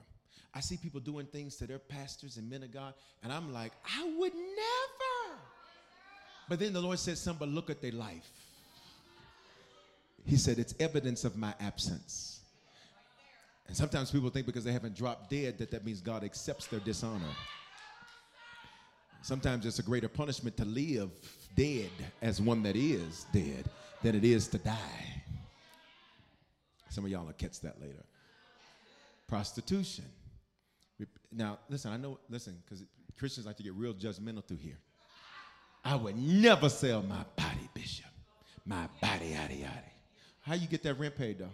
I 0.53 0.61
see 0.61 0.77
people 0.77 1.01
doing 1.01 1.27
things 1.27 1.57
to 1.57 1.67
their 1.67 1.79
pastors 1.79 2.37
and 2.37 2.51
men 2.51 2.65
of 2.65 2.73
God, 2.73 2.95
and 3.23 3.33
I'm 3.33 3.53
like, 3.53 3.73
I 3.85 4.05
would 4.19 4.33
never. 4.35 4.80
But 6.51 6.59
then 6.59 6.73
the 6.73 6.81
Lord 6.81 6.99
said 6.99 7.17
something, 7.17 7.47
but 7.47 7.55
look 7.55 7.71
at 7.71 7.81
their 7.81 7.93
life. 7.93 8.29
He 10.27 10.37
said, 10.37 10.59
It's 10.59 10.75
evidence 10.81 11.25
of 11.25 11.37
my 11.37 11.55
absence. 11.61 12.41
And 13.69 13.77
sometimes 13.77 14.11
people 14.11 14.31
think 14.31 14.47
because 14.47 14.65
they 14.65 14.73
haven't 14.73 14.97
dropped 14.97 15.31
dead 15.31 15.59
that 15.59 15.71
that 15.71 15.85
means 15.85 16.01
God 16.01 16.25
accepts 16.25 16.67
their 16.67 16.81
dishonor. 16.81 17.33
Sometimes 19.23 19.65
it's 19.65 19.79
a 19.79 19.83
greater 19.85 20.09
punishment 20.09 20.57
to 20.57 20.65
live 20.65 21.11
dead 21.55 21.91
as 22.21 22.41
one 22.41 22.65
that 22.65 22.75
is 22.75 23.27
dead 23.33 23.71
than 24.03 24.17
it 24.17 24.25
is 24.25 24.49
to 24.49 24.59
die. 24.59 25.23
Some 26.89 27.05
of 27.05 27.13
y'all 27.13 27.27
will 27.27 27.33
catch 27.35 27.61
that 27.61 27.81
later. 27.81 28.03
Prostitution. 29.29 30.07
Now, 31.31 31.61
listen, 31.69 31.93
I 31.93 31.97
know, 31.97 32.19
listen, 32.29 32.61
because 32.65 32.83
Christians 33.17 33.47
like 33.47 33.57
to 33.59 33.63
get 33.63 33.75
real 33.75 33.95
judgmental 33.95 34.45
through 34.45 34.57
here. 34.57 34.79
I 35.85 35.97
would 35.97 36.17
never 36.17 36.69
sell 36.69 37.03
my 37.03 37.25
body, 37.37 37.69
Bishop. 37.75 38.07
My 38.67 38.89
body, 39.01 39.29
yada, 39.29 39.55
yada. 39.55 39.83
How 40.43 40.55
you 40.55 40.67
get 40.67 40.83
that 40.83 40.99
rent 40.99 41.17
paid 41.17 41.39
though? 41.39 41.51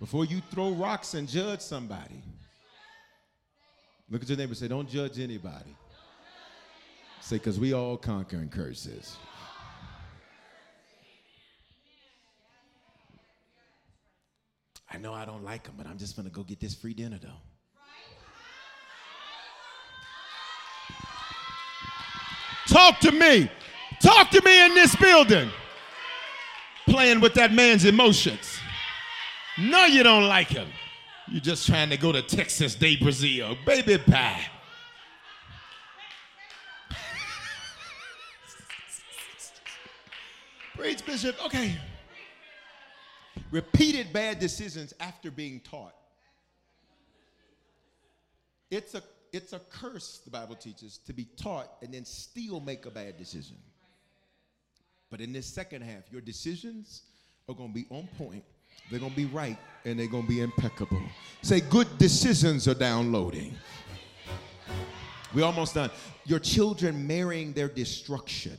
Before 0.00 0.24
you 0.24 0.40
throw 0.50 0.70
rocks 0.70 1.14
and 1.14 1.28
judge 1.28 1.60
somebody, 1.60 2.22
look 4.08 4.22
at 4.22 4.28
your 4.28 4.38
neighbor 4.38 4.50
and 4.50 4.56
say, 4.56 4.68
Don't 4.68 4.88
judge 4.88 5.18
anybody. 5.18 5.76
Say, 7.20 7.36
because 7.36 7.58
we 7.58 7.72
all 7.72 7.96
conquering 7.96 8.48
curses. 8.48 9.16
I 14.90 14.96
know 14.96 15.12
I 15.12 15.24
don't 15.24 15.44
like 15.44 15.64
them, 15.64 15.74
but 15.76 15.86
I'm 15.86 15.98
just 15.98 16.16
going 16.16 16.26
to 16.26 16.32
go 16.32 16.42
get 16.42 16.60
this 16.60 16.74
free 16.74 16.94
dinner 16.94 17.18
though. 17.20 17.28
Talk 22.68 23.00
to 23.00 23.10
me. 23.12 23.50
Talk 24.00 24.30
to 24.30 24.42
me 24.44 24.64
in 24.66 24.74
this 24.74 24.94
building. 24.96 25.50
Playing 26.86 27.20
with 27.20 27.34
that 27.34 27.52
man's 27.52 27.84
emotions. 27.84 28.58
No, 29.58 29.86
you 29.86 30.02
don't 30.02 30.28
like 30.28 30.48
him. 30.48 30.68
You're 31.26 31.40
just 31.40 31.66
trying 31.66 31.90
to 31.90 31.96
go 31.96 32.12
to 32.12 32.22
Texas 32.22 32.74
de 32.74 32.96
Brazil. 32.96 33.56
Baby 33.66 33.98
pie. 33.98 34.40
Preach, 40.76 41.04
Bishop. 41.04 41.36
Okay. 41.44 41.76
Repeated 43.50 44.12
bad 44.12 44.38
decisions 44.38 44.92
after 45.00 45.30
being 45.30 45.60
taught. 45.60 45.94
It's 48.70 48.94
a 48.94 49.02
it's 49.32 49.52
a 49.52 49.58
curse, 49.58 50.20
the 50.24 50.30
Bible 50.30 50.54
teaches, 50.54 50.98
to 51.06 51.12
be 51.12 51.26
taught 51.40 51.68
and 51.82 51.92
then 51.92 52.04
still 52.04 52.60
make 52.60 52.86
a 52.86 52.90
bad 52.90 53.16
decision. 53.16 53.56
But 55.10 55.20
in 55.20 55.32
this 55.32 55.46
second 55.46 55.82
half, 55.82 56.04
your 56.10 56.20
decisions 56.20 57.02
are 57.48 57.54
going 57.54 57.70
to 57.70 57.74
be 57.74 57.86
on 57.90 58.08
point, 58.18 58.44
they're 58.90 59.00
going 59.00 59.12
to 59.12 59.16
be 59.16 59.26
right, 59.26 59.58
and 59.84 59.98
they're 59.98 60.06
going 60.06 60.24
to 60.24 60.28
be 60.28 60.40
impeccable. 60.40 61.02
Say, 61.42 61.60
good 61.60 61.86
decisions 61.98 62.68
are 62.68 62.74
downloading. 62.74 63.54
We're 65.34 65.44
almost 65.44 65.74
done. 65.74 65.90
Your 66.24 66.38
children 66.38 67.06
marrying 67.06 67.52
their 67.52 67.68
destruction. 67.68 68.56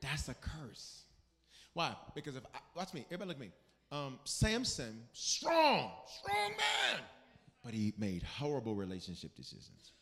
That's 0.00 0.28
a 0.28 0.34
curse. 0.34 1.02
Why? 1.74 1.94
Because 2.14 2.36
if 2.36 2.44
I, 2.54 2.58
watch 2.76 2.94
me, 2.94 3.04
everybody 3.06 3.28
look 3.28 3.36
at 3.36 3.40
me. 3.40 3.50
Um, 3.90 4.18
Samson, 4.24 5.02
strong, 5.12 5.90
strong 6.20 6.50
man 6.50 7.00
but 7.64 7.74
he 7.74 7.92
made 7.98 8.22
horrible 8.22 8.74
relationship 8.74 9.34
decisions. 9.34 9.92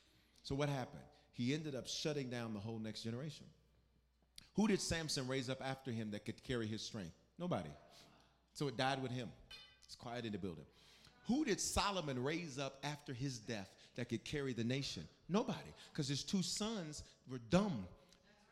So 0.42 0.54
what 0.54 0.68
happened? 0.68 1.02
He 1.32 1.54
ended 1.54 1.74
up 1.74 1.86
shutting 1.86 2.30
down 2.30 2.54
the 2.54 2.60
whole 2.60 2.78
next 2.78 3.02
generation. 3.02 3.46
Who 4.54 4.68
did 4.68 4.80
Samson 4.80 5.28
raise 5.28 5.50
up 5.50 5.60
after 5.62 5.90
him 5.90 6.10
that 6.12 6.24
could 6.24 6.42
carry 6.42 6.66
his 6.66 6.82
strength? 6.82 7.14
Nobody. 7.38 7.68
So 8.54 8.68
it 8.68 8.76
died 8.76 9.02
with 9.02 9.10
him. 9.10 9.28
It's 9.84 9.94
quiet 9.94 10.24
in 10.24 10.32
the 10.32 10.38
building. 10.38 10.64
Who 11.26 11.44
did 11.44 11.60
Solomon 11.60 12.22
raise 12.22 12.58
up 12.58 12.78
after 12.84 13.12
his 13.12 13.38
death 13.38 13.68
that 13.96 14.08
could 14.08 14.24
carry 14.24 14.52
the 14.52 14.64
nation? 14.64 15.02
Nobody, 15.28 15.58
because 15.92 16.08
his 16.08 16.22
two 16.22 16.42
sons 16.42 17.02
were 17.30 17.40
dumb. 17.50 17.84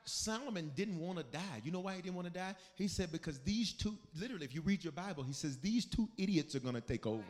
Solomon 0.05 0.71
didn't 0.77 0.99
want 0.99 1.19
to 1.19 1.25
die. 1.25 1.63
You 1.65 1.73
know 1.73 1.81
why 1.81 1.95
he 1.95 2.03
didn't 2.03 2.17
want 2.17 2.27
to 2.27 2.33
die? 2.33 2.55
He 2.75 2.89
said, 2.89 3.11
because 3.11 3.39
these 3.39 3.73
two, 3.73 3.97
literally, 4.21 4.45
if 4.45 4.55
you 4.55 4.61
read 4.61 4.85
your 4.85 4.93
Bible, 4.93 5.23
he 5.23 5.33
says, 5.33 5.57
these 5.59 5.87
two 5.87 6.09
idiots 6.19 6.55
are 6.55 6.61
going 6.61 6.75
to 6.75 6.81
take 6.81 7.07
over. 7.07 7.23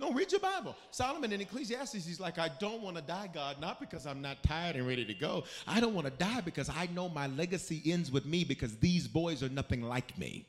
No, 0.00 0.10
read 0.12 0.32
your 0.32 0.40
Bible. 0.40 0.74
Solomon 0.90 1.30
in 1.30 1.42
Ecclesiastes, 1.42 2.06
he's 2.06 2.18
like, 2.18 2.38
I 2.38 2.48
don't 2.58 2.80
want 2.80 2.96
to 2.96 3.02
die, 3.02 3.28
God, 3.34 3.60
not 3.60 3.78
because 3.78 4.06
I'm 4.06 4.22
not 4.22 4.42
tired 4.42 4.76
and 4.76 4.86
ready 4.86 5.04
to 5.04 5.12
go. 5.12 5.44
I 5.66 5.78
don't 5.78 5.92
want 5.92 6.06
to 6.06 6.12
die 6.12 6.40
because 6.40 6.70
I 6.70 6.88
know 6.94 7.10
my 7.10 7.26
legacy 7.26 7.82
ends 7.84 8.10
with 8.10 8.24
me 8.24 8.42
because 8.42 8.74
these 8.76 9.06
boys 9.06 9.42
are 9.42 9.50
nothing 9.50 9.82
like 9.82 10.16
me. 10.16 10.46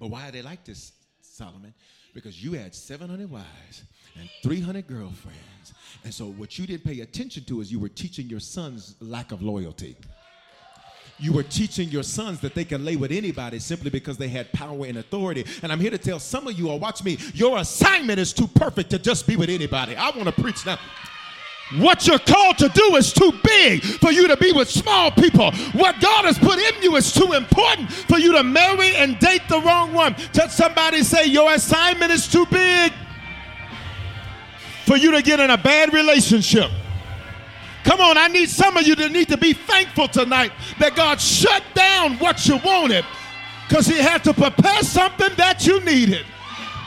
But 0.00 0.08
why 0.08 0.28
are 0.28 0.32
they 0.32 0.42
like 0.42 0.64
this, 0.64 0.92
Solomon? 1.20 1.72
Because 2.12 2.42
you 2.42 2.54
had 2.54 2.74
700 2.74 3.30
wives 3.30 3.84
and 4.18 4.28
300 4.42 4.88
girlfriends. 4.88 5.72
And 6.02 6.12
so 6.12 6.26
what 6.26 6.58
you 6.58 6.66
didn't 6.66 6.84
pay 6.84 7.00
attention 7.02 7.44
to 7.44 7.60
is 7.60 7.70
you 7.70 7.78
were 7.78 7.88
teaching 7.88 8.26
your 8.26 8.40
sons 8.40 8.96
lack 9.00 9.30
of 9.30 9.42
loyalty 9.42 9.96
you 11.18 11.32
were 11.32 11.42
teaching 11.42 11.88
your 11.88 12.02
sons 12.02 12.40
that 12.40 12.54
they 12.54 12.64
can 12.64 12.84
lay 12.84 12.96
with 12.96 13.10
anybody 13.10 13.58
simply 13.58 13.90
because 13.90 14.16
they 14.16 14.28
had 14.28 14.52
power 14.52 14.84
and 14.86 14.98
authority. 14.98 15.44
And 15.62 15.72
I'm 15.72 15.80
here 15.80 15.90
to 15.90 15.98
tell 15.98 16.18
some 16.18 16.46
of 16.46 16.58
you, 16.58 16.70
or 16.70 16.78
watch 16.78 17.02
me, 17.02 17.18
your 17.34 17.58
assignment 17.58 18.18
is 18.18 18.32
too 18.32 18.46
perfect 18.46 18.90
to 18.90 18.98
just 18.98 19.26
be 19.26 19.36
with 19.36 19.48
anybody. 19.48 19.96
I 19.96 20.10
want 20.10 20.24
to 20.24 20.42
preach 20.42 20.66
now. 20.66 20.78
What 21.78 22.06
you're 22.06 22.20
called 22.20 22.58
to 22.58 22.68
do 22.68 22.94
is 22.94 23.12
too 23.12 23.32
big 23.42 23.82
for 23.82 24.12
you 24.12 24.28
to 24.28 24.36
be 24.36 24.52
with 24.52 24.70
small 24.70 25.10
people. 25.10 25.50
What 25.72 26.00
God 26.00 26.24
has 26.24 26.38
put 26.38 26.60
in 26.60 26.82
you 26.82 26.94
is 26.94 27.12
too 27.12 27.32
important 27.32 27.90
for 27.90 28.18
you 28.18 28.32
to 28.32 28.44
marry 28.44 28.94
and 28.94 29.18
date 29.18 29.42
the 29.48 29.60
wrong 29.60 29.92
one. 29.92 30.14
Touch 30.32 30.50
somebody 30.50 31.02
say, 31.02 31.26
Your 31.26 31.52
assignment 31.52 32.12
is 32.12 32.28
too 32.28 32.46
big 32.46 32.92
for 34.84 34.96
you 34.96 35.10
to 35.10 35.22
get 35.22 35.40
in 35.40 35.50
a 35.50 35.58
bad 35.58 35.92
relationship. 35.92 36.70
Come 37.86 38.00
on, 38.00 38.18
I 38.18 38.26
need 38.26 38.50
some 38.50 38.76
of 38.76 38.84
you 38.84 38.96
to 38.96 39.08
need 39.08 39.28
to 39.28 39.36
be 39.36 39.52
thankful 39.52 40.08
tonight 40.08 40.50
that 40.80 40.96
God 40.96 41.20
shut 41.20 41.62
down 41.72 42.18
what 42.18 42.44
you 42.48 42.56
wanted 42.64 43.04
Because 43.68 43.86
he 43.86 43.96
had 43.98 44.24
to 44.24 44.34
prepare 44.34 44.82
something 44.82 45.30
that 45.36 45.64
you 45.64 45.78
needed. 45.84 46.26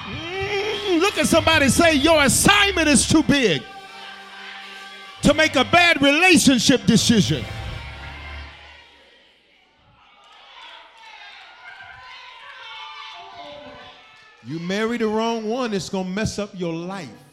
Mm, 0.05 0.99
look 0.99 1.17
at 1.17 1.25
somebody 1.25 1.69
say, 1.69 1.93
Your 1.93 2.21
assignment 2.23 2.89
is 2.89 3.07
too 3.07 3.23
big 3.23 3.63
to 5.21 5.33
make 5.33 5.55
a 5.55 5.63
bad 5.63 6.01
relationship 6.01 6.85
decision. 6.85 7.45
You 14.45 14.59
marry 14.59 14.97
the 14.97 15.07
wrong 15.07 15.47
one, 15.47 15.73
it's 15.73 15.89
going 15.89 16.05
to 16.05 16.11
mess 16.11 16.39
up 16.39 16.49
your 16.59 16.73
life. 16.73 17.28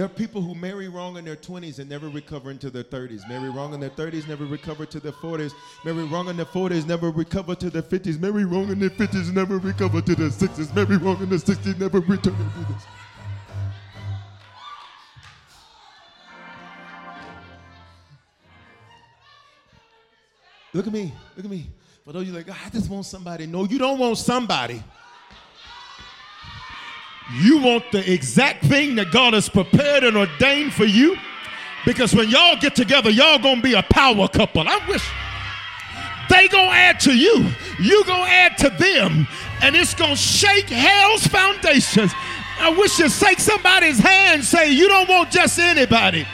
There 0.00 0.06
are 0.06 0.08
people 0.08 0.40
who 0.40 0.54
marry 0.54 0.88
wrong 0.88 1.18
in 1.18 1.26
their 1.26 1.36
20s 1.36 1.78
and 1.78 1.86
never 1.90 2.08
recover 2.08 2.50
into 2.50 2.70
their 2.70 2.84
30s. 2.84 3.28
Marry 3.28 3.50
wrong 3.50 3.74
in 3.74 3.80
their 3.80 3.90
30s, 3.90 4.26
never 4.26 4.46
recover 4.46 4.86
to 4.86 4.98
their 4.98 5.12
40s. 5.12 5.52
Marry 5.84 6.04
wrong 6.04 6.30
in 6.30 6.38
their 6.38 6.46
40s, 6.46 6.86
never 6.86 7.10
recover 7.10 7.54
to 7.56 7.68
their 7.68 7.82
50s. 7.82 8.18
Marry 8.18 8.46
wrong 8.46 8.70
in 8.70 8.78
their 8.78 8.88
50s, 8.88 9.30
never 9.30 9.58
recover 9.58 10.00
to 10.00 10.14
their 10.14 10.30
60s. 10.30 10.74
Marry 10.74 10.96
wrong 10.96 11.22
in 11.22 11.28
their 11.28 11.38
60s, 11.38 11.78
never 11.78 12.00
return 12.00 12.34
to 12.34 12.72
this. 12.72 12.82
Look 20.72 20.86
at 20.86 20.92
me, 20.94 21.12
look 21.36 21.44
at 21.44 21.50
me. 21.50 21.66
For 22.06 22.14
those 22.14 22.26
you 22.26 22.32
like, 22.32 22.48
I 22.48 22.70
just 22.70 22.88
want 22.88 23.04
somebody. 23.04 23.46
No, 23.46 23.64
you 23.66 23.78
don't 23.78 23.98
want 23.98 24.16
somebody. 24.16 24.82
You 27.32 27.58
want 27.58 27.92
the 27.92 28.12
exact 28.12 28.64
thing 28.64 28.96
that 28.96 29.12
God 29.12 29.34
has 29.34 29.48
prepared 29.48 30.04
and 30.04 30.16
ordained 30.16 30.72
for 30.72 30.84
you. 30.84 31.16
Because 31.86 32.14
when 32.14 32.28
y'all 32.28 32.56
get 32.56 32.74
together, 32.74 33.10
y'all 33.10 33.38
gonna 33.38 33.62
be 33.62 33.74
a 33.74 33.82
power 33.82 34.28
couple. 34.28 34.66
I 34.66 34.80
wish 34.88 35.08
they 36.28 36.48
gonna 36.48 36.70
add 36.70 37.00
to 37.00 37.16
you. 37.16 37.46
You 37.78 38.04
gonna 38.04 38.30
add 38.30 38.58
to 38.58 38.70
them. 38.70 39.26
And 39.62 39.76
it's 39.76 39.94
gonna 39.94 40.16
shake 40.16 40.68
hell's 40.68 41.26
foundations. 41.26 42.12
I 42.58 42.70
wish 42.70 42.98
you 42.98 43.08
shake 43.08 43.40
somebody's 43.40 43.98
hand 43.98 44.44
say, 44.44 44.70
you 44.70 44.88
don't 44.88 45.08
want 45.08 45.30
just 45.30 45.58
anybody. 45.58 46.26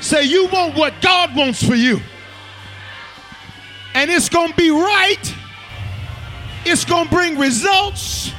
Say 0.00 0.24
you 0.24 0.46
want 0.48 0.76
what 0.76 0.94
God 1.00 1.34
wants 1.34 1.62
for 1.66 1.74
you. 1.74 2.00
And 3.94 4.10
it's 4.10 4.28
gonna 4.28 4.54
be 4.54 4.70
right. 4.70 5.34
It's 6.64 6.84
gonna 6.84 7.10
bring 7.10 7.38
results 7.38 8.32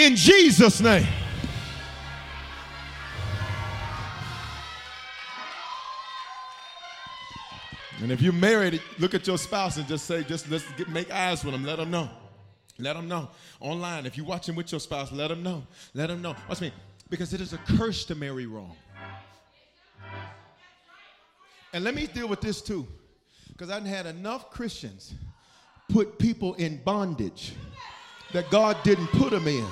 in 0.00 0.16
Jesus' 0.16 0.80
name. 0.80 1.06
And 8.02 8.10
if 8.10 8.22
you're 8.22 8.32
married, 8.32 8.80
look 8.98 9.14
at 9.14 9.26
your 9.26 9.36
spouse 9.36 9.76
and 9.76 9.86
just 9.86 10.06
say, 10.06 10.24
just 10.24 10.50
let's 10.50 10.64
get, 10.72 10.88
make 10.88 11.10
eyes 11.10 11.44
with 11.44 11.52
them. 11.52 11.64
Let 11.64 11.76
them 11.76 11.90
know. 11.90 12.08
Let 12.78 12.96
them 12.96 13.08
know. 13.08 13.28
Online, 13.60 14.06
if 14.06 14.16
you're 14.16 14.24
watching 14.24 14.54
with 14.54 14.72
your 14.72 14.80
spouse, 14.80 15.12
let 15.12 15.28
them 15.28 15.42
know. 15.42 15.66
Let 15.92 16.06
them 16.06 16.22
know. 16.22 16.34
Watch 16.48 16.62
me. 16.62 16.72
Because 17.10 17.34
it 17.34 17.42
is 17.42 17.52
a 17.52 17.58
curse 17.58 18.06
to 18.06 18.14
marry 18.14 18.46
wrong. 18.46 18.74
And 21.74 21.84
let 21.84 21.94
me 21.94 22.06
deal 22.06 22.26
with 22.26 22.40
this 22.40 22.62
too. 22.62 22.86
Because 23.48 23.68
I've 23.68 23.84
had 23.84 24.06
enough 24.06 24.50
Christians 24.50 25.12
put 25.90 26.18
people 26.18 26.54
in 26.54 26.80
bondage 26.82 27.52
that 28.32 28.50
God 28.50 28.76
didn't 28.82 29.08
put 29.08 29.30
them 29.30 29.46
in. 29.46 29.66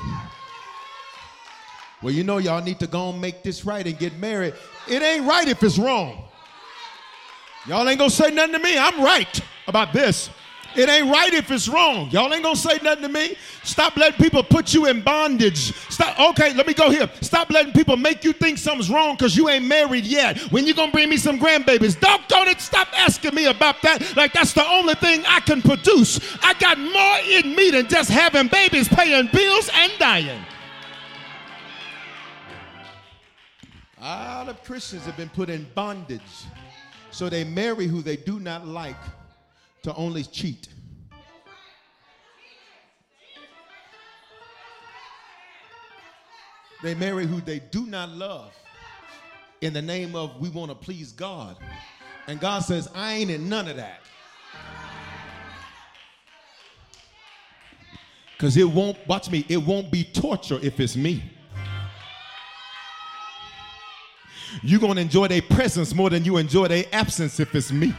Well, 2.03 2.15
you 2.15 2.23
know, 2.23 2.39
y'all 2.39 2.63
need 2.63 2.79
to 2.81 2.87
go 2.87 3.11
and 3.11 3.21
make 3.21 3.43
this 3.43 3.65
right 3.65 3.85
and 3.87 3.99
get 3.99 4.17
married. 4.19 4.55
It 4.87 5.03
ain't 5.03 5.27
right 5.27 5.49
if 5.49 5.63
it's 5.63 5.79
wrong. 5.79 6.25
Y'all 7.67 7.89
ain't 7.89 7.99
gonna 7.99 8.11
say 8.11 8.31
nothing 8.31 8.53
to 8.55 8.59
me. 8.61 8.79
I'm 8.79 9.03
right 9.03 9.41
about 9.67 9.93
this. 9.93 10.31
It 10.79 10.89
ain't 10.89 11.11
right 11.13 11.35
if 11.35 11.51
it's 11.51 11.69
wrong. 11.69 12.09
Y'all 12.13 12.33
ain't 12.33 12.45
gonna 12.45 12.55
say 12.55 12.79
nothing 12.85 13.03
to 13.03 13.09
me. 13.09 13.37
Stop 13.65 13.97
letting 13.97 14.17
people 14.25 14.45
put 14.45 14.73
you 14.73 14.87
in 14.87 15.01
bondage. 15.01 15.73
Stop. 15.91 16.21
Okay, 16.31 16.55
let 16.55 16.69
me 16.69 16.73
go 16.73 16.89
here. 16.89 17.11
Stop 17.21 17.51
letting 17.51 17.73
people 17.73 17.97
make 17.97 18.23
you 18.23 18.33
think 18.33 18.59
something's 18.59 18.89
wrong 18.89 19.17
because 19.17 19.37
you 19.37 19.49
ain't 19.49 19.65
married 19.65 20.05
yet. 20.05 20.39
When 20.53 20.69
you 20.69 20.75
gonna 20.75 20.93
bring 20.93 21.09
me 21.11 21.17
some 21.17 21.37
grandbabies? 21.37 21.99
Don't 21.99 22.29
don't 22.29 22.61
stop 22.61 22.87
asking 22.97 23.35
me 23.35 23.47
about 23.47 23.83
that. 23.83 24.17
Like 24.17 24.33
that's 24.33 24.53
the 24.53 24.65
only 24.65 24.95
thing 24.95 25.25
I 25.27 25.41
can 25.41 25.63
produce. 25.63 26.21
I 26.45 26.55
got 26.55 26.79
more 26.79 27.19
in 27.29 27.57
me 27.57 27.73
than 27.73 27.89
just 27.89 28.09
having 28.09 28.47
babies, 28.47 28.87
paying 28.87 29.29
bills, 29.33 29.69
and 29.75 29.93
dying. 29.99 30.45
A 34.01 34.03
lot 34.03 34.49
of 34.49 34.63
Christians 34.63 35.07
have 35.07 35.17
been 35.17 35.29
put 35.31 35.51
in 35.51 35.67
bondage, 35.75 36.23
so 37.11 37.29
they 37.29 37.43
marry 37.43 37.89
who 37.89 38.01
they 38.01 38.15
do 38.15 38.39
not 38.39 38.65
like 38.65 38.95
to 39.83 39.95
only 39.95 40.25
cheat. 40.25 40.69
They 46.83 46.95
marry 46.95 47.27
who 47.27 47.41
they 47.41 47.59
do 47.59 47.87
not 47.87 48.11
love 48.11 48.55
in 49.61 49.73
the 49.73 49.83
name 49.83 50.15
of 50.15 50.41
we 50.41 50.49
want 50.49 50.71
to 50.71 50.75
please 50.75 51.13
God. 51.13 51.57
And 52.29 52.39
God 52.39 52.61
says, 52.61 52.89
I 52.95 53.15
ain't 53.15 53.31
in 53.31 53.49
none 53.49 53.69
of 53.69 53.77
that. 53.77 54.01
Because 58.37 58.57
it 58.57 58.69
won't, 58.69 58.97
watch 59.09 59.31
me, 59.31 59.45
it 59.49 59.57
won't 59.57 59.91
be 59.91 60.05
torture 60.05 60.61
if 60.63 60.79
it's 60.79 60.95
me. 60.95 61.25
You're 64.63 64.79
going 64.81 64.95
to 64.95 65.01
enjoy 65.01 65.27
their 65.27 65.43
presence 65.43 65.93
more 65.93 66.11
than 66.11 66.25
you 66.25 66.37
enjoy 66.37 66.69
their 66.69 66.85
absence 66.93 67.41
if 67.41 67.55
it's 67.55 67.73
me 67.73 67.93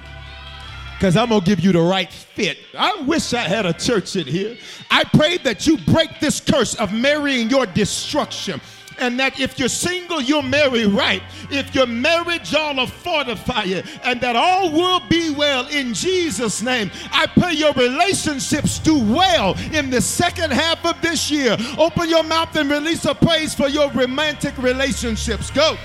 because 1.00 1.16
I'm 1.16 1.30
going 1.30 1.40
to 1.40 1.46
give 1.46 1.62
you 1.62 1.72
the 1.72 1.82
right 1.82 2.12
fit. 2.12 2.58
I 2.78 3.02
wish 3.04 3.34
I 3.34 3.48
had 3.48 3.66
a 3.66 3.72
church 3.72 4.18
in 4.18 4.28
here. 4.28 4.58
I 4.92 5.06
pray 5.06 5.38
that 5.38 5.66
you 5.66 5.78
break 5.78 6.20
this 6.20 6.42
curse 6.42 6.76
of 6.76 6.92
marrying 6.92 7.50
your 7.50 7.66
destruction. 7.66 8.60
And 8.98 9.18
that 9.18 9.40
if 9.40 9.58
you're 9.58 9.70
single, 9.70 10.20
you'll 10.20 10.42
marry 10.42 10.88
right. 10.88 11.24
If 11.50 11.74
you're 11.74 11.88
married, 11.88 12.52
y'all 12.52 12.76
will 12.76 12.86
fortify 12.86 13.64
it. 13.64 13.86
And 14.04 14.20
that 14.20 14.36
all 14.36 14.74
will 14.74 15.00
be 15.08 15.34
well 15.34 15.66
in 15.70 15.94
Jesus' 15.94 16.62
name. 16.62 16.92
I 17.14 17.28
pray 17.28 17.54
your 17.54 17.72
relationships 17.76 18.78
do 18.80 19.00
well 19.00 19.58
in 19.72 19.90
the 19.90 20.02
second 20.02 20.52
half 20.52 20.86
of 20.86 21.02
this 21.02 21.32
year. 21.32 21.56
Open 21.78 22.10
your 22.10 22.24
mouth 22.24 22.54
and 22.58 22.70
release 22.70 23.06
a 23.06 23.16
praise 23.16 23.56
for 23.56 23.70
your 23.70 23.90
romantic 23.92 24.58
relationships. 24.58 25.50
Go. 25.50 25.78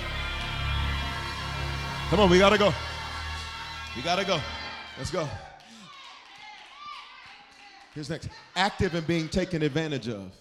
Come 2.10 2.18
on, 2.18 2.28
we 2.28 2.40
got 2.40 2.50
to 2.50 2.58
go. 2.58 2.74
We 3.94 4.02
got 4.02 4.16
to 4.16 4.24
go. 4.24 4.40
Let's 4.97 5.11
go. 5.11 5.28
Here's 7.95 8.11
next. 8.11 8.28
Active 8.55 8.95
and 8.95 9.07
being 9.07 9.28
taken 9.28 9.62
advantage 9.62 10.09
of. 10.09 10.32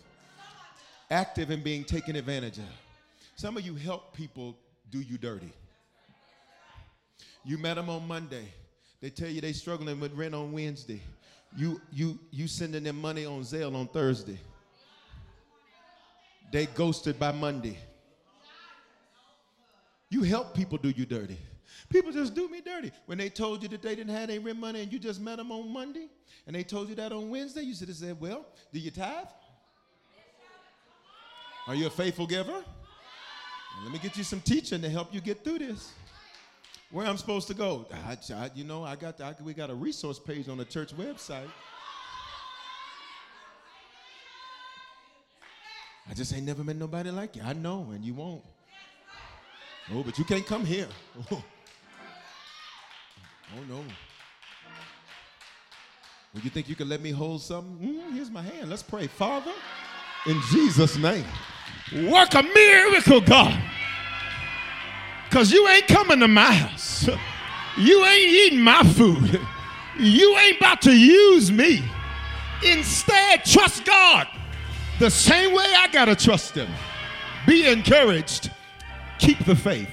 Active 1.10 1.50
and 1.50 1.64
being 1.64 1.84
taken 1.84 2.16
advantage 2.16 2.60
of. 2.60 2.70
Some 3.36 3.58
of 3.58 3.66
you 3.66 3.76
help 3.76 4.16
people 4.16 4.56
do 4.92 5.00
you 5.00 5.18
dirty. 5.18 5.52
You 7.44 7.58
met 7.58 7.76
them 7.76 7.90
on 7.90 8.08
Monday. 8.08 8.46
They 9.02 9.10
tell 9.10 9.28
you 9.28 9.42
they 9.42 9.54
struggling 9.54 10.00
with 10.00 10.14
rent 10.14 10.34
on 10.34 10.52
Wednesday. 10.52 11.02
You 11.58 11.82
you 11.92 12.18
you 12.32 12.48
sending 12.48 12.84
them 12.84 13.02
money 13.02 13.26
on 13.26 13.42
Zelle 13.42 13.76
on 13.76 13.88
Thursday. 13.88 14.40
They 16.52 16.68
ghosted 16.68 17.20
by 17.20 17.32
Monday. 17.32 17.78
You 20.10 20.22
help 20.22 20.56
people 20.56 20.78
do 20.78 20.90
you 20.90 21.06
dirty. 21.06 21.38
People 21.90 22.12
just 22.12 22.34
do 22.34 22.50
me 22.50 22.62
dirty. 22.62 22.92
When 23.06 23.18
they 23.18 23.30
told 23.30 23.64
you 23.64 23.70
that 23.70 23.82
they 23.82 23.96
didn't 23.96 24.14
have 24.14 24.30
any 24.30 24.40
rent 24.40 24.60
money 24.60 24.82
and 24.82 24.92
you 24.92 25.00
just 25.00 25.22
met 25.22 25.38
them 25.38 25.52
on 25.52 25.72
Monday, 25.72 26.08
and 26.48 26.56
they 26.56 26.64
told 26.64 26.90
you 26.90 26.96
that 26.96 27.12
on 27.12 27.30
Wednesday, 27.30 27.62
you 27.62 27.76
should 27.76 27.88
have 27.88 27.98
said, 27.98 28.20
Well, 28.20 28.46
do 28.72 28.80
you 28.80 28.92
tithe? 28.92 29.28
Are 31.68 31.76
you 31.76 31.88
a 31.88 31.90
faithful 31.90 32.28
giver? 32.28 32.64
let 33.84 33.92
me 33.92 34.00
get 34.00 34.16
you 34.16 34.24
some 34.24 34.40
teaching 34.42 34.82
to 34.82 34.90
help 34.90 35.14
you 35.14 35.20
get 35.20 35.44
through 35.44 35.60
this. 35.60 35.94
Where 36.92 37.08
I'm 37.08 37.18
supposed 37.18 37.48
to 37.48 37.56
go? 37.56 37.88
I, 37.92 38.18
I, 38.34 38.52
you 38.54 38.64
know, 38.64 38.84
I 38.84 38.96
got 38.96 39.20
I, 39.20 39.36
we 39.44 39.54
got 39.54 39.72
a 39.72 39.74
resource 39.74 40.20
page 40.20 40.48
on 40.48 40.58
the 40.58 40.66
church 40.66 40.96
website. 40.96 41.50
I 46.10 46.14
just 46.14 46.34
ain't 46.34 46.46
never 46.46 46.64
met 46.64 46.76
nobody 46.76 47.10
like 47.10 47.36
you. 47.36 47.42
I 47.44 47.54
know, 47.54 47.90
and 47.94 48.04
you 48.04 48.14
won't. 48.14 48.44
Oh, 49.92 50.04
but 50.04 50.18
you 50.20 50.26
can't 50.26 50.46
come 50.46 50.66
here. 50.66 50.88
Oh 53.56 53.64
no. 53.70 53.84
Well, 56.34 56.44
you 56.44 56.50
think 56.50 56.68
you 56.68 56.76
can 56.76 56.90
let 56.90 57.02
me 57.02 57.12
hold 57.12 57.42
something? 57.42 57.78
Mm, 57.88 58.14
here's 58.16 58.32
my 58.32 58.42
hand. 58.42 58.70
Let's 58.70 58.82
pray. 58.82 59.06
Father, 59.06 59.52
in 60.26 60.40
Jesus' 60.52 60.98
name, 60.98 61.26
work 62.10 62.34
a 62.34 62.42
miracle, 62.42 63.22
God. 63.22 63.62
Because 65.30 65.52
you 65.52 65.68
ain't 65.68 65.88
coming 65.88 66.20
to 66.20 66.28
my 66.28 66.52
house. 66.52 67.08
You 67.78 68.04
ain't 68.06 68.34
eating 68.34 68.62
my 68.62 68.84
food. 68.84 69.40
You 70.00 70.38
ain't 70.38 70.58
about 70.58 70.82
to 70.84 70.96
use 70.96 71.52
me. 71.52 71.84
Instead, 72.64 73.44
trust 73.46 73.86
God 73.86 74.28
the 75.00 75.10
same 75.10 75.54
way 75.54 75.66
I 75.78 75.88
got 75.92 76.06
to 76.06 76.16
trust 76.16 76.56
Him. 76.56 76.70
Be 77.46 77.68
encouraged. 77.68 78.52
Keep 79.20 79.46
the 79.46 79.56
faith. 79.56 79.90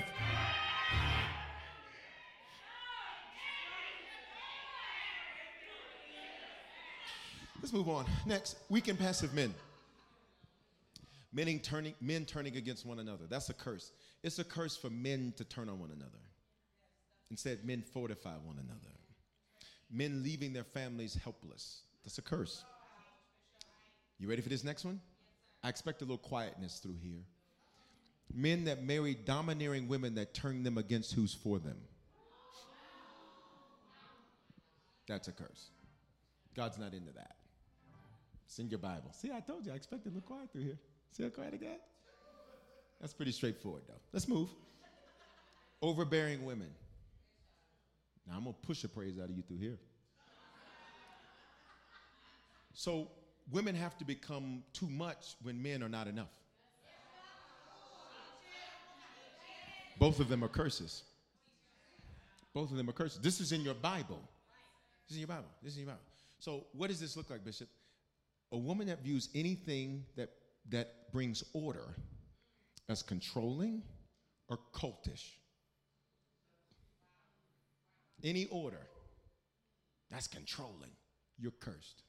Let's 7.70 7.86
move 7.86 7.94
on. 7.94 8.04
Next, 8.26 8.56
weak 8.68 8.88
and 8.88 8.98
passive 8.98 9.32
men. 9.32 9.54
Men 11.32 11.60
turning, 11.60 11.94
men 12.00 12.24
turning 12.24 12.56
against 12.56 12.84
one 12.84 12.98
another. 12.98 13.26
That's 13.28 13.48
a 13.48 13.54
curse. 13.54 13.92
It's 14.24 14.40
a 14.40 14.44
curse 14.44 14.76
for 14.76 14.90
men 14.90 15.32
to 15.36 15.44
turn 15.44 15.68
on 15.68 15.78
one 15.78 15.92
another. 15.92 16.18
Instead, 17.30 17.64
men 17.64 17.82
fortify 17.82 18.32
one 18.42 18.56
another. 18.58 18.96
Men 19.88 20.24
leaving 20.24 20.52
their 20.52 20.64
families 20.64 21.16
helpless. 21.22 21.82
That's 22.02 22.18
a 22.18 22.22
curse. 22.22 22.64
You 24.18 24.28
ready 24.28 24.42
for 24.42 24.48
this 24.48 24.64
next 24.64 24.84
one? 24.84 25.00
I 25.62 25.68
expect 25.68 26.02
a 26.02 26.04
little 26.04 26.18
quietness 26.18 26.80
through 26.80 26.96
here. 27.00 27.22
Men 28.34 28.64
that 28.64 28.82
marry 28.82 29.14
domineering 29.14 29.86
women 29.86 30.16
that 30.16 30.34
turn 30.34 30.64
them 30.64 30.76
against 30.76 31.12
who's 31.12 31.34
for 31.34 31.60
them. 31.60 31.78
That's 35.06 35.28
a 35.28 35.32
curse. 35.32 35.70
God's 36.56 36.76
not 36.76 36.94
into 36.94 37.12
that. 37.12 37.36
In 38.59 38.68
your 38.68 38.78
Bible. 38.78 39.11
See, 39.12 39.30
I 39.32 39.40
told 39.40 39.64
you, 39.64 39.72
I 39.72 39.76
expected 39.76 40.12
little 40.12 40.26
quiet 40.26 40.51
through 40.53 40.64
here. 40.64 40.78
See 41.12 41.22
how 41.22 41.30
quiet 41.30 41.55
it 41.55 41.62
got? 41.62 41.80
That's 43.01 43.14
pretty 43.14 43.32
straightforward, 43.32 43.82
though. 43.88 44.01
Let's 44.12 44.28
move. 44.28 44.51
Overbearing 45.80 46.44
women. 46.44 46.68
Now, 48.26 48.34
I'm 48.36 48.44
going 48.44 48.55
to 48.61 48.66
push 48.66 48.84
a 48.84 48.88
praise 48.88 49.18
out 49.18 49.30
of 49.30 49.36
you 49.36 49.42
through 49.42 49.59
here. 49.59 49.78
So, 52.74 53.09
women 53.51 53.74
have 53.74 53.96
to 53.98 54.05
become 54.05 54.62
too 54.74 54.88
much 54.88 55.36
when 55.42 55.62
men 55.62 55.82
are 55.82 55.88
not 55.88 56.07
enough. 56.07 56.36
Both 59.98 60.20
of 60.20 60.28
them 60.28 60.44
are 60.44 60.48
curses. 60.48 61.03
Both 62.53 62.72
of 62.72 62.76
them 62.76 62.90
are 62.90 62.92
curses. 62.92 63.20
This 63.20 63.40
is 63.40 63.53
in 63.53 63.62
your 63.62 63.74
Bible. 63.74 64.20
This 65.09 65.12
is 65.12 65.16
in 65.16 65.20
your 65.20 65.28
Bible. 65.28 65.48
This 65.62 65.72
is 65.72 65.78
in 65.78 65.84
your 65.84 65.92
Bible. 65.92 66.05
So, 66.40 66.66
what 66.72 66.88
does 66.88 67.01
this 67.01 67.16
look 67.16 67.30
like, 67.30 67.44
Bishop? 67.44 67.68
A 68.53 68.59
woman 68.59 68.88
that 68.88 69.03
views 69.03 69.28
anything 69.34 70.05
that, 70.16 70.30
that 70.70 71.12
brings 71.12 71.44
order 71.53 71.94
as 72.88 73.03
controlling 73.03 73.82
or 74.48 74.59
cultish. 74.74 75.36
Any 78.22 78.46
order 78.46 78.86
that's 80.11 80.26
controlling, 80.26 80.90
you're 81.38 81.53
cursed. 81.53 82.03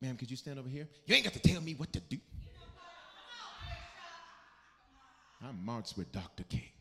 Ma'am, 0.00 0.16
could 0.16 0.30
you 0.30 0.36
stand 0.36 0.58
over 0.58 0.68
here? 0.68 0.88
You 1.06 1.14
ain't 1.14 1.24
got 1.24 1.32
to 1.34 1.40
tell 1.40 1.60
me 1.60 1.74
what 1.74 1.92
to 1.92 2.00
do. 2.00 2.18
I'm 5.44 5.64
marched 5.64 5.96
with 5.96 6.10
Dr. 6.12 6.44
King. 6.44 6.71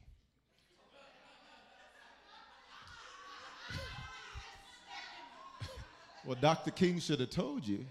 Well, 6.26 6.38
Dr. 6.40 6.72
King 6.72 7.00
should 7.00 7.20
have 7.20 7.30
told 7.30 7.68
you. 7.68 7.86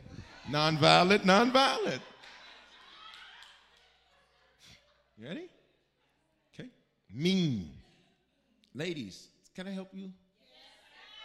Nonviolent, 0.48 1.20
nonviolent. 1.20 2.00
You 5.18 5.26
ready? 5.26 5.48
Okay. 6.54 6.68
Mean. 7.12 7.70
Ladies, 8.74 9.28
can 9.54 9.66
I 9.66 9.72
help 9.72 9.88
you? 9.92 10.10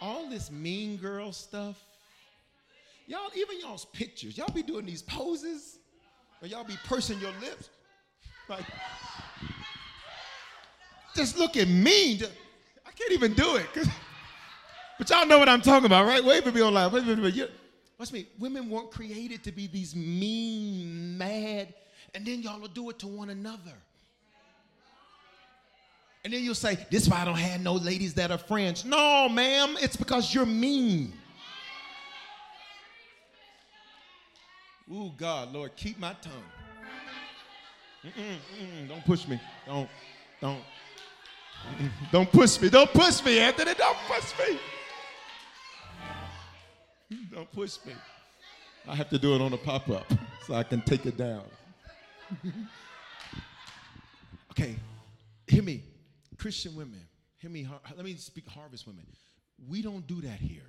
All 0.00 0.28
this 0.28 0.50
mean 0.50 0.96
girl 0.96 1.32
stuff. 1.32 1.82
Y'all, 3.06 3.30
even 3.36 3.60
y'all's 3.60 3.84
pictures, 3.86 4.36
y'all 4.36 4.52
be 4.52 4.62
doing 4.62 4.84
these 4.84 5.02
poses, 5.02 5.78
or 6.42 6.48
y'all 6.48 6.64
be 6.64 6.76
pursing 6.84 7.18
your 7.20 7.30
lips. 7.40 7.70
Like, 8.48 8.64
just 11.14 11.38
looking 11.38 11.82
mean. 11.82 12.20
I 12.84 12.90
can't 12.90 13.12
even 13.12 13.32
do 13.32 13.56
it. 13.56 13.66
But 14.98 15.10
y'all 15.10 15.26
know 15.26 15.38
what 15.38 15.48
I'm 15.48 15.60
talking 15.60 15.86
about, 15.86 16.06
right? 16.06 16.24
Wait 16.24 16.42
for 16.42 16.52
me 16.52 16.62
online. 16.62 16.90
Wait 16.90 17.04
for 17.04 17.16
me. 17.16 17.28
You, 17.30 17.48
watch 17.98 18.12
me. 18.12 18.26
Women 18.38 18.70
weren't 18.70 18.90
created 18.90 19.44
to 19.44 19.52
be 19.52 19.66
these 19.66 19.94
mean, 19.94 21.18
mad, 21.18 21.74
and 22.14 22.24
then 22.24 22.42
y'all 22.42 22.60
will 22.60 22.68
do 22.68 22.88
it 22.90 22.98
to 23.00 23.06
one 23.06 23.30
another. 23.30 23.74
And 26.24 26.32
then 26.32 26.42
you'll 26.42 26.54
say, 26.54 26.76
This 26.90 27.04
is 27.04 27.08
why 27.08 27.20
I 27.20 27.24
don't 27.24 27.38
have 27.38 27.60
no 27.60 27.74
ladies 27.74 28.14
that 28.14 28.30
are 28.30 28.38
friends. 28.38 28.84
No, 28.84 29.28
ma'am, 29.28 29.76
it's 29.80 29.96
because 29.96 30.34
you're 30.34 30.46
mean. 30.46 31.12
Ooh, 34.90 35.12
God, 35.16 35.52
Lord, 35.52 35.74
keep 35.76 35.98
my 35.98 36.14
tongue. 36.22 36.32
Mm-mm, 38.04 38.36
mm-mm, 38.60 38.88
don't 38.88 39.04
push 39.04 39.26
me. 39.26 39.40
Don't, 39.66 39.88
don't. 40.40 40.60
Don't 42.12 42.30
push 42.30 42.60
me. 42.60 42.68
Don't 42.68 42.92
push 42.92 43.24
me, 43.24 43.40
Anthony. 43.40 43.74
Don't 43.74 43.96
push 44.08 44.32
me. 44.38 44.58
Don't 47.32 47.50
push 47.52 47.78
me. 47.86 47.92
I 48.88 48.94
have 48.94 49.08
to 49.10 49.18
do 49.18 49.34
it 49.34 49.40
on 49.40 49.52
a 49.52 49.56
pop 49.56 49.88
up 49.90 50.06
so 50.46 50.54
I 50.54 50.62
can 50.62 50.80
take 50.82 51.06
it 51.06 51.16
down. 51.16 51.42
okay, 54.52 54.76
hear 55.46 55.62
me. 55.62 55.82
Christian 56.38 56.76
women, 56.76 57.00
hear 57.38 57.50
me. 57.50 57.66
Let 57.96 58.04
me 58.04 58.14
speak 58.14 58.46
harvest 58.48 58.86
women. 58.86 59.04
We 59.68 59.82
don't 59.82 60.06
do 60.06 60.20
that 60.20 60.38
here. 60.38 60.62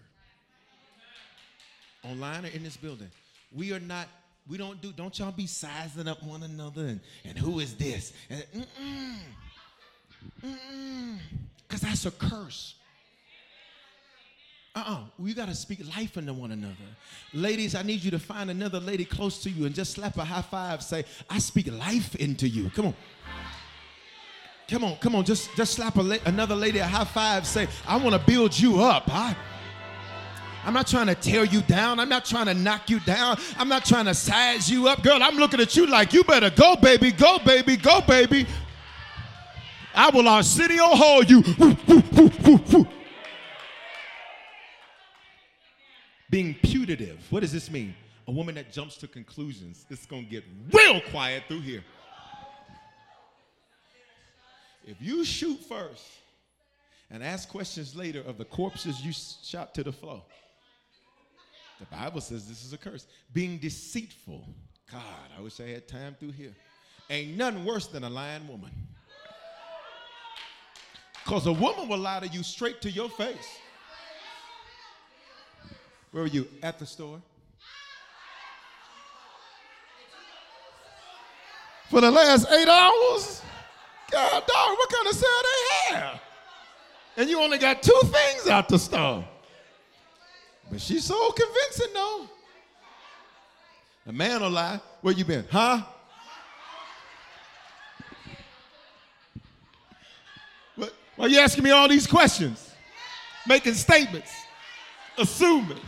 Online 2.04 2.46
or 2.46 2.50
in 2.50 2.64
this 2.64 2.78
building. 2.78 3.10
We 3.52 3.74
are 3.74 3.80
not, 3.80 4.08
we 4.48 4.58
don't 4.58 4.82
do, 4.82 4.92
don't 4.92 5.18
y'all 5.20 5.32
be 5.32 5.46
sizing 5.46 6.08
up 6.08 6.24
one 6.24 6.44
another 6.44 6.86
and, 6.86 7.00
and 7.26 7.38
who 7.38 7.60
is 7.60 7.76
this? 7.76 8.14
And, 8.30 8.44
mm-mm, 8.56 9.18
mm-mm, 10.44 11.18
because 11.68 11.82
that's 11.82 12.06
a 12.06 12.12
curse. 12.12 12.76
Uh-uh. 14.78 15.00
We 15.18 15.34
got 15.34 15.48
to 15.48 15.56
speak 15.56 15.80
life 15.96 16.18
into 16.18 16.34
one 16.34 16.52
another. 16.52 16.76
Ladies, 17.34 17.74
I 17.74 17.82
need 17.82 18.04
you 18.04 18.12
to 18.12 18.20
find 18.20 18.52
another 18.52 18.80
lady 18.80 19.06
close 19.06 19.42
to 19.42 19.50
you 19.50 19.66
and 19.66 19.74
just 19.74 19.94
slap 19.94 20.18
a 20.18 20.24
high 20.24 20.44
five. 20.44 20.84
Say, 20.84 21.04
I 21.28 21.40
speak 21.40 21.72
life 21.72 22.16
into 22.16 22.48
you. 22.48 22.70
Come 22.70 22.88
on. 22.88 22.96
Come 24.70 24.84
on, 24.84 24.98
come 24.98 25.16
on. 25.16 25.26
Just, 25.26 25.56
just 25.56 25.74
slap 25.74 25.96
la- 25.96 26.18
another 26.26 26.54
lady 26.54 26.78
a 26.78 26.86
high 26.86 27.06
five. 27.06 27.48
Say, 27.48 27.68
I 27.88 27.98
want 27.98 28.14
to 28.14 28.20
build 28.20 28.60
you 28.60 28.80
up. 28.80 29.06
I, 29.08 29.36
I'm 30.64 30.76
not 30.76 30.86
trying 30.86 31.08
to 31.08 31.16
tear 31.16 31.46
you 31.46 31.62
down. 31.62 32.00
I'm 32.00 32.10
not 32.10 32.26
trying 32.26 32.46
to 32.46 32.54
knock 32.54 32.88
you 32.88 33.00
down. 33.00 33.40
I'm 33.58 33.70
not 33.70 33.84
trying 33.84 34.06
to 34.06 34.14
size 34.14 34.70
you 34.70 34.90
up. 34.90 35.02
Girl, 35.02 35.24
I'm 35.24 35.38
looking 35.38 35.60
at 35.60 35.76
you 35.76 35.88
like 35.88 36.14
you 36.14 36.24
better 36.24 36.52
go, 36.52 36.76
baby, 36.76 37.12
go, 37.12 37.40
baby, 37.40 37.78
go, 37.78 38.02
baby. 38.02 38.46
I 39.96 40.12
will 40.12 40.28
our 40.28 40.38
Arsenio 40.38 40.86
hold 40.90 41.32
you. 41.32 41.44
Being 46.30 46.56
putative. 46.62 47.20
What 47.30 47.40
does 47.42 47.52
this 47.52 47.72
mean? 47.72 47.96
A 48.28 48.32
woman 48.32 48.56
that 48.56 48.72
jumps 48.72 48.98
to 48.98 49.08
conclusions. 49.08 49.86
Is 49.90 50.06
going 50.06 50.26
to 50.26 50.30
get 50.30 50.44
real 50.72 51.02
quiet 51.10 51.44
through 51.48 51.62
here. 51.62 51.84
If 54.86 55.02
you 55.02 55.24
shoot 55.26 55.60
first 55.68 56.06
and 57.10 57.24
ask 57.24 57.50
questions 57.50 57.96
later 57.96 58.22
of 58.22 58.38
the 58.38 58.46
corpses 58.46 59.02
you 59.02 59.12
shot 59.12 59.74
to 59.76 59.84
the 59.84 59.92
floor, 59.92 60.24
the 61.80 61.86
Bible 61.86 62.22
says 62.22 62.48
this 62.48 62.66
is 62.66 62.74
a 62.74 62.78
curse. 62.78 63.06
Being 63.34 63.58
deceitful. 63.58 64.48
God, 64.92 65.02
I 65.38 65.42
wish 65.42 65.60
I 65.60 65.68
had 65.68 65.88
time 65.88 66.16
through 66.20 66.32
here. 66.32 66.56
Ain't 67.10 67.38
nothing 67.38 67.66
worse 67.66 67.88
than 67.88 68.04
a 68.04 68.10
lying 68.10 68.48
woman. 68.48 68.72
Because 71.24 71.46
a 71.46 71.52
woman 71.54 71.90
will 71.90 71.98
lie 71.98 72.22
to 72.22 72.28
you 72.28 72.42
straight 72.42 72.82
to 72.82 72.90
your 72.90 73.10
face. 73.10 73.60
Where 76.18 76.24
were 76.24 76.30
you? 76.30 76.48
At 76.64 76.80
the 76.80 76.86
store? 76.88 77.22
For 81.92 82.02
the 82.02 82.10
last 82.10 82.48
eight 82.52 82.68
hours? 82.68 83.44
God, 84.10 84.44
dog, 84.48 84.78
what 84.80 84.90
kind 84.92 85.08
of 85.10 85.14
sale 85.14 85.30
they 85.44 85.96
have? 85.96 86.20
And 87.18 87.30
you 87.30 87.40
only 87.40 87.60
got 87.60 87.84
two 87.84 88.02
things 88.06 88.48
out 88.48 88.68
the 88.68 88.80
store. 88.80 89.28
But 90.72 90.82
she's 90.82 91.04
so 91.06 91.32
convincing, 91.34 91.94
though. 91.94 92.28
The 94.08 94.14
man 94.14 94.42
will 94.42 94.50
lie. 94.50 94.82
Where 95.02 95.14
you 95.14 95.24
been? 95.24 95.46
Huh? 95.52 95.84
Why 100.76 100.90
are 101.20 101.28
you 101.28 101.38
asking 101.38 101.64
me 101.64 101.70
all 101.70 101.88
these 101.88 102.08
questions? 102.08 102.72
Making 103.46 103.76
statements, 103.76 104.34
assuming, 105.18 105.80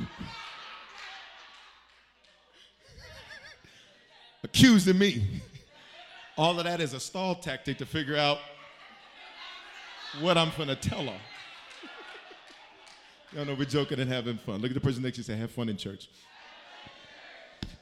accusing 4.44 4.98
me. 4.98 5.42
All 6.38 6.58
of 6.58 6.66
that 6.66 6.80
is 6.80 6.94
a 6.94 7.00
stall 7.00 7.36
tactic 7.36 7.78
to 7.80 7.86
figure 7.86 8.16
out 8.16 8.40
what 10.22 10.38
I'm 10.38 10.52
gonna 10.58 10.76
tell 10.76 11.06
her. 11.06 11.20
Y'all 13.34 13.46
know 13.46 13.54
we're 13.54 13.66
joking 13.66 14.00
and 14.00 14.12
having 14.12 14.38
fun. 14.38 14.60
Look 14.62 14.72
at 14.72 14.74
the 14.74 14.80
person 14.80 15.04
next 15.04 15.18
to 15.18 15.20
you 15.20 15.24
say, 15.24 15.36
have 15.36 15.52
fun 15.52 15.70
in 15.70 15.78
church. 15.78 16.10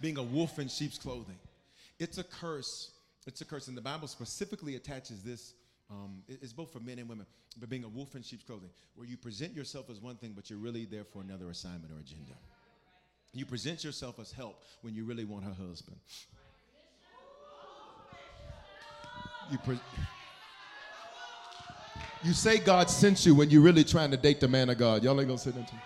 Being 0.02 0.18
a 0.18 0.24
wolf 0.24 0.60
in 0.60 0.68
sheep's 0.68 0.98
clothing. 0.98 1.38
It's 2.00 2.18
a 2.18 2.24
curse. 2.24 2.92
It's 3.26 3.42
a 3.42 3.46
curse. 3.46 3.68
And 3.68 3.78
the 3.78 3.82
Bible 3.82 4.08
specifically 4.08 4.76
attaches 4.76 5.24
this 5.24 5.54
Um, 5.90 6.24
it- 6.28 6.40
it's 6.42 6.52
both 6.54 6.72
for 6.74 6.80
men 6.82 7.00
and 7.00 7.08
women, 7.08 7.26
but 7.58 7.70
being 7.70 7.84
a 7.86 7.88
wolf 7.88 8.16
in 8.16 8.22
sheep's 8.22 8.44
clothing, 8.44 8.70
where 8.96 9.08
you 9.08 9.16
present 9.18 9.54
yourself 9.54 9.90
as 9.90 10.02
one 10.02 10.18
thing, 10.18 10.34
but 10.34 10.50
you're 10.50 10.60
really 10.60 10.86
there 10.86 11.06
for 11.06 11.22
another 11.22 11.50
assignment 11.50 11.92
or 11.94 12.00
agenda. 12.00 12.36
You 13.34 13.46
present 13.46 13.84
yourself 13.84 14.20
as 14.20 14.32
help 14.32 14.64
when 14.82 14.94
you 14.94 15.06
really 15.06 15.24
want 15.26 15.46
her 15.46 15.54
husband. 15.54 15.98
You, 19.50 19.58
pre- 19.60 19.80
you 22.24 22.34
say 22.34 22.58
God 22.58 22.90
sent 22.90 23.26
you 23.26 23.34
when 23.34 23.50
you're 23.50 23.62
really 23.62 23.86
trying 23.86 24.12
to 24.12 24.18
date 24.18 24.42
the 24.42 24.48
man 24.48 24.70
of 24.70 24.78
God. 24.78 25.04
Y'all 25.04 25.18
ain't 25.20 25.28
gonna 25.30 25.40
say 25.40 25.52
that 25.52 25.68
to 25.68 25.74
me. 25.76 25.82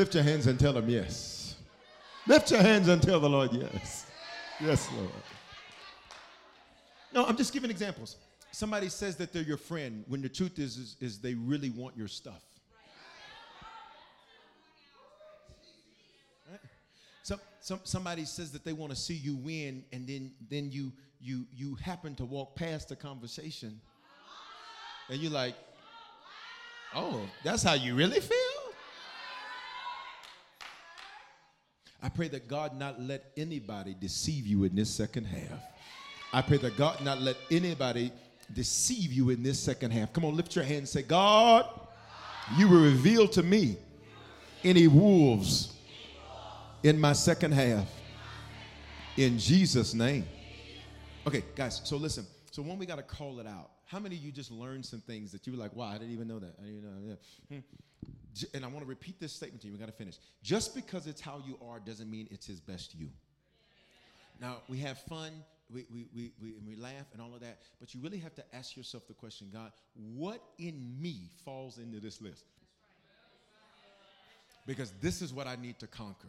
Lift 0.00 0.14
your 0.14 0.24
hands 0.24 0.46
and 0.46 0.58
tell 0.58 0.74
him 0.74 0.88
yes. 0.88 1.56
Lift 2.26 2.50
your 2.50 2.62
hands 2.62 2.88
and 2.88 3.02
tell 3.02 3.20
the 3.20 3.28
Lord 3.28 3.52
yes. 3.52 4.06
Yes, 4.58 4.88
Lord. 4.96 5.10
No, 7.12 7.26
I'm 7.26 7.36
just 7.36 7.52
giving 7.52 7.70
examples. 7.70 8.16
Somebody 8.50 8.88
says 8.88 9.16
that 9.16 9.30
they're 9.30 9.42
your 9.42 9.58
friend 9.58 10.02
when 10.08 10.22
the 10.22 10.28
truth 10.30 10.58
is, 10.58 10.78
is, 10.78 10.96
is 11.02 11.18
they 11.18 11.34
really 11.34 11.68
want 11.68 11.98
your 11.98 12.08
stuff. 12.08 12.40
Right? 16.50 16.60
Some, 17.22 17.40
some, 17.60 17.80
somebody 17.84 18.24
says 18.24 18.52
that 18.52 18.64
they 18.64 18.72
want 18.72 18.92
to 18.92 18.96
see 18.96 19.14
you 19.14 19.36
win, 19.36 19.84
and 19.92 20.06
then, 20.06 20.30
then 20.48 20.72
you, 20.72 20.92
you, 21.20 21.44
you 21.54 21.74
happen 21.74 22.14
to 22.14 22.24
walk 22.24 22.56
past 22.56 22.88
the 22.88 22.96
conversation, 22.96 23.78
and 25.10 25.18
you're 25.18 25.30
like, 25.30 25.56
oh, 26.94 27.20
that's 27.44 27.62
how 27.62 27.74
you 27.74 27.94
really 27.94 28.20
feel? 28.20 28.49
I 32.02 32.08
pray 32.08 32.28
that 32.28 32.48
God 32.48 32.78
not 32.78 33.00
let 33.00 33.24
anybody 33.36 33.94
deceive 33.98 34.46
you 34.46 34.64
in 34.64 34.74
this 34.74 34.90
second 34.90 35.24
half. 35.24 35.60
I 36.32 36.42
pray 36.42 36.56
that 36.58 36.76
God 36.76 37.02
not 37.02 37.20
let 37.20 37.36
anybody 37.50 38.12
deceive 38.54 39.12
you 39.12 39.30
in 39.30 39.42
this 39.42 39.58
second 39.60 39.90
half. 39.90 40.12
Come 40.12 40.24
on, 40.24 40.36
lift 40.36 40.54
your 40.56 40.64
hand 40.64 40.78
and 40.78 40.88
say, 40.88 41.02
God, 41.02 41.68
you 42.56 42.68
will 42.68 42.82
reveal 42.82 43.28
to 43.28 43.42
me 43.42 43.76
any 44.64 44.86
wolves 44.86 45.76
in 46.82 47.00
my 47.00 47.12
second 47.12 47.52
half. 47.52 47.88
In 49.16 49.38
Jesus' 49.38 49.92
name. 49.92 50.26
Okay, 51.26 51.44
guys, 51.54 51.80
so 51.84 51.96
listen. 51.96 52.26
So 52.50 52.62
when 52.62 52.78
we 52.78 52.86
got 52.86 52.96
to 52.96 53.02
call 53.02 53.40
it 53.40 53.46
out, 53.46 53.70
how 53.84 53.98
many 53.98 54.16
of 54.16 54.22
you 54.22 54.32
just 54.32 54.50
learned 54.50 54.86
some 54.86 55.00
things 55.00 55.32
that 55.32 55.46
you 55.46 55.52
were 55.52 55.58
like, 55.58 55.74
wow, 55.74 55.86
I 55.86 55.98
didn't 55.98 56.12
even 56.12 56.28
know 56.28 56.38
that. 56.38 56.54
I 56.58 56.62
didn't 56.62 56.78
even 56.78 56.90
know 56.90 57.08
that. 57.10 57.18
Hmm. 57.54 57.60
And 58.54 58.64
I 58.64 58.68
want 58.68 58.80
to 58.80 58.88
repeat 58.88 59.20
this 59.20 59.32
statement 59.32 59.62
to 59.62 59.66
you. 59.66 59.72
We 59.72 59.78
got 59.78 59.86
to 59.86 59.92
finish. 59.92 60.18
Just 60.42 60.74
because 60.74 61.06
it's 61.06 61.20
how 61.20 61.42
you 61.46 61.58
are 61.68 61.80
doesn't 61.80 62.10
mean 62.10 62.28
it's 62.30 62.46
his 62.46 62.60
best 62.60 62.94
you. 62.94 63.08
Now, 64.40 64.58
we 64.68 64.78
have 64.78 64.98
fun, 65.00 65.32
we, 65.72 65.84
we, 65.92 66.06
we, 66.14 66.32
we, 66.42 66.48
and 66.56 66.66
we 66.66 66.74
laugh 66.76 67.06
and 67.12 67.20
all 67.20 67.34
of 67.34 67.40
that, 67.40 67.58
but 67.78 67.94
you 67.94 68.00
really 68.00 68.18
have 68.18 68.34
to 68.36 68.44
ask 68.54 68.76
yourself 68.76 69.06
the 69.06 69.14
question 69.14 69.48
God, 69.52 69.72
what 70.16 70.42
in 70.58 70.96
me 71.00 71.28
falls 71.44 71.78
into 71.78 72.00
this 72.00 72.20
list? 72.20 72.44
Because 74.66 74.92
this 75.00 75.20
is 75.20 75.32
what 75.32 75.46
I 75.46 75.56
need 75.56 75.78
to 75.80 75.86
conquer. 75.86 76.28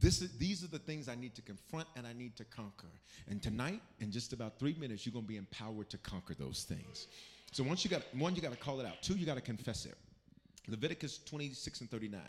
This 0.00 0.22
is, 0.22 0.36
these 0.38 0.64
are 0.64 0.68
the 0.68 0.78
things 0.78 1.08
I 1.08 1.14
need 1.14 1.34
to 1.34 1.42
confront 1.42 1.86
and 1.96 2.06
I 2.06 2.12
need 2.12 2.36
to 2.36 2.44
conquer. 2.44 2.88
And 3.28 3.42
tonight, 3.42 3.82
in 4.00 4.10
just 4.10 4.32
about 4.32 4.58
three 4.58 4.74
minutes, 4.78 5.04
you're 5.04 5.12
going 5.12 5.26
to 5.26 5.28
be 5.28 5.36
empowered 5.36 5.90
to 5.90 5.98
conquer 5.98 6.34
those 6.34 6.64
things. 6.64 7.06
So 7.52 7.62
once 7.62 7.84
you 7.84 7.90
got 7.90 8.02
one, 8.14 8.34
you 8.34 8.40
got 8.40 8.52
to 8.52 8.58
call 8.58 8.80
it 8.80 8.86
out. 8.86 9.02
Two, 9.02 9.14
you 9.14 9.26
got 9.26 9.34
to 9.34 9.42
confess 9.42 9.84
it. 9.84 9.96
Leviticus 10.68 11.18
26 11.18 11.82
and 11.82 11.90
39. 11.90 12.20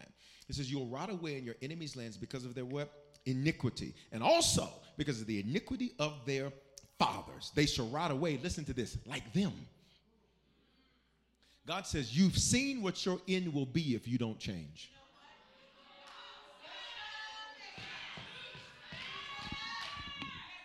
It 0.50 0.56
says, 0.56 0.72
You'll 0.72 0.88
rot 0.88 1.10
away 1.10 1.38
in 1.38 1.46
your 1.46 1.56
enemies' 1.62 1.96
lands 1.96 2.18
because 2.18 2.46
of 2.46 2.56
their 2.56 2.66
what? 2.66 2.92
Iniquity. 3.26 3.94
And 4.12 4.24
also 4.24 4.70
because 4.98 5.22
of 5.22 5.28
the 5.28 5.40
iniquity 5.40 5.94
of 6.00 6.14
their 6.26 6.52
fathers. 6.98 7.52
They 7.56 7.66
shall 7.66 7.88
rot 7.88 8.12
away, 8.12 8.40
listen 8.42 8.66
to 8.66 8.74
this, 8.74 8.98
like 9.06 9.32
them. 9.34 9.54
God 11.68 11.86
says, 11.86 12.18
You've 12.18 12.38
seen 12.38 12.82
what 12.82 13.06
your 13.06 13.20
end 13.28 13.54
will 13.54 13.66
be 13.66 13.96
if 13.96 14.08
you 14.08 14.18
don't 14.18 14.40
change. 14.40 14.92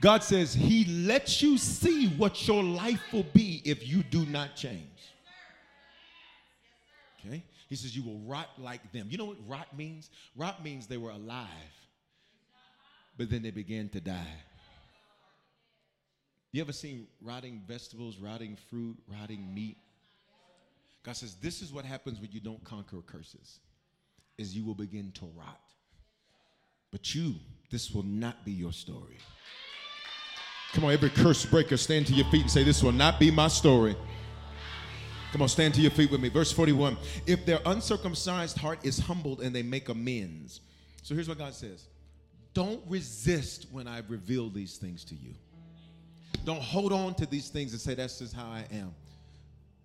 God 0.01 0.23
says 0.23 0.55
He 0.55 0.85
lets 0.85 1.43
you 1.43 1.59
see 1.59 2.09
what 2.09 2.47
your 2.47 2.63
life 2.63 3.03
will 3.13 3.27
be 3.33 3.63
if 3.65 3.87
you 3.87 4.03
do 4.03 4.27
not 4.27 4.57
change. 4.57 5.15
Okay? 7.21 7.43
He 7.69 7.77
says 7.77 7.97
you 7.97 8.03
will 8.03 8.21
rot 8.21 8.49
like 8.59 8.93
them. 8.93 9.09
You 9.11 9.19
know 9.19 9.25
what 9.25 9.39
rot 9.47 9.77
means? 9.77 10.11
Rot 10.37 10.63
means 10.63 10.87
they 10.87 10.97
were 10.97 11.11
alive, 11.11 11.49
but 13.17 13.29
then 13.31 13.43
they 13.43 13.51
began 13.51 13.89
to 13.91 14.01
die. 14.01 14.37
You 16.53 16.63
ever 16.63 16.73
seen 16.73 17.07
rotting 17.21 17.63
vegetables, 17.67 18.19
rotting 18.19 18.57
fruit, 18.71 18.97
rotting 19.09 19.53
meat? 19.53 19.77
God 21.03 21.17
says 21.17 21.35
this 21.35 21.61
is 21.61 21.73
what 21.73 21.85
happens 21.85 22.21
when 22.21 22.31
you 22.33 22.41
don't 22.41 22.63
conquer 22.65 23.03
curses. 23.07 23.61
Is 24.39 24.57
you 24.57 24.65
will 24.65 24.75
begin 24.75 25.13
to 25.13 25.27
rot. 25.37 25.61
But 26.93 27.15
you, 27.15 27.35
this 27.71 27.91
will 27.91 28.05
not 28.05 28.45
be 28.45 28.53
your 28.53 28.73
story. 28.73 29.19
Come 30.73 30.85
on, 30.85 30.93
every 30.93 31.11
curse 31.11 31.45
breaker, 31.47 31.77
stand 31.77 32.07
to 32.09 32.13
your 32.13 32.27
feet 32.27 32.43
and 32.43 32.51
say, 32.51 32.63
This 32.63 32.83
will 32.83 32.93
not 32.93 33.19
be 33.19 33.31
my 33.31 33.49
story. 33.49 33.97
Come 35.37 35.43
on, 35.43 35.49
stand 35.51 35.75
to 35.75 35.83
your 35.83 35.91
feet 35.91 36.11
with 36.11 36.23
me. 36.23 36.31
Verse 36.31 36.51
41. 36.51 36.97
If 37.27 37.45
their 37.45 37.61
uncircumcised 37.67 38.57
heart 38.57 38.79
is 38.83 38.99
humbled 38.99 39.43
and 39.43 39.55
they 39.55 39.63
make 39.63 39.91
amends. 39.91 40.63
So 41.03 41.15
here's 41.15 41.29
what 41.29 41.37
God 41.37 41.53
says 41.53 41.85
Don't 42.55 42.81
resist 42.89 43.67
when 43.71 43.87
I 43.87 44.01
reveal 44.09 44.49
these 44.49 44.79
things 44.79 45.05
to 45.05 45.15
you. 45.15 45.35
Don't 46.47 46.63
hold 46.63 46.91
on 46.91 47.15
to 47.17 47.27
these 47.27 47.51
things 47.51 47.73
and 47.73 47.81
say, 47.83 47.93
That's 47.93 48.19
just 48.19 48.33
how 48.33 48.47
I 48.47 48.65
am. 48.73 48.95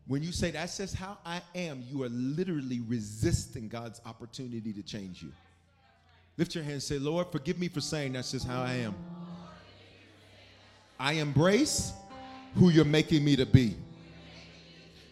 When 0.07 0.23
you 0.23 0.31
say, 0.31 0.51
That's 0.51 0.77
just 0.77 0.95
how 0.95 1.17
I 1.25 1.41
am, 1.53 1.83
you 1.91 2.03
are 2.03 2.09
literally 2.09 2.79
resisting 2.87 3.67
God's 3.67 3.99
opportunity 4.05 4.71
to 4.71 4.81
change 4.81 5.21
you. 5.21 5.33
Lift 6.37 6.55
your 6.55 6.63
hand 6.63 6.75
and 6.75 6.83
say, 6.83 6.97
Lord, 6.97 7.27
forgive 7.29 7.59
me 7.59 7.67
for 7.67 7.81
saying 7.81 8.13
that's 8.13 8.31
just 8.31 8.47
how 8.47 8.61
I 8.61 8.75
am. 8.75 8.95
I 10.97 11.11
embrace 11.15 11.91
who 12.55 12.69
you're 12.69 12.85
making 12.85 13.25
me 13.25 13.35
to 13.35 13.45
be. 13.45 13.75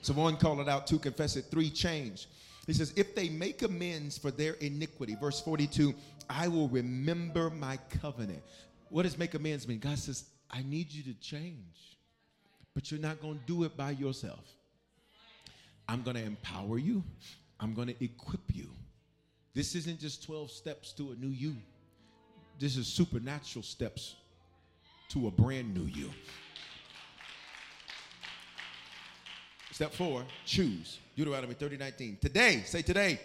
So 0.02 0.14
one 0.14 0.38
call 0.38 0.62
it 0.62 0.70
out, 0.70 0.88
two 0.88 1.00
confess 1.00 1.36
it, 1.36 1.46
three 1.52 1.70
change. 1.70 2.28
He 2.66 2.74
says, 2.74 2.94
if 2.96 3.16
they 3.16 3.30
make 3.30 3.64
amends 3.64 4.18
for 4.18 4.32
their 4.32 4.54
iniquity, 4.54 5.16
verse 5.20 5.42
42, 5.42 5.94
I 6.30 6.48
will 6.48 6.68
remember 6.70 7.50
my 7.50 7.78
covenant. 8.02 8.44
What 8.90 9.04
does 9.04 9.18
make 9.18 9.34
amends 9.34 9.68
mean? 9.68 9.80
God 9.80 9.98
says, 9.98 10.26
I 10.52 10.62
need 10.64 10.92
you 10.92 11.04
to 11.12 11.20
change, 11.20 11.98
but 12.74 12.92
you're 12.92 13.00
not 13.00 13.22
going 13.22 13.40
to 13.40 13.46
do 13.46 13.64
it 13.64 13.76
by 13.76 13.92
yourself. 13.92 14.46
I'm 15.88 16.04
going 16.04 16.16
to 16.16 16.24
empower 16.24 16.78
you. 16.78 17.04
I'm 17.60 17.74
going 17.74 17.88
to 17.88 18.04
equip 18.04 18.42
you. 18.54 18.70
This 19.56 19.76
isn't 19.76 20.00
just 20.00 20.24
12 20.24 20.52
steps 20.52 20.94
to 20.94 21.12
a 21.12 21.16
new 21.16 21.30
you. 21.30 21.56
This 22.60 22.78
is 22.78 22.88
supernatural 22.88 23.64
steps 23.64 24.16
to 25.10 25.28
a 25.28 25.32
brand 25.32 25.74
new 25.74 25.86
you. 25.86 26.12
Step 29.80 29.94
four, 29.94 30.26
choose. 30.46 31.00
Deuteronomy 31.16 31.54
30, 31.54 31.78
19. 31.78 32.18
Today, 32.20 32.64
say 32.66 32.82
today, 32.82 33.18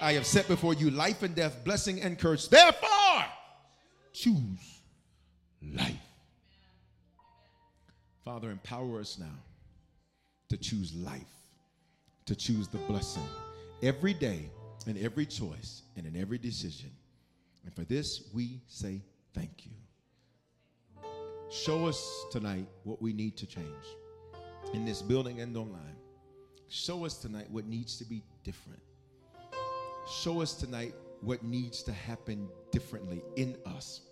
I 0.00 0.14
have 0.14 0.24
set 0.24 0.48
before 0.48 0.72
you 0.72 0.90
life 0.90 1.22
and 1.22 1.34
death, 1.34 1.62
blessing 1.62 2.00
and 2.00 2.18
curse. 2.18 2.48
Therefore, 2.48 3.26
choose 4.14 4.80
life. 5.62 5.92
Father, 8.24 8.50
empower 8.50 9.00
us 9.00 9.18
now 9.18 9.26
to 10.48 10.56
choose 10.56 10.94
life, 10.94 11.20
to 12.24 12.34
choose 12.34 12.66
the 12.66 12.78
blessing 12.78 13.28
every 13.82 14.14
day 14.14 14.48
in 14.86 14.96
every 15.04 15.26
choice 15.26 15.82
and 15.98 16.06
in 16.06 16.16
every 16.18 16.38
decision. 16.38 16.90
And 17.66 17.74
for 17.74 17.84
this, 17.84 18.30
we 18.32 18.62
say 18.68 19.02
thank 19.34 19.66
you. 19.66 19.72
Show 21.50 21.84
us 21.84 22.24
tonight 22.30 22.64
what 22.84 23.02
we 23.02 23.12
need 23.12 23.36
to 23.36 23.46
change 23.46 23.84
in 24.72 24.84
this 24.84 25.02
building 25.02 25.40
and 25.40 25.56
online. 25.56 25.96
Show 26.68 27.04
us 27.04 27.18
tonight 27.18 27.50
what 27.50 27.66
needs 27.66 27.98
to 27.98 28.04
be 28.04 28.22
different. 28.44 28.80
Show 30.22 30.40
us 30.40 30.54
tonight 30.54 30.94
what 31.20 31.42
needs 31.42 31.82
to 31.84 31.92
happen 31.92 32.48
differently 32.70 33.22
in 33.36 33.56
us. 33.66 34.02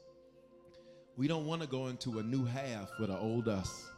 We 1.16 1.26
don't 1.26 1.46
want 1.46 1.62
to 1.62 1.68
go 1.68 1.88
into 1.88 2.18
a 2.18 2.22
new 2.22 2.44
half 2.44 2.90
with 3.00 3.10
an 3.10 3.16
old 3.16 3.48
us. 3.48 3.88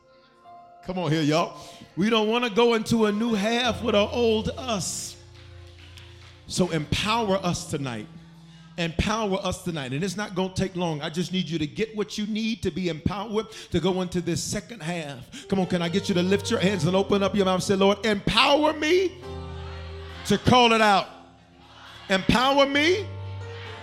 Come 0.87 0.99
on 0.99 1.11
here, 1.11 1.23
y'all. 1.23 1.61
We 1.97 2.09
don't 2.09 2.29
want 2.29 2.45
to 2.45 2.51
go 2.51 2.75
into 2.75 3.07
a 3.07 3.13
new 3.13 3.35
half 3.35 3.83
with 3.83 3.95
an 3.95 4.09
old 4.11 4.51
us. 4.57 5.17
So 6.47 6.71
empower 6.71 7.37
us 7.37 7.71
tonight 7.71 8.07
empower 8.81 9.39
us 9.45 9.63
tonight. 9.63 9.93
And 9.93 10.03
it's 10.03 10.17
not 10.17 10.35
going 10.35 10.53
to 10.53 10.55
take 10.55 10.75
long. 10.75 11.03
I 11.03 11.11
just 11.11 11.33
need 11.33 11.49
you 11.49 11.59
to 11.59 11.67
get 11.67 11.95
what 11.95 12.17
you 12.17 12.27
need 12.27 12.63
to 12.63 12.71
be 12.71 12.89
empowered 12.89 13.47
to 13.71 13.79
go 13.79 14.01
into 14.01 14.21
this 14.21 14.43
second 14.43 14.83
half. 14.83 15.47
Come 15.49 15.61
on, 15.61 15.67
can 15.67 15.83
I 15.83 15.89
get 15.89 16.09
you 16.09 16.15
to 16.15 16.23
lift 16.23 16.51
your 16.51 16.61
hands 16.61 16.87
and 16.87 16.97
open 16.97 17.23
up 17.23 17.35
your 17.37 17.45
mouth 17.45 17.57
and 17.57 17.63
say, 17.63 17.77
Lord, 17.77 18.05
empower 18.07 18.73
me 18.73 19.19
to 20.27 20.39
call 20.39 20.73
it 20.73 20.81
out. 20.81 21.09
Empower 22.09 22.67
me 22.67 23.07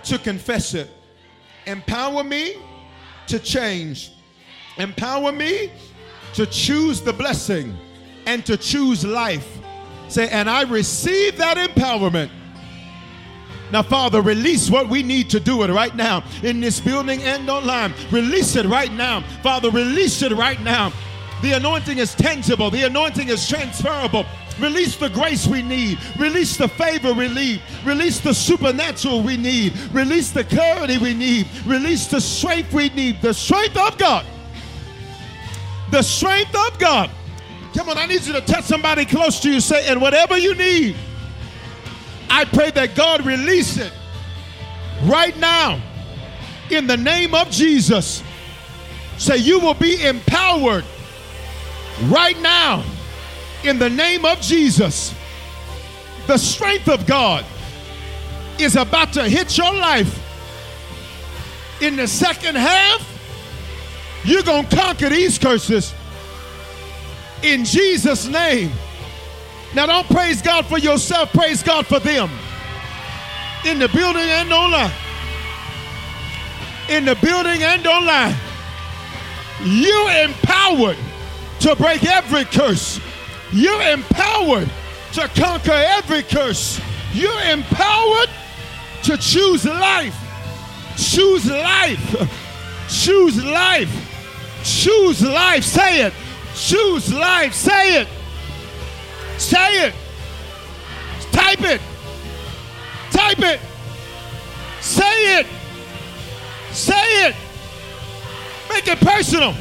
to 0.04 0.18
confess 0.18 0.74
it. 0.74 0.90
Empower 1.66 2.24
me 2.24 2.56
to 3.28 3.38
change. 3.38 4.12
Empower 4.78 5.32
me 5.32 5.70
to 6.34 6.46
choose 6.46 7.00
the 7.00 7.12
blessing 7.12 7.76
and 8.26 8.44
to 8.46 8.56
choose 8.56 9.04
life. 9.04 9.58
Say, 10.08 10.28
and 10.28 10.48
I 10.48 10.62
receive 10.62 11.36
that 11.38 11.56
empowerment. 11.56 12.30
Now, 13.70 13.82
Father, 13.82 14.22
release 14.22 14.70
what 14.70 14.88
we 14.88 15.02
need 15.02 15.28
to 15.30 15.40
do 15.40 15.62
it 15.62 15.70
right 15.70 15.94
now 15.94 16.24
in 16.42 16.60
this 16.60 16.80
building 16.80 17.22
and 17.22 17.48
online. 17.50 17.92
Release 18.10 18.56
it 18.56 18.66
right 18.66 18.92
now. 18.92 19.20
Father, 19.42 19.70
release 19.70 20.22
it 20.22 20.32
right 20.32 20.60
now. 20.62 20.92
The 21.42 21.52
anointing 21.52 21.98
is 21.98 22.14
tangible, 22.14 22.70
the 22.70 22.84
anointing 22.84 23.28
is 23.28 23.48
transferable. 23.48 24.24
Release 24.58 24.96
the 24.96 25.08
grace 25.10 25.46
we 25.46 25.62
need. 25.62 25.98
Release 26.18 26.56
the 26.56 26.66
favor 26.66 27.12
we 27.14 27.28
need. 27.28 27.62
Release 27.84 28.18
the 28.18 28.34
supernatural 28.34 29.22
we 29.22 29.36
need. 29.36 29.78
Release 29.92 30.32
the 30.32 30.42
clarity 30.42 30.98
we 30.98 31.14
need. 31.14 31.46
Release 31.64 32.08
the 32.08 32.20
strength 32.20 32.72
we 32.72 32.88
need. 32.88 33.22
The 33.22 33.32
strength 33.32 33.76
of 33.76 33.96
God. 33.98 34.26
The 35.92 36.02
strength 36.02 36.56
of 36.56 36.76
God. 36.80 37.08
Come 37.72 37.88
on, 37.88 37.98
I 37.98 38.06
need 38.06 38.22
you 38.22 38.32
to 38.32 38.40
touch 38.40 38.64
somebody 38.64 39.04
close 39.04 39.38
to 39.40 39.52
you. 39.52 39.60
Say, 39.60 39.86
and 39.86 40.00
whatever 40.00 40.36
you 40.36 40.56
need, 40.56 40.96
I 42.30 42.44
pray 42.44 42.70
that 42.72 42.94
God 42.94 43.24
release 43.24 43.78
it 43.78 43.92
right 45.04 45.36
now 45.38 45.80
in 46.70 46.86
the 46.86 46.96
name 46.96 47.34
of 47.34 47.50
Jesus. 47.50 48.22
Say, 49.16 49.38
you 49.38 49.58
will 49.58 49.74
be 49.74 50.04
empowered 50.04 50.84
right 52.04 52.38
now 52.40 52.84
in 53.64 53.78
the 53.78 53.90
name 53.90 54.24
of 54.24 54.40
Jesus. 54.40 55.14
The 56.26 56.36
strength 56.36 56.88
of 56.88 57.06
God 57.06 57.44
is 58.58 58.76
about 58.76 59.12
to 59.14 59.28
hit 59.28 59.56
your 59.56 59.72
life. 59.72 60.24
In 61.80 61.96
the 61.96 62.06
second 62.06 62.56
half, 62.56 63.04
you're 64.24 64.42
going 64.42 64.66
to 64.66 64.76
conquer 64.76 65.08
these 65.08 65.38
curses 65.38 65.94
in 67.42 67.64
Jesus' 67.64 68.26
name. 68.26 68.72
Now, 69.74 69.86
don't 69.86 70.06
praise 70.08 70.42
God 70.42 70.66
for 70.66 70.78
yourself, 70.78 71.32
praise 71.32 71.62
God 71.62 71.86
for 71.86 71.98
them. 71.98 72.30
In 73.66 73.78
the 73.78 73.88
building 73.88 74.22
and 74.22 74.52
online. 74.52 74.92
In 76.88 77.04
the 77.04 77.16
building 77.16 77.62
and 77.62 77.86
online. 77.86 78.34
You 79.62 80.08
empowered 80.24 80.96
to 81.60 81.76
break 81.76 82.04
every 82.06 82.44
curse. 82.44 83.00
You're 83.52 83.82
empowered 83.82 84.70
to 85.14 85.28
conquer 85.28 85.72
every 85.72 86.22
curse. 86.22 86.80
You're 87.12 87.42
empowered 87.42 88.30
to 89.04 89.16
choose 89.16 89.64
life. 89.64 90.16
Choose 90.96 91.46
life. 91.50 92.88
Choose 92.88 93.44
life. 93.44 94.62
Choose 94.64 95.22
life. 95.22 95.64
Say 95.64 96.06
it. 96.06 96.12
Choose 96.54 97.12
life. 97.12 97.54
Say 97.54 98.02
it. 98.02 98.08
Say 99.38 99.86
it. 99.86 99.94
Type 101.32 101.60
it. 101.62 101.80
Type 103.10 103.38
it. 103.38 103.60
Say 104.80 105.38
it. 105.38 105.46
Say 106.72 107.26
it. 107.28 107.36
Make 108.68 108.88
it 108.88 108.98
personal. 108.98 109.54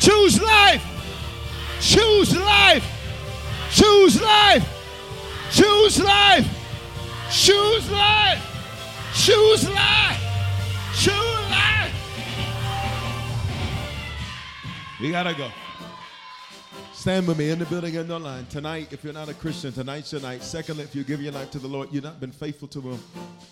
Choose 0.00 0.42
life. 0.42 0.82
Choose 1.80 2.36
life. 2.36 2.84
Choose 3.70 4.20
life. 4.20 4.64
Choose 5.52 6.02
life. 6.02 6.46
Choose 7.30 7.90
life. 7.90 8.42
Choose 9.14 9.68
life. 9.70 10.20
Choose 10.94 11.38
life. 11.50 11.92
We 15.00 15.10
gotta 15.10 15.34
go. 15.34 15.50
Stand 17.06 17.28
with 17.28 17.38
me 17.38 17.50
in 17.50 17.60
the 17.60 17.64
building 17.66 17.96
and 17.98 18.10
online. 18.10 18.44
Tonight, 18.46 18.88
if 18.92 19.04
you're 19.04 19.12
not 19.12 19.28
a 19.28 19.34
Christian, 19.34 19.72
tonight's 19.72 20.10
your 20.10 20.20
night. 20.20 20.42
Secondly, 20.42 20.82
if 20.82 20.92
you 20.92 21.04
give 21.04 21.22
your 21.22 21.30
life 21.30 21.52
to 21.52 21.60
the 21.60 21.68
Lord, 21.68 21.88
you've 21.92 22.02
not 22.02 22.18
been 22.18 22.32
faithful 22.32 22.66
to 22.66 22.80
Him. 22.80 23.00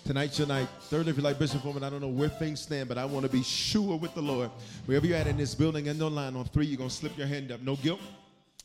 Tonight's 0.03 0.37
your 0.37 0.49
night. 0.49 0.67
Thirdly, 0.89 1.11
if 1.11 1.15
you're 1.15 1.23
like 1.23 1.39
Bishop 1.39 1.61
Foreman, 1.61 1.81
I 1.81 1.89
don't 1.89 2.01
know 2.01 2.09
where 2.09 2.27
things 2.27 2.59
stand, 2.59 2.89
but 2.89 2.97
I 2.97 3.05
want 3.05 3.25
to 3.25 3.31
be 3.31 3.43
sure 3.43 3.95
with 3.95 4.13
the 4.13 4.21
Lord. 4.21 4.51
Wherever 4.87 5.07
you're 5.07 5.15
at 5.15 5.27
in 5.27 5.37
this 5.37 5.55
building 5.55 5.87
and 5.87 6.01
online, 6.01 6.35
on 6.35 6.43
three, 6.43 6.65
you're 6.65 6.77
going 6.77 6.89
to 6.89 6.95
slip 6.97 7.17
your 7.17 7.27
hand 7.27 7.49
up. 7.53 7.61
No 7.61 7.77
guilt, 7.77 8.01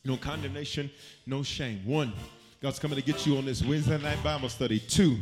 no 0.03 0.17
condemnation, 0.17 0.91
no 1.25 1.41
shame. 1.41 1.85
One, 1.85 2.11
God's 2.61 2.77
coming 2.77 2.97
to 2.97 3.01
get 3.01 3.25
you 3.25 3.37
on 3.37 3.45
this 3.45 3.63
Wednesday 3.63 3.97
night 3.97 4.21
Bible 4.21 4.49
study. 4.49 4.77
Two, 4.77 5.19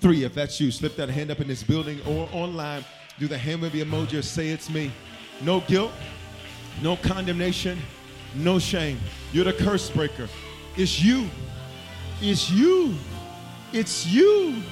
three, 0.00 0.22
if 0.22 0.36
that's 0.36 0.60
you, 0.60 0.70
slip 0.70 0.94
that 0.94 1.08
hand 1.08 1.32
up 1.32 1.40
in 1.40 1.48
this 1.48 1.64
building 1.64 1.98
or 2.06 2.28
online. 2.30 2.84
Do 3.18 3.26
the 3.26 3.36
hand 3.36 3.62
wave 3.62 3.72
emoji 3.72 4.20
or 4.20 4.22
say 4.22 4.50
it's 4.50 4.70
me. 4.70 4.92
No 5.42 5.62
guilt, 5.62 5.90
no 6.80 6.94
condemnation, 6.94 7.76
no 8.34 8.58
shame. 8.58 8.98
You're 9.32 9.44
the 9.44 9.52
curse 9.52 9.90
breaker. 9.90 10.28
It's 10.76 11.02
you. 11.02 11.28
It's 12.20 12.50
you. 12.50 12.94
It's 13.72 14.06
you. 14.06 14.62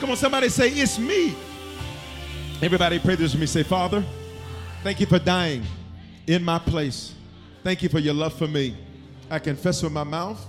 Come 0.00 0.10
on, 0.10 0.16
somebody 0.16 0.48
say, 0.48 0.68
It's 0.68 0.98
me. 0.98 1.34
Everybody 2.62 2.98
pray 2.98 3.16
this 3.16 3.32
with 3.32 3.40
me. 3.40 3.46
Say, 3.46 3.62
Father, 3.62 4.04
thank 4.82 5.00
you 5.00 5.06
for 5.06 5.18
dying 5.18 5.62
in 6.26 6.42
my 6.44 6.58
place. 6.58 7.14
Thank 7.62 7.82
you 7.82 7.88
for 7.88 7.98
your 7.98 8.14
love 8.14 8.32
for 8.34 8.46
me. 8.46 8.76
I 9.30 9.38
confess 9.38 9.82
with 9.82 9.92
my 9.92 10.04
mouth, 10.04 10.44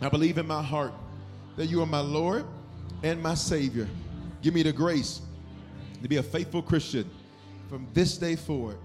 I 0.00 0.08
believe 0.08 0.38
in 0.38 0.46
my 0.46 0.62
heart 0.62 0.92
that 1.56 1.66
you 1.66 1.82
are 1.82 1.86
my 1.86 2.00
Lord 2.00 2.44
and 3.02 3.22
my 3.22 3.34
Savior. 3.34 3.86
Give 4.42 4.54
me 4.54 4.62
the 4.62 4.72
grace 4.72 5.20
to 6.02 6.08
be 6.08 6.16
a 6.16 6.22
faithful 6.22 6.62
Christian 6.62 7.08
from 7.68 7.86
this 7.92 8.16
day 8.16 8.36
forward. 8.36 8.78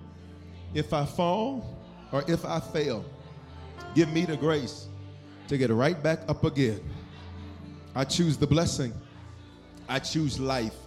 If 0.73 0.93
I 0.93 1.05
fall 1.05 1.74
or 2.15 2.23
if 2.29 2.45
I 2.45 2.61
fail, 2.61 3.03
give 3.93 4.09
me 4.13 4.23
the 4.23 4.37
grace 4.37 4.87
to 5.49 5.57
get 5.57 5.69
right 5.69 6.01
back 6.01 6.19
up 6.29 6.45
again. 6.45 6.79
I 7.93 8.05
choose 8.05 8.37
the 8.37 8.47
blessing. 8.47 8.93
I 9.89 9.99
choose 9.99 10.39
life. 10.39 10.77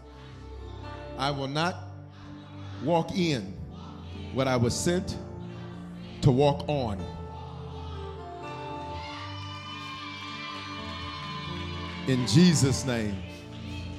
I 1.18 1.30
will 1.30 1.46
not 1.46 1.84
walk 2.82 3.14
in 3.14 3.54
what 4.32 4.48
I 4.48 4.56
was 4.56 4.74
sent 4.74 5.18
to 6.22 6.30
walk 6.30 6.66
on. 6.66 6.98
In 12.06 12.26
Jesus' 12.26 12.86
name, 12.86 13.22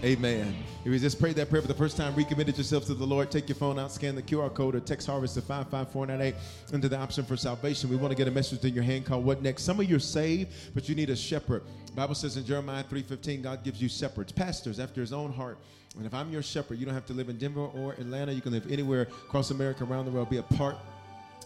amen. 0.04 0.56
If 0.82 0.86
you 0.86 0.98
just 0.98 1.20
prayed 1.20 1.36
that 1.36 1.50
prayer 1.50 1.62
for 1.62 1.68
the 1.68 1.74
first 1.74 1.98
time, 1.98 2.16
recommitted 2.16 2.58
yourself 2.58 2.86
to 2.86 2.94
the 2.94 3.06
Lord, 3.06 3.30
take 3.30 3.50
your 3.50 3.58
phone 3.58 3.78
out, 3.78 3.92
scan 3.92 4.16
the 4.16 4.22
QR 4.22 4.54
code, 4.54 4.76
or 4.76 4.80
text 4.80 5.08
Harvest 5.08 5.36
to 5.36 5.42
55498 5.42 6.36
into 6.74 6.88
the 6.88 6.98
option 6.98 7.26
for 7.26 7.36
salvation. 7.36 7.90
We 7.90 7.98
want 7.98 8.12
to 8.12 8.16
get 8.16 8.30
a 8.30 8.32
message 8.32 8.64
in 8.64 8.74
your 8.74 8.86
hand 8.86 9.06
called 9.06 9.26
What 9.26 9.42
Next? 9.42 9.64
Some 9.64 9.82
of 9.82 9.90
you 9.90 9.98
are 9.98 10.00
saved, 10.00 10.54
but 10.74 10.88
you 10.88 10.96
need 10.96 11.10
a 11.10 11.18
shepherd. 11.18 11.64
Bible 11.96 12.16
says 12.16 12.38
in 12.38 12.46
Jeremiah 12.46 12.86
3.15, 12.86 13.44
God 13.44 13.62
gives 13.62 13.82
you 13.82 13.90
shepherds, 13.90 14.32
pastors 14.32 14.80
after 14.80 15.02
his 15.02 15.12
own 15.12 15.34
heart. 15.34 15.58
And 15.98 16.06
if 16.06 16.14
I'm 16.14 16.32
your 16.32 16.42
shepherd, 16.42 16.80
you 16.80 16.86
don't 16.86 16.96
have 16.96 17.08
to 17.08 17.14
live 17.14 17.28
in 17.28 17.38
Denver 17.38 17.66
or 17.66 17.92
Atlanta. 17.94 18.32
You 18.32 18.40
can 18.40 18.54
live 18.54 18.72
anywhere 18.72 19.02
across 19.02 19.52
America, 19.52 19.84
around 19.84 20.06
the 20.06 20.12
world, 20.12 20.30
be 20.30 20.38
a 20.38 20.44
part 20.44 20.78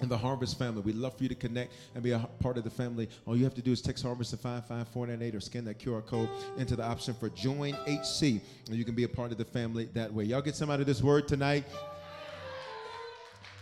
in 0.02 0.10
the 0.10 0.18
Harvest 0.18 0.58
family. 0.58 0.82
We'd 0.82 0.96
love 0.96 1.16
for 1.16 1.24
you 1.24 1.30
to 1.30 1.36
connect 1.36 1.74
and 1.96 2.04
be 2.04 2.12
a 2.12 2.20
part 2.40 2.58
of 2.58 2.64
the 2.64 2.70
family. 2.70 3.10
All 3.26 3.38
you 3.38 3.44
have 3.44 3.54
to 3.56 3.62
do 3.62 3.72
is 3.72 3.82
text 3.82 4.04
Harvest 4.04 4.32
to 4.32 4.38
55498 4.38 5.36
or 5.36 5.40
scan 5.40 5.66
that 5.66 5.80
QR 5.80 6.06
code 6.06 6.30
into 6.58 6.76
the 6.76 6.84
option 6.84 7.14
for 7.14 7.30
Join 7.30 7.74
HC. 7.88 8.42
And 8.68 8.76
you 8.76 8.86
can 8.86 8.96
be 8.96 9.04
a 9.04 9.10
part 9.10 9.32
of 9.32 9.38
the 9.38 9.46
family 9.46 9.90
that 9.94 10.14
way. 10.14 10.24
Y'all 10.26 10.42
get 10.42 10.56
some 10.56 10.70
out 10.70 10.80
of 10.80 10.86
this 10.86 11.02
word 11.02 11.28
tonight? 11.28 11.66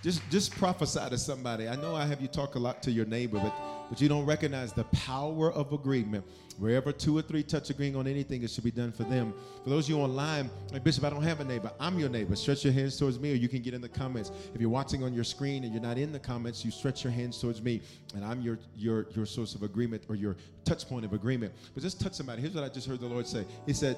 Just, 0.01 0.21
just 0.31 0.51
prophesy 0.57 1.09
to 1.09 1.17
somebody. 1.17 1.67
I 1.67 1.75
know 1.75 1.95
I 1.95 2.05
have 2.05 2.21
you 2.21 2.27
talk 2.27 2.55
a 2.55 2.59
lot 2.59 2.81
to 2.83 2.91
your 2.91 3.05
neighbor, 3.05 3.39
but, 3.39 3.53
but 3.91 3.99
you 3.99 4.07
don't 4.07 4.25
recognize 4.25 4.71
the 4.71 4.85
power 4.85 5.51
of 5.51 5.73
agreement. 5.73 6.23
Wherever 6.57 6.93
two 6.93 7.17
or 7.17 7.21
three 7.21 7.43
touch 7.43 7.69
agreeing 7.71 7.97
on 7.97 8.07
anything, 8.07 8.41
it 8.41 8.49
should 8.49 8.63
be 8.63 8.71
done 8.71 8.93
for 8.93 9.03
them. 9.03 9.33
For 9.65 9.69
those 9.69 9.83
of 9.83 9.89
you 9.89 9.97
online, 9.97 10.49
like 10.71 10.81
Bishop, 10.81 11.03
I 11.03 11.09
don't 11.09 11.23
have 11.23 11.41
a 11.41 11.43
neighbor. 11.43 11.73
I'm 11.77 11.99
your 11.99 12.07
neighbor. 12.07 12.37
Stretch 12.37 12.63
your 12.63 12.71
hands 12.71 12.97
towards 12.97 13.19
me, 13.19 13.33
or 13.33 13.35
you 13.35 13.49
can 13.49 13.61
get 13.61 13.73
in 13.73 13.81
the 13.81 13.89
comments. 13.89 14.31
If 14.55 14.61
you're 14.61 14.69
watching 14.69 15.03
on 15.03 15.13
your 15.13 15.25
screen 15.25 15.65
and 15.65 15.73
you're 15.73 15.83
not 15.83 15.97
in 15.97 16.13
the 16.13 16.19
comments, 16.19 16.63
you 16.63 16.71
stretch 16.71 17.03
your 17.03 17.11
hands 17.11 17.37
towards 17.41 17.61
me, 17.61 17.81
and 18.15 18.23
I'm 18.23 18.39
your 18.39 18.59
your 18.77 19.07
your 19.11 19.25
source 19.25 19.55
of 19.55 19.63
agreement 19.63 20.03
or 20.07 20.15
your 20.15 20.37
touch 20.63 20.87
point 20.87 21.03
of 21.03 21.11
agreement. 21.11 21.51
But 21.73 21.83
just 21.83 21.99
touch 21.99 22.13
somebody. 22.13 22.41
Here's 22.41 22.53
what 22.53 22.63
I 22.63 22.69
just 22.69 22.87
heard 22.87 23.01
the 23.01 23.07
Lord 23.07 23.27
say. 23.27 23.45
He 23.65 23.73
said, 23.73 23.97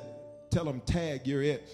"Tell 0.50 0.66
them, 0.66 0.82
tag, 0.88 1.28
you're 1.28 1.44
it." 1.44 1.70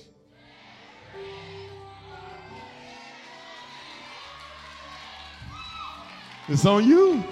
It's 6.50 6.66
on 6.66 6.86
you. 6.86 7.24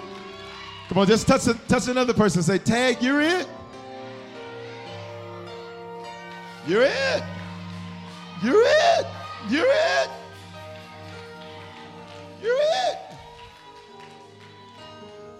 Come 0.88 0.98
on, 0.98 1.06
just 1.06 1.26
touch, 1.26 1.42
touch 1.68 1.88
another 1.88 2.14
person. 2.14 2.42
Say, 2.42 2.58
tag, 2.58 3.02
you're 3.02 3.20
it. 3.20 3.46
You're 6.66 6.82
it. 6.82 7.22
You're 8.42 8.62
it. 8.62 9.06
You're 9.50 9.66
it. 9.66 10.10
You're 12.42 12.56
it. 12.56 12.98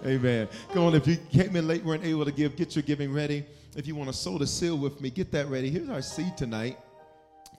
Amen. 0.05 0.47
Go 0.73 0.85
on. 0.85 0.95
If 0.95 1.07
you 1.07 1.17
came 1.17 1.55
in 1.55 1.67
late, 1.67 1.83
weren't 1.83 2.05
able 2.05 2.25
to 2.25 2.31
give, 2.31 2.55
get 2.55 2.75
your 2.75 2.83
giving 2.83 3.11
ready. 3.11 3.45
If 3.75 3.85
you 3.85 3.95
want 3.95 4.09
to 4.09 4.15
sow 4.15 4.37
the 4.37 4.47
seal 4.47 4.77
with 4.77 5.01
me, 5.01 5.09
get 5.09 5.31
that 5.31 5.47
ready. 5.47 5.69
Here's 5.69 5.89
our 5.89 6.01
seed 6.01 6.37
tonight 6.37 6.77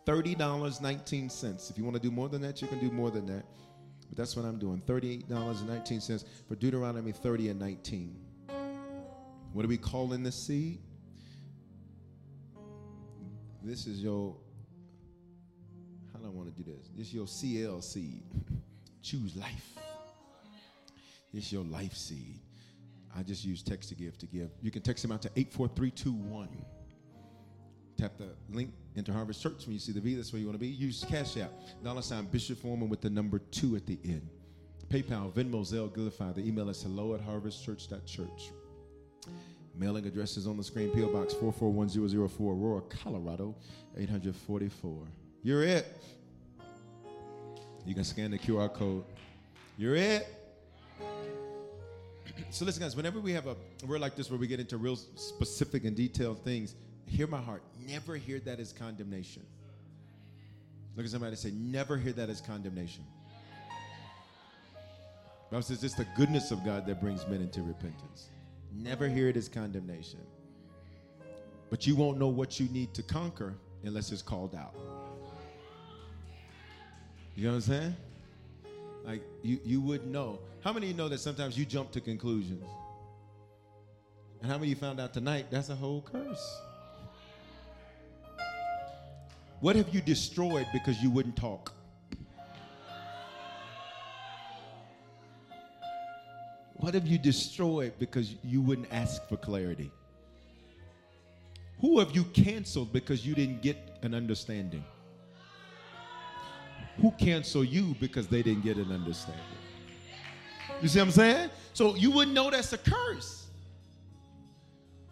$30.19. 0.07 1.71
If 1.71 1.79
you 1.79 1.85
want 1.85 1.97
to 1.97 2.03
do 2.03 2.11
more 2.11 2.29
than 2.29 2.43
that, 2.43 2.63
you 2.63 2.69
can 2.69 2.79
do 2.79 2.91
more 2.91 3.11
than 3.11 3.27
that. 3.27 3.45
But 4.11 4.19
that's 4.19 4.37
what 4.37 4.45
I'm 4.45 4.59
doing 4.59 4.83
$38.19 4.87 6.25
for 6.49 6.57
Deuteronomy 6.57 7.13
30 7.13 7.51
and 7.51 7.61
19. 7.61 8.17
What 9.53 9.63
do 9.63 9.69
we 9.69 9.79
call 9.79 10.13
in 10.13 10.25
the 10.25 10.33
seed? 10.33 10.81
This 13.63 13.87
is 13.87 14.03
your, 14.03 14.37
how 16.13 16.19
do 16.19 16.27
I 16.27 16.31
want 16.31 16.55
to 16.55 16.63
do 16.63 16.69
this? 16.71 16.89
This 16.97 17.09
is 17.09 17.15
your 17.15 17.29
CL 17.29 17.81
seed. 17.83 18.25
Choose 19.03 19.37
life. 19.37 19.77
It's 21.33 21.53
your 21.53 21.65
life 21.65 21.95
seed. 21.95 22.41
I 23.17 23.23
just 23.23 23.45
use 23.45 23.63
text 23.63 23.89
to 23.91 23.95
give 23.95 24.19
to 24.19 24.27
give. 24.27 24.51
You 24.61 24.71
can 24.71 24.83
text 24.83 25.03
them 25.03 25.13
out 25.13 25.23
to 25.23 25.31
84321. 25.37 26.49
Tap 28.01 28.17
the 28.17 28.31
link 28.51 28.73
into 28.97 29.13
Harvest 29.13 29.43
Church 29.43 29.67
when 29.67 29.75
you 29.75 29.79
see 29.79 29.93
the 29.93 30.01
V. 30.01 30.15
That's 30.15 30.33
where 30.33 30.41
you 30.41 30.47
want 30.47 30.59
to 30.59 30.61
be. 30.61 30.69
Use 30.69 31.05
Cash 31.07 31.37
App. 31.37 31.53
Dollar 31.85 32.01
sign 32.01 32.25
Bishop 32.25 32.57
Foreman 32.57 32.89
with 32.89 33.03
the 33.03 33.11
number 33.11 33.41
two 33.51 33.77
at 33.77 33.85
the 33.85 33.99
end. 34.05 34.27
PayPal, 34.89 35.31
Venmo, 35.31 35.61
Zelle, 35.61 35.91
Givelify. 35.91 36.35
The 36.35 36.41
email 36.41 36.71
is 36.71 36.83
hello 36.83 37.15
at 37.15 37.21
harvestchurch.church. 37.21 38.53
Mailing 39.75 40.07
address 40.07 40.39
is 40.39 40.47
on 40.47 40.57
the 40.57 40.65
screen. 40.65 40.89
P.O. 40.93 41.09
Box 41.09 41.35
441004, 41.35 42.55
Aurora, 42.55 42.81
Colorado, 42.81 43.55
844. 43.99 45.07
You're 45.43 45.65
it. 45.65 46.03
You 47.85 47.95
can 47.95 48.05
scan 48.05 48.31
the 48.31 48.39
QR 48.39 48.73
code. 48.73 49.05
You're 49.77 49.97
it. 49.97 50.27
So 52.49 52.65
listen, 52.65 52.83
guys, 52.83 52.97
whenever 52.97 53.21
we 53.21 53.33
have 53.33 53.47
a 53.47 53.57
word 53.87 54.01
like 54.01 54.17
this 54.17 54.31
where 54.31 54.39
we 54.39 54.47
get 54.47 54.59
into 54.59 54.79
real 54.79 54.97
specific 54.97 55.85
and 55.85 55.95
detailed 55.95 56.43
things, 56.43 56.75
hear 57.11 57.27
my 57.27 57.41
heart. 57.41 57.63
Never 57.87 58.17
hear 58.17 58.39
that 58.41 58.61
as 58.61 58.73
condemnation. 58.73 59.43
Look 60.97 61.05
at 61.05 61.13
somebody 61.13 61.31
and 61.31 61.39
say, 61.39 61.51
never 61.51 61.97
hear 61.97 62.13
that 62.13 62.31
as 62.31 62.41
condemnation. 62.41 63.05
Bible 65.51 65.63
says 65.63 65.83
it's 65.83 65.95
the 65.95 66.07
goodness 66.17 66.53
of 66.53 66.65
God 66.65 66.87
that 66.87 67.01
brings 67.01 67.27
men 67.27 67.41
into 67.41 67.63
repentance. 67.63 68.29
Never 68.73 69.09
hear 69.09 69.29
it 69.29 69.37
as 69.37 69.49
condemnation. 69.49 70.21
But 71.71 71.87
you 71.87 71.97
won't 71.97 72.19
know 72.19 72.29
what 72.29 72.61
you 72.61 72.69
need 72.69 72.95
to 72.95 73.03
conquer 73.03 73.55
unless 73.85 74.13
it's 74.13 74.23
called 74.23 74.55
out. 74.55 74.75
You 77.35 77.45
know 77.45 77.51
what 77.51 77.57
I'm 77.57 77.61
saying? 77.63 77.97
Like 79.05 79.23
you, 79.43 79.59
you 79.65 79.81
would 79.81 80.07
know. 80.07 80.39
How 80.63 80.73
many 80.73 80.87
of 80.87 80.93
you 80.93 80.97
know 80.97 81.09
that 81.09 81.19
sometimes 81.19 81.59
you 81.59 81.65
jump 81.65 81.91
to 81.93 82.01
conclusions? 82.01 82.65
And 84.41 84.51
how 84.51 84.57
many 84.59 84.71
of 84.73 84.77
you 84.79 84.81
found 84.81 85.01
out 85.01 85.13
tonight 85.13 85.47
that's 85.51 85.69
a 85.69 85.75
whole 85.75 86.03
curse? 86.03 86.61
What 89.61 89.77
have 89.77 89.95
you 89.95 90.01
destroyed 90.01 90.67
because 90.73 91.03
you 91.03 91.11
wouldn't 91.11 91.37
talk? 91.37 91.73
What 96.77 96.95
have 96.95 97.07
you 97.07 97.19
destroyed 97.19 97.93
because 97.99 98.37
you 98.43 98.63
wouldn't 98.63 98.89
ask 98.91 99.29
for 99.29 99.37
clarity? 99.37 99.91
Who 101.83 101.99
have 101.99 102.13
you 102.13 102.25
canceled 102.25 102.91
because 102.91 103.27
you 103.27 103.35
didn't 103.35 103.61
get 103.61 103.99
an 104.03 104.15
understanding? 104.15 104.83
Who 107.03 107.11
canceled 107.13 107.69
you 107.69 107.95
because 108.01 108.29
they 108.29 108.43
didn't 108.43 108.65
get 108.65 108.79
an 108.79 108.91
understanding? 108.91 109.45
You 110.81 110.89
see 110.89 111.01
what 111.01 111.07
I'm 111.07 111.11
saying? 111.11 111.51
So 111.75 111.95
you 111.97 112.11
wouldn't 112.11 112.35
know 112.35 112.51
that's 112.51 112.73
a 112.73 112.79
curse. 112.79 113.47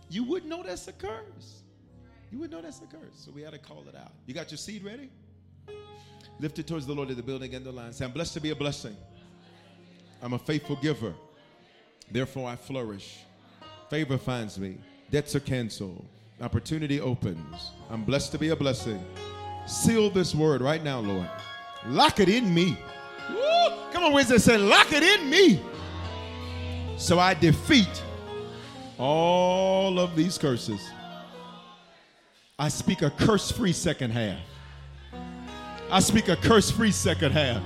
You 0.09 0.25
wouldn't 0.25 0.51
know 0.51 0.63
that's 0.63 0.89
a 0.89 0.93
curse. 0.93 1.63
You 2.31 2.39
wouldn't 2.39 2.53
know 2.53 2.63
that's 2.63 2.81
a 2.81 2.87
curse. 2.87 3.15
So 3.15 3.31
we 3.31 3.43
had 3.43 3.53
to 3.53 3.59
call 3.59 3.85
it 3.89 3.97
out. 3.97 4.13
You 4.27 4.35
got 4.35 4.51
your 4.51 4.59
seed 4.59 4.85
ready? 4.85 5.11
Lift 6.41 6.59
it 6.59 6.67
towards 6.67 6.87
the 6.87 6.95
Lord 6.95 7.11
of 7.11 7.17
the 7.17 7.23
building 7.23 7.55
and 7.55 7.65
the 7.65 7.73
line. 7.73 7.93
Say, 7.93 8.05
I'm 8.05 8.13
blessed 8.13 8.35
to 8.35 8.41
be 8.41 8.51
a 8.51 8.57
blessing. 8.57 8.97
I'm 10.23 10.35
a 10.35 10.39
faithful 10.39 10.77
giver. 10.77 11.15
Therefore, 12.11 12.49
I 12.49 12.57
flourish. 12.57 13.19
Favor 13.91 14.19
finds 14.19 14.59
me. 14.59 14.79
Debts 15.11 15.35
are 15.35 15.41
canceled. 15.41 16.05
Opportunity 16.41 17.01
opens. 17.01 17.73
I'm 17.91 18.05
blessed 18.05 18.33
to 18.33 18.39
be 18.39 18.51
a 18.51 18.57
blessing. 18.57 19.03
Seal 19.67 20.11
this 20.11 20.35
word 20.35 20.61
right 20.61 20.83
now, 20.83 21.01
Lord. 21.01 21.29
Lock 21.87 22.21
it 22.21 22.29
in 22.29 22.53
me. 22.53 22.79
Woo! 23.31 23.91
Come 23.93 24.05
on, 24.05 24.13
Wednesday, 24.13 24.39
say, 24.39 24.59
lock 24.59 24.93
it 24.93 25.03
in 25.03 25.29
me. 25.29 25.61
So 26.97 27.19
I 27.19 27.35
defeat 27.35 28.03
all 28.99 29.99
of 29.99 30.15
these 30.15 30.39
curses. 30.39 30.81
I 32.61 32.69
speak 32.71 33.03
a 33.03 33.11
curse 33.11 33.53
free 33.53 33.73
second 33.73 34.11
half. 34.11 34.41
I 35.93 36.01
speak 36.01 36.29
a 36.29 36.35
curse 36.35 36.73
free 36.73 36.91
second 36.91 37.31
half. 37.31 37.63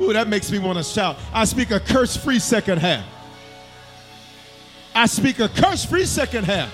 Ooh, 0.00 0.14
that 0.14 0.28
makes 0.28 0.50
me 0.50 0.58
want 0.58 0.78
to 0.78 0.84
shout. 0.84 1.18
I 1.34 1.44
speak 1.44 1.70
a 1.72 1.78
curse 1.78 2.16
free 2.16 2.38
second 2.38 2.78
half. 2.78 3.04
I 4.94 5.04
speak 5.04 5.40
a 5.40 5.48
curse 5.48 5.84
free 5.84 6.06
second 6.06 6.44
half. 6.44 6.72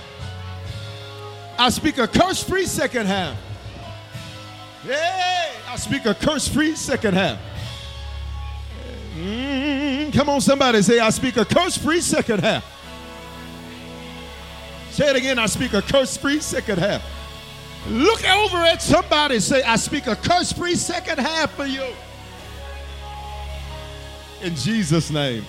I 1.58 1.68
speak 1.70 1.98
a 1.98 2.06
curse 2.06 2.40
free 2.40 2.66
second 2.66 3.06
half. 3.06 3.36
Hey, 4.84 5.50
I 5.66 5.74
speak 5.74 6.06
a 6.06 6.14
curse 6.14 6.46
free 6.46 6.76
second 6.76 7.14
half. 7.14 7.40
Mm, 9.16 10.12
come 10.12 10.28
on, 10.28 10.40
somebody 10.40 10.82
say, 10.82 11.00
I 11.00 11.10
speak 11.10 11.36
a 11.36 11.44
curse 11.44 11.76
free 11.76 12.00
second 12.00 12.44
half. 12.44 12.64
Say 14.90 15.10
it 15.10 15.16
again, 15.16 15.40
I 15.40 15.46
speak 15.46 15.72
a 15.72 15.82
curse 15.82 16.16
free 16.16 16.38
second 16.38 16.78
half. 16.78 17.02
Look 17.89 18.28
over 18.28 18.59
at 18.59 18.82
somebody 18.82 19.39
say, 19.39 19.62
I 19.62 19.76
speak 19.76 20.09
a 20.09 20.16
curse 20.16 20.53
free 20.53 20.74
second 20.74 21.18
half 21.18 21.53
for 21.53 21.66
you. 21.66 21.87
In 24.43 24.57
Jesus' 24.57 25.11
name. 25.11 25.45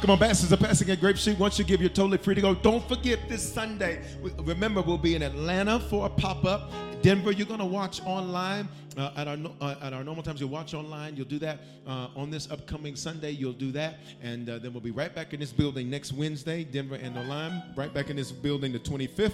Come 0.00 0.10
on, 0.10 0.18
pastors 0.18 0.52
are 0.52 0.56
passing 0.56 0.90
at 0.90 1.00
Grape 1.00 1.18
Street. 1.18 1.38
Once 1.38 1.58
you 1.58 1.64
give, 1.64 1.80
you're 1.80 1.90
totally 1.90 2.18
free 2.18 2.34
to 2.34 2.40
go. 2.40 2.54
Don't 2.54 2.86
forget 2.88 3.28
this 3.28 3.42
Sunday. 3.42 4.02
Remember, 4.38 4.80
we'll 4.80 4.98
be 4.98 5.14
in 5.14 5.22
Atlanta 5.22 5.78
for 5.78 6.06
a 6.06 6.10
pop 6.10 6.44
up. 6.44 6.70
Denver, 7.02 7.32
you're 7.32 7.46
going 7.46 7.60
to 7.60 7.66
watch 7.66 8.00
online 8.06 8.66
uh, 8.96 9.10
at, 9.16 9.28
our, 9.28 9.36
uh, 9.60 9.74
at 9.82 9.92
our 9.92 10.04
normal 10.04 10.22
times. 10.22 10.40
You'll 10.40 10.50
watch 10.50 10.72
online. 10.72 11.16
You'll 11.16 11.26
do 11.26 11.38
that 11.40 11.60
uh, 11.86 12.08
on 12.16 12.30
this 12.30 12.50
upcoming 12.50 12.96
Sunday. 12.96 13.30
You'll 13.32 13.52
do 13.52 13.72
that. 13.72 13.98
And 14.22 14.48
uh, 14.48 14.58
then 14.58 14.72
we'll 14.72 14.80
be 14.80 14.90
right 14.90 15.14
back 15.14 15.34
in 15.34 15.40
this 15.40 15.52
building 15.52 15.90
next 15.90 16.12
Wednesday, 16.12 16.64
Denver 16.64 16.96
and 16.96 17.16
online. 17.16 17.62
Right 17.76 17.92
back 17.92 18.08
in 18.08 18.16
this 18.16 18.32
building 18.32 18.72
the 18.72 18.78
25th 18.78 19.32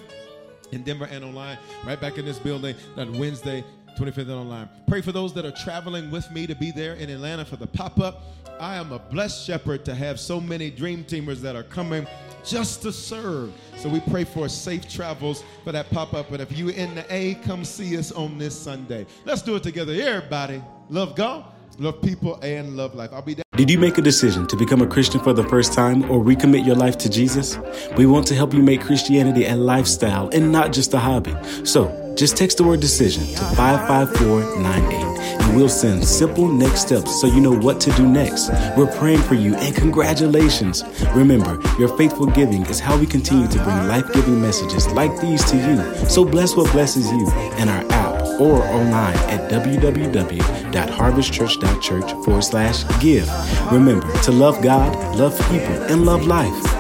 in 0.72 0.82
Denver 0.82 1.08
and 1.10 1.24
online. 1.24 1.58
Right 1.84 2.00
back 2.00 2.18
in 2.18 2.24
this 2.24 2.38
building 2.38 2.74
that 2.96 3.10
Wednesday, 3.10 3.64
25th 3.98 4.18
and 4.18 4.30
online. 4.30 4.68
Pray 4.86 5.00
for 5.00 5.12
those 5.12 5.32
that 5.34 5.44
are 5.44 5.52
traveling 5.52 6.10
with 6.10 6.30
me 6.30 6.46
to 6.46 6.54
be 6.54 6.70
there 6.70 6.94
in 6.94 7.10
Atlanta 7.10 7.44
for 7.44 7.56
the 7.56 7.66
pop 7.66 8.00
up. 8.00 8.22
I 8.58 8.76
am 8.76 8.92
a 8.92 8.98
blessed 8.98 9.46
shepherd 9.46 9.84
to 9.86 9.94
have 9.94 10.20
so 10.20 10.40
many 10.40 10.70
dream 10.70 11.04
teamers 11.04 11.40
that 11.40 11.56
are 11.56 11.62
coming 11.62 12.06
just 12.44 12.82
to 12.82 12.92
serve. 12.92 13.52
So 13.76 13.88
we 13.88 14.00
pray 14.00 14.24
for 14.24 14.48
safe 14.48 14.88
travels 14.88 15.44
for 15.64 15.72
that 15.72 15.90
pop 15.90 16.14
up. 16.14 16.26
But 16.30 16.40
if 16.40 16.56
you 16.56 16.68
in 16.68 16.94
the 16.94 17.04
A, 17.12 17.34
come 17.36 17.64
see 17.64 17.96
us 17.96 18.12
on 18.12 18.38
this 18.38 18.58
Sunday. 18.58 19.06
Let's 19.24 19.42
do 19.42 19.56
it 19.56 19.62
together. 19.62 19.92
Everybody, 19.92 20.62
love 20.88 21.14
God, 21.16 21.44
love 21.78 22.00
people, 22.02 22.38
and 22.42 22.76
love 22.76 22.94
life. 22.94 23.10
I'll 23.12 23.22
be 23.22 23.34
there. 23.34 23.44
Did 23.56 23.70
you 23.70 23.78
make 23.78 23.98
a 23.98 24.02
decision 24.02 24.46
to 24.46 24.56
become 24.56 24.80
a 24.80 24.86
Christian 24.86 25.20
for 25.20 25.32
the 25.32 25.44
first 25.44 25.72
time 25.72 26.10
or 26.10 26.22
recommit 26.24 26.64
your 26.64 26.76
life 26.76 26.96
to 26.98 27.10
Jesus? 27.10 27.58
We 27.96 28.06
want 28.06 28.26
to 28.28 28.34
help 28.34 28.54
you 28.54 28.62
make 28.62 28.80
Christianity 28.80 29.46
a 29.46 29.56
lifestyle 29.56 30.28
and 30.30 30.50
not 30.50 30.72
just 30.72 30.94
a 30.94 30.98
hobby. 30.98 31.34
So 31.64 32.14
just 32.16 32.36
text 32.36 32.56
the 32.58 32.64
word 32.64 32.80
decision 32.80 33.22
to 33.34 33.44
55498 33.56 35.10
and 35.50 35.56
we'll 35.56 35.68
send 35.68 36.04
simple 36.04 36.48
next 36.48 36.82
steps 36.82 37.20
so 37.20 37.26
you 37.26 37.40
know 37.40 37.52
what 37.52 37.80
to 37.80 37.90
do 37.92 38.06
next. 38.06 38.50
We're 38.76 38.90
praying 38.98 39.22
for 39.22 39.34
you 39.34 39.54
and 39.56 39.74
congratulations. 39.74 40.84
Remember, 41.14 41.58
your 41.78 41.94
faithful 41.96 42.26
giving 42.26 42.64
is 42.66 42.80
how 42.80 42.96
we 42.98 43.06
continue 43.06 43.48
to 43.48 43.64
bring 43.64 43.88
life 43.88 44.12
giving 44.12 44.40
messages 44.40 44.86
like 44.88 45.18
these 45.20 45.44
to 45.50 45.56
you. 45.56 46.08
So 46.08 46.24
bless 46.24 46.56
what 46.56 46.70
blesses 46.72 47.10
you 47.10 47.28
and 47.58 47.68
our 47.68 47.99
or 48.40 48.64
online 48.64 49.16
at 49.28 49.50
www.harvestchurch.church 49.50 52.24
forward 52.24 52.42
slash 52.42 52.84
give. 53.00 53.30
Remember 53.70 54.10
to 54.22 54.32
love 54.32 54.62
God, 54.62 54.96
love 55.16 55.38
people, 55.50 55.82
and 55.84 56.06
love 56.06 56.26
life. 56.26 56.70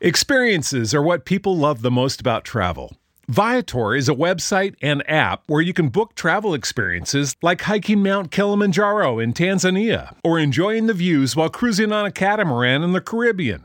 Experiences 0.00 0.94
are 0.94 1.02
what 1.02 1.24
people 1.24 1.56
love 1.56 1.82
the 1.82 1.90
most 1.90 2.20
about 2.20 2.44
travel. 2.44 2.96
Viator 3.28 3.94
is 3.94 4.08
a 4.08 4.14
website 4.14 4.74
and 4.80 5.08
app 5.10 5.42
where 5.48 5.60
you 5.60 5.74
can 5.74 5.90
book 5.90 6.14
travel 6.14 6.54
experiences 6.54 7.36
like 7.42 7.60
hiking 7.60 8.02
Mount 8.02 8.30
Kilimanjaro 8.30 9.18
in 9.18 9.34
Tanzania 9.34 10.16
or 10.24 10.38
enjoying 10.38 10.86
the 10.86 10.94
views 10.94 11.36
while 11.36 11.50
cruising 11.50 11.92
on 11.92 12.06
a 12.06 12.10
catamaran 12.10 12.82
in 12.82 12.92
the 12.92 13.02
Caribbean. 13.02 13.64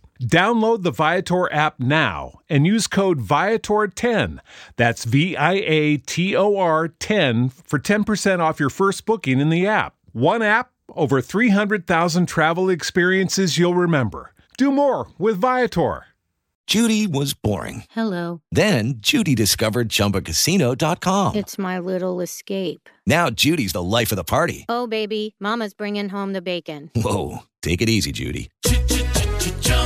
Download 0.21 0.83
the 0.83 0.91
Viator 0.91 1.51
app 1.51 1.79
now 1.79 2.39
and 2.47 2.67
use 2.67 2.85
code 2.85 3.19
Viator10. 3.19 4.39
That's 4.75 5.03
V 5.03 5.35
I 5.35 5.53
A 5.53 5.97
T 5.97 6.35
O 6.35 6.57
R 6.57 6.89
10 6.89 7.49
for 7.49 7.79
10% 7.79 8.39
off 8.39 8.59
your 8.59 8.69
first 8.69 9.05
booking 9.07 9.39
in 9.39 9.49
the 9.49 9.65
app. 9.65 9.95
One 10.11 10.43
app, 10.43 10.69
over 10.95 11.21
300,000 11.21 12.27
travel 12.27 12.69
experiences 12.69 13.57
you'll 13.57 13.73
remember. 13.73 14.33
Do 14.57 14.71
more 14.71 15.07
with 15.17 15.39
Viator. 15.39 16.05
Judy 16.67 17.07
was 17.07 17.33
boring. 17.33 17.83
Hello. 17.89 18.41
Then 18.51 18.93
Judy 18.97 19.33
discovered 19.33 19.89
ChumbaCasino.com. 19.89 21.35
It's 21.35 21.57
my 21.57 21.79
little 21.79 22.21
escape. 22.21 22.87
Now 23.07 23.31
Judy's 23.31 23.73
the 23.73 23.81
life 23.83 24.11
of 24.11 24.17
the 24.17 24.23
party. 24.23 24.65
Oh, 24.69 24.85
baby, 24.85 25.35
Mama's 25.39 25.73
bringing 25.73 26.09
home 26.09 26.33
the 26.33 26.41
bacon. 26.41 26.91
Whoa, 26.95 27.39
take 27.61 27.81
it 27.81 27.89
easy, 27.89 28.11
Judy. 28.11 28.51